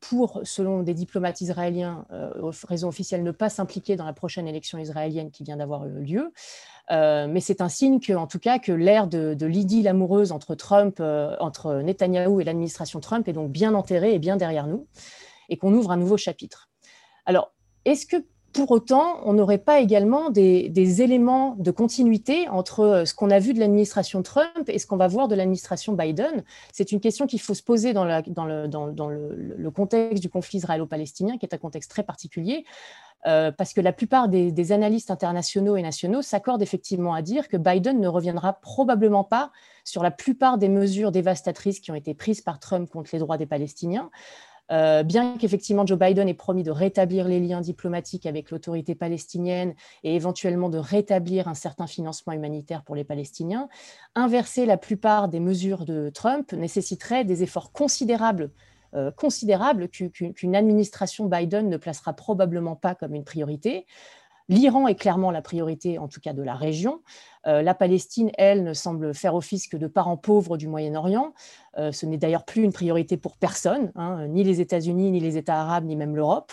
pour, 0.00 0.40
selon 0.44 0.82
des 0.82 0.94
diplomates 0.94 1.42
israéliens, 1.42 2.06
raison 2.66 2.88
officielle, 2.88 3.22
ne 3.22 3.30
pas 3.32 3.50
s'impliquer 3.50 3.96
dans 3.96 4.06
la 4.06 4.14
prochaine 4.14 4.48
élection 4.48 4.78
israélienne 4.78 5.30
qui 5.30 5.44
vient 5.44 5.58
d'avoir 5.58 5.84
lieu. 5.84 6.32
Euh, 6.92 7.26
mais 7.28 7.40
c'est 7.40 7.60
un 7.60 7.68
signe 7.68 8.00
que, 8.00 8.12
en 8.12 8.26
tout 8.26 8.38
cas, 8.38 8.58
que 8.58 8.72
l'ère 8.72 9.08
de, 9.08 9.34
de 9.34 9.46
l'idylle 9.46 9.88
amoureuse 9.88 10.32
entre 10.32 10.54
Trump, 10.54 10.98
euh, 11.00 11.36
entre 11.40 11.82
Netanyahou 11.82 12.40
et 12.40 12.44
l'administration 12.44 13.00
Trump 13.00 13.26
est 13.28 13.32
donc 13.32 13.50
bien 13.50 13.74
enterrée 13.74 14.14
et 14.14 14.18
bien 14.18 14.36
derrière 14.36 14.66
nous, 14.66 14.86
et 15.48 15.56
qu'on 15.56 15.72
ouvre 15.74 15.90
un 15.90 15.96
nouveau 15.96 16.16
chapitre. 16.16 16.68
Alors, 17.24 17.52
est-ce 17.84 18.06
que 18.06 18.24
pour 18.56 18.70
autant, 18.70 19.20
on 19.24 19.34
n'aurait 19.34 19.58
pas 19.58 19.80
également 19.80 20.30
des, 20.30 21.02
éléments 21.02 21.56
de 21.58 21.70
continuité 21.70 22.48
entre 22.48 22.80
euh, 22.80 23.04
ce 23.04 23.12
qu'on 23.14 23.30
a 23.30 23.38
vu 23.38 23.52
de 23.52 23.60
l'administration 23.60 24.22
Trump 24.22 24.68
et 24.68 24.78
ce 24.78 24.86
qu'on 24.86 24.96
va 24.96 25.08
voir 25.08 25.28
de 25.28 25.34
l'administration 25.34 25.92
Biden? 25.92 26.42
C'est 26.72 26.90
une 26.90 27.00
question 27.00 27.26
qu'il 27.26 27.40
faut 27.40 27.52
se 27.52 27.62
poser 27.62 27.92
dans, 27.92 28.04
le, 28.06 29.68
contexte 29.68 30.22
du 30.22 30.30
conflit 30.30 30.58
israélo-palestinien, 30.58 31.36
qui 31.36 31.44
est 31.44 31.54
un 31.54 31.58
contexte 31.58 31.90
très 31.90 32.02
particulier. 32.02 32.64
Euh, 33.26 33.50
parce 33.50 33.72
que 33.72 33.80
la 33.80 33.92
plupart 33.92 34.28
des, 34.28 34.72
analystes 34.72 35.10
internationaux 35.10 35.76
et 35.76 35.82
nationaux 35.82 36.22
s'accordent 36.22 36.62
effectivement 36.62 37.14
à 37.14 37.22
dire 37.22 37.48
que 37.48 37.56
Biden 37.56 38.00
ne 38.00 38.08
reviendra 38.08 38.52
probablement 38.60 39.24
pas 39.24 39.50
sur 39.84 40.02
la 40.02 40.10
plupart 40.10 40.58
des 40.58 40.68
mesures 40.68 41.12
dévastatrices 41.12 41.80
qui 41.80 41.90
ont 41.90 41.96
été 41.96 42.14
prises 42.14 42.40
par 42.40 42.60
Trump 42.60 42.88
contre 42.88 43.10
les 43.12 43.18
droits 43.18 43.38
des 43.38 43.46
Palestiniens. 43.46 44.10
Euh, 44.72 45.04
bien 45.04 45.36
qu'effectivement 45.38 45.86
Joe 45.86 45.96
Biden 45.96 46.28
ait 46.28 46.34
promis 46.34 46.64
de 46.64 46.72
rétablir 46.72 47.28
les 47.28 47.38
liens 47.38 47.60
diplomatiques 47.60 48.26
avec 48.26 48.50
l'autorité 48.50 48.96
palestinienne 48.96 49.74
et 50.02 50.16
éventuellement 50.16 50.68
de 50.68 50.78
rétablir 50.78 51.46
un 51.46 51.54
certain 51.54 51.86
financement 51.86 52.32
humanitaire 52.32 52.82
pour 52.82 52.96
les 52.96 53.04
Palestiniens, 53.04 53.68
inverser 54.16 54.66
la 54.66 54.76
plupart 54.76 55.28
des 55.28 55.38
mesures 55.38 55.84
de 55.84 56.10
Trump 56.10 56.52
nécessiterait 56.52 57.24
des 57.24 57.44
efforts 57.44 57.70
considérables 57.70 58.50
euh, 58.94 59.10
considérable 59.10 59.88
qu'une 59.88 60.56
administration 60.56 61.26
Biden 61.26 61.68
ne 61.68 61.76
placera 61.76 62.12
probablement 62.12 62.76
pas 62.76 62.94
comme 62.94 63.14
une 63.14 63.24
priorité. 63.24 63.86
L'Iran 64.48 64.86
est 64.86 64.94
clairement 64.94 65.32
la 65.32 65.42
priorité, 65.42 65.98
en 65.98 66.06
tout 66.06 66.20
cas 66.20 66.32
de 66.32 66.42
la 66.42 66.54
région. 66.54 67.02
Euh, 67.48 67.62
la 67.62 67.74
Palestine, 67.74 68.30
elle, 68.38 68.62
ne 68.62 68.74
semble 68.74 69.12
faire 69.12 69.34
office 69.34 69.66
que 69.66 69.76
de 69.76 69.88
parent 69.88 70.16
pauvre 70.16 70.56
du 70.56 70.68
Moyen-Orient. 70.68 71.34
Euh, 71.78 71.90
ce 71.90 72.06
n'est 72.06 72.16
d'ailleurs 72.16 72.44
plus 72.44 72.62
une 72.62 72.72
priorité 72.72 73.16
pour 73.16 73.36
personne, 73.36 73.90
hein, 73.96 74.28
ni 74.28 74.44
les 74.44 74.60
États-Unis, 74.60 75.10
ni 75.10 75.18
les 75.18 75.36
États 75.36 75.60
arabes, 75.60 75.84
ni 75.84 75.96
même 75.96 76.14
l'Europe. 76.14 76.52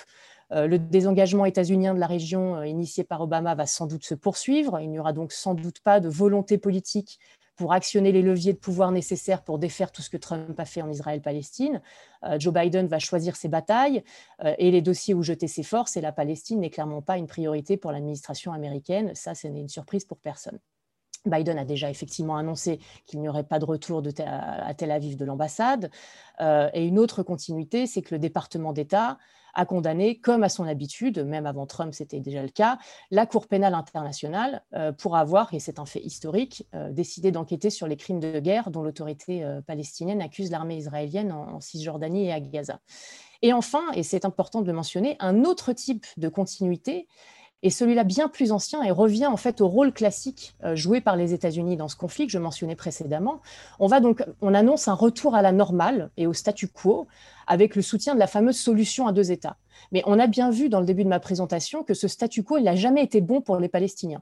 le 0.51 0.77
désengagement 0.77 1.45
états-unien 1.45 1.95
de 1.95 1.99
la 1.99 2.05
région 2.05 2.61
initié 2.63 3.03
par 3.03 3.21
Obama 3.21 3.55
va 3.55 3.65
sans 3.65 3.87
doute 3.87 4.05
se 4.05 4.13
poursuivre. 4.15 4.79
Il 4.79 4.89
n'y 4.89 4.99
aura 4.99 5.13
donc 5.13 5.31
sans 5.31 5.55
doute 5.55 5.79
pas 5.79 5.99
de 5.99 6.09
volonté 6.09 6.59
politique 6.59 7.19
pour 7.55 7.73
actionner 7.73 8.11
les 8.11 8.21
leviers 8.21 8.53
de 8.53 8.57
pouvoir 8.57 8.91
nécessaires 8.91 9.43
pour 9.43 9.59
défaire 9.59 9.91
tout 9.91 10.01
ce 10.01 10.09
que 10.09 10.17
Trump 10.17 10.59
a 10.59 10.65
fait 10.65 10.81
en 10.81 10.89
Israël-Palestine. 10.89 11.81
Euh, 12.23 12.39
Joe 12.39 12.53
Biden 12.53 12.87
va 12.87 12.99
choisir 12.99 13.35
ses 13.35 13.47
batailles 13.47 14.03
euh, 14.43 14.55
et 14.57 14.71
les 14.71 14.81
dossiers 14.81 15.13
où 15.13 15.21
jeter 15.23 15.47
ses 15.47 15.63
forces, 15.63 15.97
et 15.97 16.01
la 16.01 16.11
Palestine 16.11 16.61
n'est 16.61 16.69
clairement 16.69 17.01
pas 17.01 17.17
une 17.17 17.27
priorité 17.27 17.77
pour 17.77 17.91
l'administration 17.91 18.53
américaine. 18.53 19.13
Ça, 19.13 19.35
ce 19.35 19.47
n'est 19.47 19.59
une 19.59 19.69
surprise 19.69 20.05
pour 20.05 20.17
personne. 20.17 20.59
Biden 21.25 21.57
a 21.57 21.65
déjà 21.65 21.89
effectivement 21.89 22.35
annoncé 22.35 22.79
qu'il 23.05 23.21
n'y 23.21 23.29
aurait 23.29 23.45
pas 23.45 23.59
de 23.59 23.65
retour 23.65 24.01
de 24.01 24.11
à 24.21 24.73
Tel 24.73 24.91
Aviv 24.91 25.15
de 25.15 25.25
l'ambassade. 25.25 25.89
Euh, 26.41 26.69
et 26.73 26.85
une 26.85 26.99
autre 26.99 27.23
continuité, 27.23 27.87
c'est 27.87 28.01
que 28.01 28.13
le 28.13 28.19
département 28.19 28.73
d'État 28.73 29.17
a 29.53 29.65
condamné, 29.65 30.19
comme 30.19 30.43
à 30.43 30.49
son 30.49 30.65
habitude, 30.65 31.19
même 31.19 31.45
avant 31.45 31.65
Trump 31.65 31.93
c'était 31.93 32.19
déjà 32.19 32.41
le 32.41 32.49
cas, 32.49 32.77
la 33.11 33.25
Cour 33.25 33.47
pénale 33.47 33.73
internationale 33.73 34.63
euh, 34.73 34.91
pour 34.91 35.15
avoir, 35.15 35.53
et 35.53 35.59
c'est 35.59 35.79
un 35.79 35.85
fait 35.85 36.01
historique, 36.01 36.67
euh, 36.73 36.91
décidé 36.91 37.31
d'enquêter 37.31 37.69
sur 37.69 37.87
les 37.87 37.97
crimes 37.97 38.19
de 38.19 38.39
guerre 38.39 38.71
dont 38.71 38.83
l'autorité 38.83 39.45
palestinienne 39.67 40.21
accuse 40.21 40.51
l'armée 40.51 40.77
israélienne 40.77 41.31
en, 41.31 41.59
Cisjordanie 41.59 42.25
et 42.25 42.33
à 42.33 42.39
Gaza. 42.39 42.79
Et 43.41 43.53
enfin, 43.53 43.83
et 43.93 44.03
c'est 44.03 44.25
important 44.25 44.61
de 44.61 44.67
le 44.67 44.73
mentionner, 44.73 45.17
un 45.19 45.43
autre 45.43 45.73
type 45.73 46.05
de 46.17 46.29
continuité 46.29 47.07
et 47.63 47.69
celui-là 47.69 48.03
bien 48.03 48.27
plus 48.27 48.51
ancien 48.51 48.83
et 48.83 48.91
revient 48.91 49.25
en 49.25 49.37
fait 49.37 49.61
au 49.61 49.67
rôle 49.67 49.93
classique 49.93 50.55
euh, 50.63 50.75
joué 50.75 51.01
par 51.01 51.15
les 51.15 51.33
États-Unis 51.33 51.77
dans 51.77 51.87
ce 51.87 51.95
conflit 51.95 52.27
que 52.27 52.31
je 52.31 52.37
mentionnais 52.37 52.75
précédemment. 52.75 53.41
On 53.79 53.87
va 53.87 54.01
donc, 54.01 54.23
on 54.41 54.53
annonce 54.53 54.87
un 54.87 54.93
retour 54.93 55.33
à 55.33 55.41
la 55.41 55.53
normale 55.53 56.11
et 56.17 56.27
au 56.27 56.33
statu 56.33 56.67
quo 56.67 57.07
avec 57.47 57.75
le 57.75 57.81
soutien 57.81 58.13
de 58.13 58.19
la 58.19 58.27
fameuse 58.27 58.57
solution 58.57 59.07
à 59.07 59.13
deux 59.13 59.31
États. 59.31 59.57
Mais 59.91 60.03
on 60.05 60.19
a 60.19 60.27
bien 60.27 60.51
vu 60.51 60.69
dans 60.69 60.79
le 60.79 60.85
début 60.85 61.03
de 61.03 61.09
ma 61.09 61.19
présentation 61.19 61.83
que 61.83 61.93
ce 61.93 62.07
statu 62.07 62.43
quo, 62.43 62.57
il 62.57 62.63
n'a 62.63 62.75
jamais 62.75 63.03
été 63.03 63.21
bon 63.21 63.41
pour 63.41 63.57
les 63.57 63.69
Palestiniens. 63.69 64.21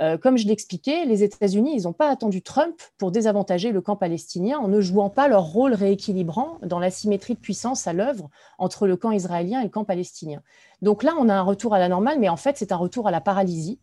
Euh, 0.00 0.16
comme 0.16 0.36
je 0.36 0.46
l'expliquais, 0.46 1.04
les 1.04 1.22
États-Unis, 1.22 1.74
ils 1.76 1.82
n'ont 1.84 1.92
pas 1.92 2.08
attendu 2.08 2.42
Trump 2.42 2.80
pour 2.98 3.10
désavantager 3.10 3.72
le 3.72 3.80
camp 3.80 3.96
palestinien 3.96 4.58
en 4.58 4.68
ne 4.68 4.80
jouant 4.80 5.10
pas 5.10 5.28
leur 5.28 5.44
rôle 5.44 5.74
rééquilibrant 5.74 6.58
dans 6.62 6.78
l'asymétrie 6.78 7.34
de 7.34 7.40
puissance 7.40 7.86
à 7.86 7.92
l'œuvre 7.92 8.30
entre 8.58 8.86
le 8.86 8.96
camp 8.96 9.10
israélien 9.10 9.60
et 9.60 9.64
le 9.64 9.70
camp 9.70 9.84
palestinien. 9.84 10.42
Donc 10.80 11.02
là, 11.02 11.14
on 11.18 11.28
a 11.28 11.34
un 11.34 11.42
retour 11.42 11.74
à 11.74 11.78
la 11.78 11.88
normale, 11.88 12.18
mais 12.18 12.28
en 12.28 12.36
fait, 12.36 12.56
c'est 12.56 12.72
un 12.72 12.76
retour 12.76 13.06
à 13.06 13.10
la 13.10 13.20
paralysie. 13.20 13.80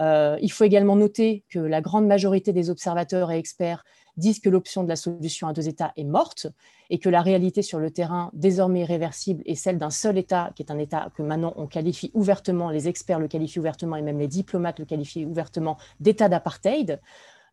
Euh, 0.00 0.36
il 0.40 0.50
faut 0.50 0.64
également 0.64 0.96
noter 0.96 1.44
que 1.48 1.58
la 1.58 1.80
grande 1.80 2.06
majorité 2.06 2.52
des 2.52 2.70
observateurs 2.70 3.30
et 3.30 3.38
experts 3.38 3.84
disent 4.16 4.40
que 4.40 4.48
l'option 4.48 4.82
de 4.82 4.88
la 4.88 4.96
solution 4.96 5.48
à 5.48 5.52
deux 5.52 5.68
États 5.68 5.92
est 5.96 6.04
morte 6.04 6.46
et 6.90 6.98
que 6.98 7.08
la 7.08 7.22
réalité 7.22 7.62
sur 7.62 7.78
le 7.78 7.90
terrain, 7.90 8.30
désormais 8.32 8.80
irréversible, 8.80 9.42
est 9.46 9.54
celle 9.54 9.78
d'un 9.78 9.90
seul 9.90 10.18
État, 10.18 10.52
qui 10.54 10.62
est 10.62 10.70
un 10.70 10.78
État 10.78 11.10
que 11.16 11.22
maintenant 11.22 11.52
on 11.56 11.66
qualifie 11.66 12.10
ouvertement, 12.14 12.70
les 12.70 12.88
experts 12.88 13.18
le 13.18 13.28
qualifient 13.28 13.60
ouvertement 13.60 13.96
et 13.96 14.02
même 14.02 14.18
les 14.18 14.28
diplomates 14.28 14.78
le 14.78 14.84
qualifient 14.84 15.24
ouvertement 15.24 15.76
d'État 16.00 16.28
d'apartheid. 16.28 17.00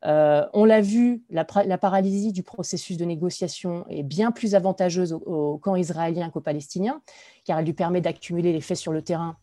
Euh, 0.03 0.47
on 0.53 0.65
l'a 0.65 0.81
vu, 0.81 1.23
la, 1.29 1.45
paralysie 1.45 2.31
du 2.31 2.41
processus 2.41 2.97
de 2.97 3.05
négociation 3.05 3.85
est 3.87 4.03
bien 4.03 4.31
plus 4.31 4.55
avantageuse 4.55 5.13
au 5.13 5.59
camp 5.59 5.75
israélien 5.75 6.31
qu'au 6.31 6.41
palestinien, 6.41 7.01
car 7.45 7.59
elle 7.59 7.65
lui 7.65 7.73
permet 7.73 8.01
d'accumuler 8.01 8.51
les 8.51 8.61
faits 8.61 8.77
sur 8.77 8.93
le 8.93 9.03
terrain 9.03 9.37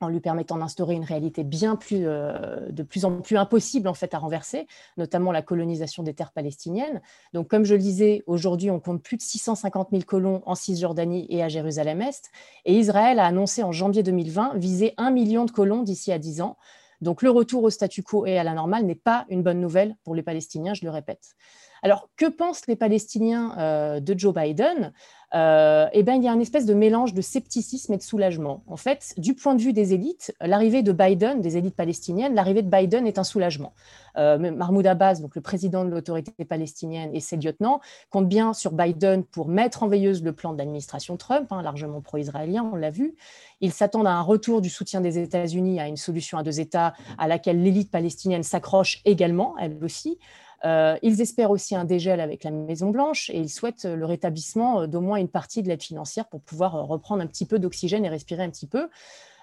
en 0.00 0.08
lui 0.08 0.20
permettant 0.20 0.58
d'instaurer 0.58 0.94
une 0.94 1.04
réalité 1.04 1.42
bien 1.42 1.76
plus, 1.76 2.06
euh, 2.06 2.70
de 2.70 2.82
plus 2.82 3.04
en 3.04 3.20
plus 3.20 3.36
impossible 3.36 3.88
en 3.88 3.94
fait 3.94 4.12
à 4.14 4.18
renverser, 4.18 4.66
notamment 4.96 5.32
la 5.32 5.42
colonisation 5.42 6.02
des 6.02 6.14
terres 6.14 6.32
palestiniennes. 6.32 7.00
Donc, 7.32 7.48
comme 7.48 7.64
je 7.64 7.74
le 7.74 7.80
disais, 7.80 8.22
aujourd'hui, 8.26 8.70
on 8.70 8.80
compte 8.80 9.02
plus 9.02 9.16
de 9.16 9.22
650 9.22 9.88
000 9.90 10.02
colons 10.02 10.42
en 10.46 10.54
Cisjordanie 10.54 11.26
et 11.30 11.42
à 11.42 11.48
Jérusalem-Est, 11.48 12.30
et 12.64 12.78
Israël 12.78 13.18
a 13.18 13.26
annoncé 13.26 13.62
en 13.62 13.72
janvier 13.72 14.02
2020 14.02 14.56
viser 14.56 14.94
un 14.98 15.10
million 15.10 15.44
de 15.44 15.50
colons 15.50 15.82
d'ici 15.82 16.12
à 16.12 16.18
10 16.18 16.42
ans. 16.42 16.56
Donc, 17.00 17.22
le 17.22 17.30
retour 17.30 17.62
au 17.62 17.70
statu 17.70 18.02
quo 18.02 18.26
et 18.26 18.38
à 18.38 18.44
la 18.44 18.54
normale 18.54 18.84
n'est 18.84 18.94
pas 18.94 19.26
une 19.28 19.42
bonne 19.42 19.60
nouvelle 19.60 19.96
pour 20.04 20.14
les 20.14 20.22
Palestiniens, 20.22 20.74
je 20.74 20.84
le 20.84 20.90
répète. 20.90 21.34
Alors, 21.82 22.08
que 22.16 22.26
pensent 22.26 22.66
les 22.66 22.76
Palestiniens 22.76 23.56
euh, 23.58 24.00
de 24.00 24.18
Joe 24.18 24.34
Biden? 24.34 24.92
Euh, 25.34 25.88
eh 25.92 26.02
ben, 26.02 26.14
il 26.14 26.22
y 26.22 26.28
a 26.28 26.32
un 26.32 26.38
espèce 26.38 26.66
de 26.66 26.74
mélange 26.74 27.12
de 27.12 27.20
scepticisme 27.20 27.92
et 27.92 27.96
de 27.96 28.02
soulagement. 28.02 28.62
En 28.68 28.76
fait, 28.76 29.12
du 29.16 29.34
point 29.34 29.54
de 29.54 29.60
vue 29.60 29.72
des 29.72 29.92
élites, 29.92 30.34
l'arrivée 30.40 30.82
de 30.82 30.92
Biden, 30.92 31.40
des 31.40 31.56
élites 31.56 31.74
palestiniennes, 31.74 32.34
l'arrivée 32.34 32.62
de 32.62 32.70
Biden 32.70 33.06
est 33.06 33.18
un 33.18 33.24
soulagement. 33.24 33.72
Euh, 34.16 34.38
Mahmoud 34.38 34.86
Abbas, 34.86 35.16
donc 35.16 35.34
le 35.34 35.40
président 35.40 35.84
de 35.84 35.90
l'autorité 35.90 36.32
palestinienne 36.44 37.10
et 37.12 37.20
ses 37.20 37.36
lieutenants, 37.36 37.80
comptent 38.10 38.28
bien 38.28 38.52
sur 38.52 38.72
Biden 38.72 39.24
pour 39.24 39.48
mettre 39.48 39.82
en 39.82 39.88
veilleuse 39.88 40.22
le 40.22 40.32
plan 40.32 40.52
de 40.52 40.58
l'administration 40.58 41.16
Trump, 41.16 41.50
hein, 41.50 41.60
largement 41.60 42.00
pro-israélien, 42.00 42.68
on 42.72 42.76
l'a 42.76 42.90
vu. 42.90 43.16
Ils 43.60 43.72
s'attendent 43.72 44.06
à 44.06 44.12
un 44.12 44.22
retour 44.22 44.60
du 44.60 44.70
soutien 44.70 45.00
des 45.00 45.18
États-Unis 45.18 45.80
à 45.80 45.88
une 45.88 45.96
solution 45.96 46.38
à 46.38 46.44
deux 46.44 46.60
États 46.60 46.94
à 47.18 47.26
laquelle 47.26 47.62
l'élite 47.62 47.90
palestinienne 47.90 48.42
s'accroche 48.42 49.00
également, 49.04 49.54
elle 49.58 49.76
aussi. 49.82 50.18
Euh, 50.64 50.96
ils 51.02 51.20
espèrent 51.20 51.50
aussi 51.50 51.76
un 51.76 51.84
dégel 51.84 52.20
avec 52.20 52.44
la 52.44 52.50
Maison-Blanche 52.50 53.30
et 53.30 53.38
ils 53.38 53.50
souhaitent 53.50 53.84
le 53.84 54.04
rétablissement 54.04 54.82
euh, 54.82 54.86
d'au 54.86 55.00
moins 55.00 55.18
une 55.18 55.28
partie 55.28 55.62
de 55.62 55.68
l'aide 55.68 55.82
financière 55.82 56.26
pour 56.26 56.40
pouvoir 56.40 56.76
euh, 56.76 56.82
reprendre 56.82 57.22
un 57.22 57.26
petit 57.26 57.46
peu 57.46 57.58
d'oxygène 57.58 58.04
et 58.04 58.08
respirer 58.08 58.42
un 58.42 58.50
petit 58.50 58.66
peu. 58.66 58.88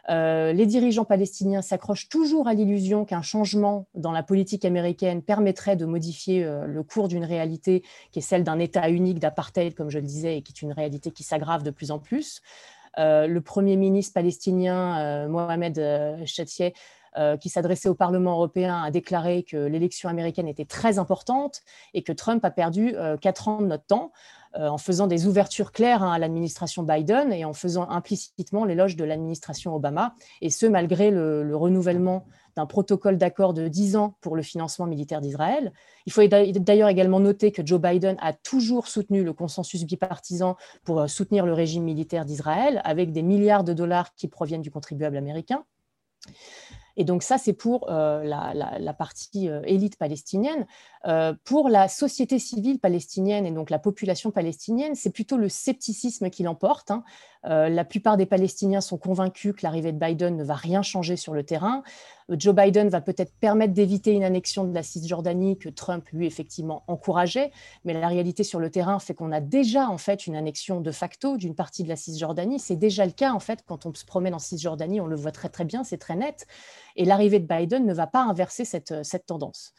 les 0.10 0.66
dirigeants 0.66 1.06
palestiniens 1.06 1.62
s'accrochent 1.62 2.10
toujours 2.10 2.48
à 2.48 2.54
l'illusion 2.54 3.06
qu'un 3.06 3.22
changement 3.22 3.86
dans 3.94 4.12
la 4.12 4.24
politique 4.24 4.66
américaine 4.66 5.22
permettrait 5.22 5.78
de 5.78 5.86
modifier 5.86 6.44
le 6.44 6.84
cours 6.84 7.08
d'une 7.08 7.24
réalité 7.24 7.84
qui 8.12 8.20
est 8.20 8.22
celle 8.22 8.44
d'un 8.44 8.60
État 8.60 8.90
unique 8.90 9.20
d'apartheid, 9.20 9.74
comme 9.74 9.90
je 9.90 10.00
le 10.00 10.06
disais, 10.06 10.38
et 10.38 10.42
qui 10.42 10.52
est 10.52 10.62
une 10.62 10.74
réalité 10.74 11.12
qui 11.12 11.24
s'aggrave 11.24 11.64
de 11.64 11.72
plus 11.72 11.90
en 11.92 12.00
plus. 12.00 12.42
le 12.98 13.40
Premier 13.40 13.78
ministre 13.78 14.14
palestinien, 14.14 15.30
Mohamed 15.30 15.76
Chatieh, 16.26 16.74
euh, 16.74 17.03
qui 17.40 17.50
s'adressait 17.50 17.90
au 17.90 17.96
Parlement 17.96 18.32
européen, 18.32 18.82
a 18.82 18.92
déclaré 18.92 19.44
que 19.44 19.58
l'élection 19.58 20.10
américaine 20.10 20.48
était 20.48 20.66
très 20.66 21.00
importante 21.00 21.62
et 21.94 22.04
que 22.04 22.12
Trump 22.12 22.44
a 22.46 22.52
perdu 22.52 22.96
euh, 22.96 23.18
quatre 23.18 23.48
ans 23.48 23.62
de 23.62 23.68
notre 23.68 23.86
temps 23.86 24.12
euh, 24.56 24.68
en 24.68 24.78
faisant 24.78 25.08
des 25.08 25.28
ouvertures 25.28 25.72
claires 25.72 26.04
hein, 26.04 26.14
à 26.14 26.20
l'administration 26.20 26.84
Biden 26.84 27.34
et 27.34 27.46
en 27.46 27.54
faisant 27.54 27.90
implicitement 27.90 28.66
l'éloge 28.66 28.96
de 28.96 29.04
l'administration 29.04 29.76
Obama, 29.76 30.16
et 30.42 30.50
ce 30.50 30.66
malgré 30.66 31.12
le, 31.12 31.56
renouvellement 31.56 32.26
d'un 32.56 32.68
protocole 32.68 33.18
d'accord 33.18 33.56
de 33.56 33.68
10 33.68 33.96
ans 33.96 34.16
pour 34.22 34.36
le 34.36 34.44
financement 34.44 34.86
militaire 34.86 35.22
d'Israël. 35.22 35.74
Il 36.06 36.14
faut 36.14 36.22
d'ailleurs 36.28 36.90
également 36.90 37.20
noter 37.20 37.52
que 37.52 37.66
Joe 37.66 37.82
Biden 37.82 38.16
a 38.20 38.32
toujours 38.32 38.88
soutenu 38.88 39.24
le 39.24 39.34
consensus 39.34 39.86
bipartisan 39.86 40.56
pour 40.84 41.10
soutenir 41.10 41.48
le 41.48 41.54
régime 41.54 41.84
militaire 41.84 42.26
d'Israël, 42.26 42.80
avec 42.84 43.12
des 43.12 43.24
milliards 43.24 43.64
de 43.64 43.74
dollars 43.74 44.14
qui 44.14 44.28
proviennent 44.28 44.62
du 44.62 44.70
contribuable 44.70 45.18
américain. 45.18 45.66
Et 46.96 47.04
donc 47.04 47.24
ça, 47.24 47.38
c'est 47.38 47.54
pour 47.54 47.90
euh, 47.90 48.24
la, 48.24 48.94
partie 48.94 49.50
euh, 49.50 49.62
élite 49.66 49.98
palestinienne. 49.98 50.66
Euh, 51.06 51.34
pour 51.44 51.70
la 51.70 51.88
société 51.88 52.40
civile 52.40 52.80
palestinienne 52.80 53.46
et 53.46 53.52
donc 53.52 53.70
la 53.70 53.80
population 53.80 54.32
palestinienne, 54.32 54.96
c'est 54.96 55.10
plutôt 55.10 55.38
le 55.38 55.50
scepticisme 55.50 56.30
qui 56.30 56.44
l'emporte. 56.44 56.92
Hein. 56.92 57.04
la 57.44 57.84
plupart 57.84 58.16
des 58.16 58.26
Palestiniens 58.26 58.80
sont 58.80 58.98
convaincus 58.98 59.54
que 59.54 59.62
l'arrivée 59.64 59.92
de 59.92 60.00
Biden 60.00 60.38
ne 60.38 60.44
va 60.44 60.56
rien 60.56 60.82
changer 60.82 61.18
sur 61.18 61.34
le 61.34 61.44
terrain. 61.44 61.84
Joe 62.30 62.56
Biden 62.56 62.90
va 62.90 63.02
peut-être 63.02 63.34
permettre 63.40 63.74
d'éviter 63.74 64.12
une 64.12 64.24
annexion 64.24 64.64
de 64.64 64.74
la 64.74 64.84
Cisjordanie 64.84 65.58
que 65.58 65.70
Trump, 65.70 66.08
lui, 66.14 66.26
effectivement, 66.26 66.84
encourageait. 66.88 67.52
Mais 67.84 67.94
la 67.94 68.08
réalité 68.08 68.44
sur 68.44 68.60
le 68.60 68.70
terrain 68.70 69.00
fait 69.00 69.14
qu'on 69.14 69.32
a 69.32 69.42
déjà, 69.42 69.90
en 69.90 69.98
fait, 69.98 70.28
une 70.28 70.36
annexion 70.36 70.82
de 70.82 70.92
facto 70.92 71.38
d'une 71.38 71.56
partie 71.56 71.84
de 71.84 71.90
la 71.90 71.96
Cisjordanie. 71.96 72.60
C'est 72.60 72.76
déjà 72.76 73.06
le 73.06 73.12
cas, 73.12 73.34
en 73.34 73.40
fait, 73.40 73.64
quand 73.66 73.86
on 73.86 73.94
se 73.94 74.06
promène 74.06 74.34
en 74.34 74.40
Cisjordanie, 74.40 75.02
on 75.02 75.08
le 75.08 75.16
voit 75.16 75.32
très, 75.32 75.50
très 75.50 75.66
bien, 75.66 75.84
c'est 75.84 75.98
très 75.98 76.16
net. 76.16 76.48
Et 76.96 77.06
l'arrivée 77.06 77.40
de 77.40 77.48
Biden 77.48 77.86
ne 77.86 77.94
va 77.94 78.08
pas 78.08 78.22
inverser 78.22 78.66
cette, 78.66 78.92
euh, 78.92 79.04
tendance. 79.26 79.74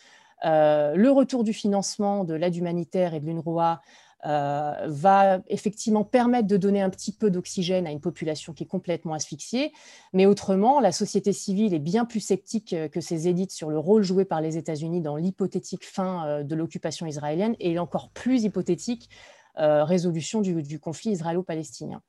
Euh, 0.45 0.95
le 0.95 1.11
retour 1.11 1.45
du 1.45 1.53
financement 1.53 2.25
de 2.25 2.35
l'aide 2.35 2.57
humanitaire 2.57 3.15
et 3.15 3.21
de 3.21 3.27
l'UNRWA 3.27 3.81
euh, 4.27 4.87
va 4.87 5.41
effectivement 5.49 6.05
permettre 6.05 6.49
de 6.49 6.57
donner 6.57 6.81
un 6.81 6.91
petit 6.91 7.13
peu 7.13 7.31
d'oxygène 7.31 7.87
à 7.87 7.91
une 7.91 8.01
population 8.01 8.53
qui 8.53 8.65
est 8.65 8.67
complètement 8.67 9.15
asphyxiée. 9.15 9.73
Mais 10.13 10.27
autrement, 10.27 10.81
la 10.81 10.93
société 10.93 11.33
civile 11.33 11.75
est 11.75 11.79
bien 11.79 12.05
plus 12.05 12.21
sceptique 12.21 12.75
que 12.91 13.01
ses 13.01 13.29
élites 13.29 13.53
sur 13.53 13.71
le 13.71 13.79
rôle 13.79 14.03
joué 14.03 14.25
par 14.25 14.41
les 14.41 14.57
États-Unis 14.57 15.03
dans 15.03 15.17
l'hypothétique 15.17 15.85
fin 15.85 16.43
de 16.43 16.55
l'occupation 16.55 17.07
israélienne 17.07 17.55
et 17.61 17.79
encore 17.79 18.09
plus 18.11 18.45
hypothétique 18.45 19.11
résolution 19.57 20.41
du 20.41 20.81
conflit 20.81 21.11
israélo-palestinien. 21.13 22.03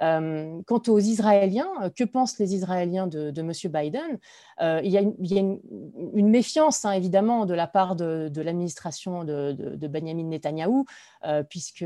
Euh, 0.00 0.60
quant 0.66 0.82
aux 0.86 0.98
Israéliens, 0.98 1.70
euh, 1.82 1.90
que 1.90 2.04
pensent 2.04 2.38
les 2.38 2.54
Israéliens 2.54 3.06
de, 3.06 3.32
M. 3.36 3.52
Biden? 3.72 4.18
Euh, 4.60 4.80
Il 4.84 4.90
y 4.90 4.96
a, 4.96 5.00
une, 5.00 6.28
méfiance, 6.28 6.84
hein, 6.84 6.92
évidemment, 6.92 7.46
de 7.46 7.54
la 7.54 7.66
part 7.66 7.96
de, 7.96 8.30
l'administration 8.40 9.24
de, 9.24 9.86
Benjamin 9.88 10.24
Netanyahou, 10.24 10.84
puisque 11.48 11.84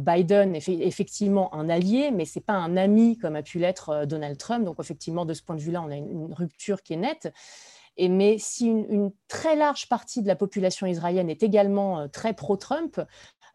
Biden 0.00 0.54
est 0.54 0.68
effectivement 0.68 1.54
un 1.54 1.68
allié, 1.68 2.10
mais 2.10 2.24
ce 2.24 2.38
n'est 2.38 2.44
pas 2.44 2.54
un 2.54 2.76
ami 2.76 3.16
comme 3.18 3.36
a 3.36 3.42
pu 3.42 3.58
l'être 3.58 4.04
Donald 4.06 4.36
Trump. 4.36 4.64
Donc, 4.64 4.76
effectivement, 4.80 5.24
de 5.24 5.34
ce 5.34 5.42
point 5.42 5.56
de 5.56 5.60
vue-là, 5.60 5.82
on 5.82 5.90
a 5.90 5.96
une, 5.96 6.34
rupture 6.34 6.82
qui 6.82 6.94
est 6.94 6.96
nette. 6.96 7.32
Et 7.96 8.08
mais 8.08 8.36
si 8.38 8.66
une, 8.66 9.10
très 9.28 9.56
large 9.56 9.88
partie 9.88 10.20
de 10.22 10.26
la 10.26 10.36
population 10.36 10.86
israélienne 10.86 11.30
est 11.30 11.42
également 11.42 12.08
très 12.08 12.34
pro-Trump, 12.34 13.00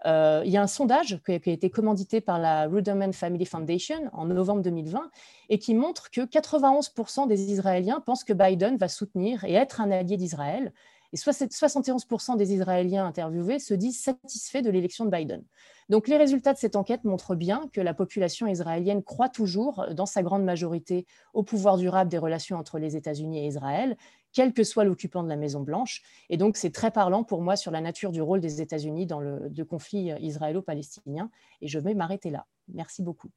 il 0.06 0.50
y 0.50 0.58
a 0.58 0.62
un 0.62 0.68
sondage 0.68 1.20
qui 1.26 1.32
a, 1.32 1.36
été 1.36 1.70
commandité 1.70 2.22
par 2.22 2.40
la 2.40 2.68
Ruderman 2.68 3.14
Family 3.14 3.46
Foundation 3.46 4.10
en 4.14 4.26
novembre 4.26 4.62
2020 4.62 5.12
et 5.50 5.60
qui 5.60 5.74
montre 5.74 6.10
que 6.10 6.22
91% 6.22 7.28
des 7.28 7.52
Israéliens 7.52 8.02
pensent 8.02 8.24
que 8.24 8.34
Biden 8.34 8.78
va 8.78 8.88
soutenir 8.88 9.44
et 9.44 9.54
être 9.54 9.82
un 9.82 9.92
allié 9.92 10.18
d'Israël. 10.18 10.74
Et 11.14 11.18
71% 11.18 12.38
des 12.38 12.54
Israéliens 12.54 13.06
interviewés 13.06 13.60
se 13.60 13.74
disent 13.74 14.02
satisfaits 14.02 14.62
de 14.62 14.70
l'élection 14.70 15.04
de 15.04 15.10
Biden. 15.10 15.44
Donc 15.90 16.08
les 16.08 16.16
résultats 16.16 16.54
de 16.54 16.58
cette 16.58 16.78
enquête 16.78 17.04
montrent 17.04 17.36
bien 17.36 17.68
que 17.74 17.82
la 17.82 17.94
population 17.94 18.48
israélienne 18.48 19.04
croit 19.04 19.28
toujours, 19.28 19.86
dans 19.94 20.06
sa 20.06 20.24
grande 20.24 20.46
majorité, 20.46 21.06
au 21.34 21.44
pouvoir 21.44 21.78
durable 21.78 22.10
des 22.10 22.18
relations 22.18 22.56
entre 22.56 22.80
les 22.80 22.96
États-Unis 22.96 23.40
et 23.40 23.48
Israël 23.48 23.98
quel 24.34 24.54
que 24.54 24.64
soit 24.64 24.84
l'occupant 24.84 25.24
de 25.24 25.30
la 25.30 25.36
Maison-Blanche. 25.36 26.02
Et 26.30 26.38
donc, 26.38 26.58
c'est 26.58 26.72
très 26.72 26.92
parlant 26.92 27.24
pour 27.24 27.42
moi 27.42 27.56
sur 27.56 27.72
la 27.72 27.82
nature 27.82 28.12
du 28.12 28.22
rôle 28.22 28.40
des 28.40 28.62
États-Unis 28.62 29.06
dans 29.06 29.20
le 29.20 29.64
conflit 29.64 30.12
israélo-palestinien. 30.20 31.30
Et 31.62 31.68
je 31.68 31.80
vais 31.80 31.94
m'arrêter 31.94 32.30
là. 32.30 32.46
Merci 32.68 33.04
beaucoup. 33.04 33.30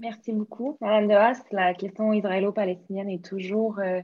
Merci 0.00 0.32
beaucoup. 0.32 0.78
Madame 0.80 1.08
de 1.08 1.14
Haas, 1.14 1.42
la 1.52 1.74
question 1.74 2.12
israélo-palestinienne 2.12 3.10
est 3.10 3.24
toujours, 3.24 3.78
euh, 3.80 4.00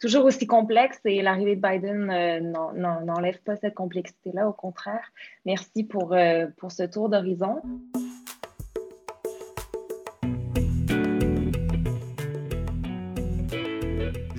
toujours 0.00 0.24
aussi 0.24 0.46
complexe 0.46 1.00
et 1.04 1.22
l'arrivée 1.22 1.56
de 1.56 1.60
Biden 1.60 2.10
euh, 2.10 2.40
n'enlève 3.04 3.40
pas 3.42 3.56
cette 3.56 3.74
complexité-là, 3.74 4.48
au 4.48 4.52
contraire. 4.52 5.12
Merci 5.44 5.84
pour, 5.84 6.12
euh, 6.12 6.46
pour 6.56 6.70
ce 6.70 6.84
tour 6.84 7.08
d'horizon. 7.08 7.60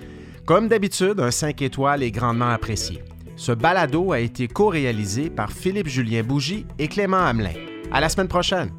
Comme 0.47 0.69
d'habitude, 0.69 1.19
un 1.19 1.33
5 1.33 1.61
étoiles 1.61 2.05
est 2.05 2.13
grandement 2.13 2.51
apprécié. 2.51 3.03
Ce 3.37 3.53
balado 3.53 4.13
a 4.13 4.21
été 4.21 4.47
co-réalisé 4.49 5.29
par 5.29 5.51
Philippe 5.51 5.89
Julien 5.89 6.23
Bougie 6.23 6.67
et 6.79 6.89
Clément 6.89 7.25
Hamelin. 7.25 7.55
À 7.93 8.01
la 8.01 8.09
semaine 8.09 8.29
prochaine! 8.29 8.71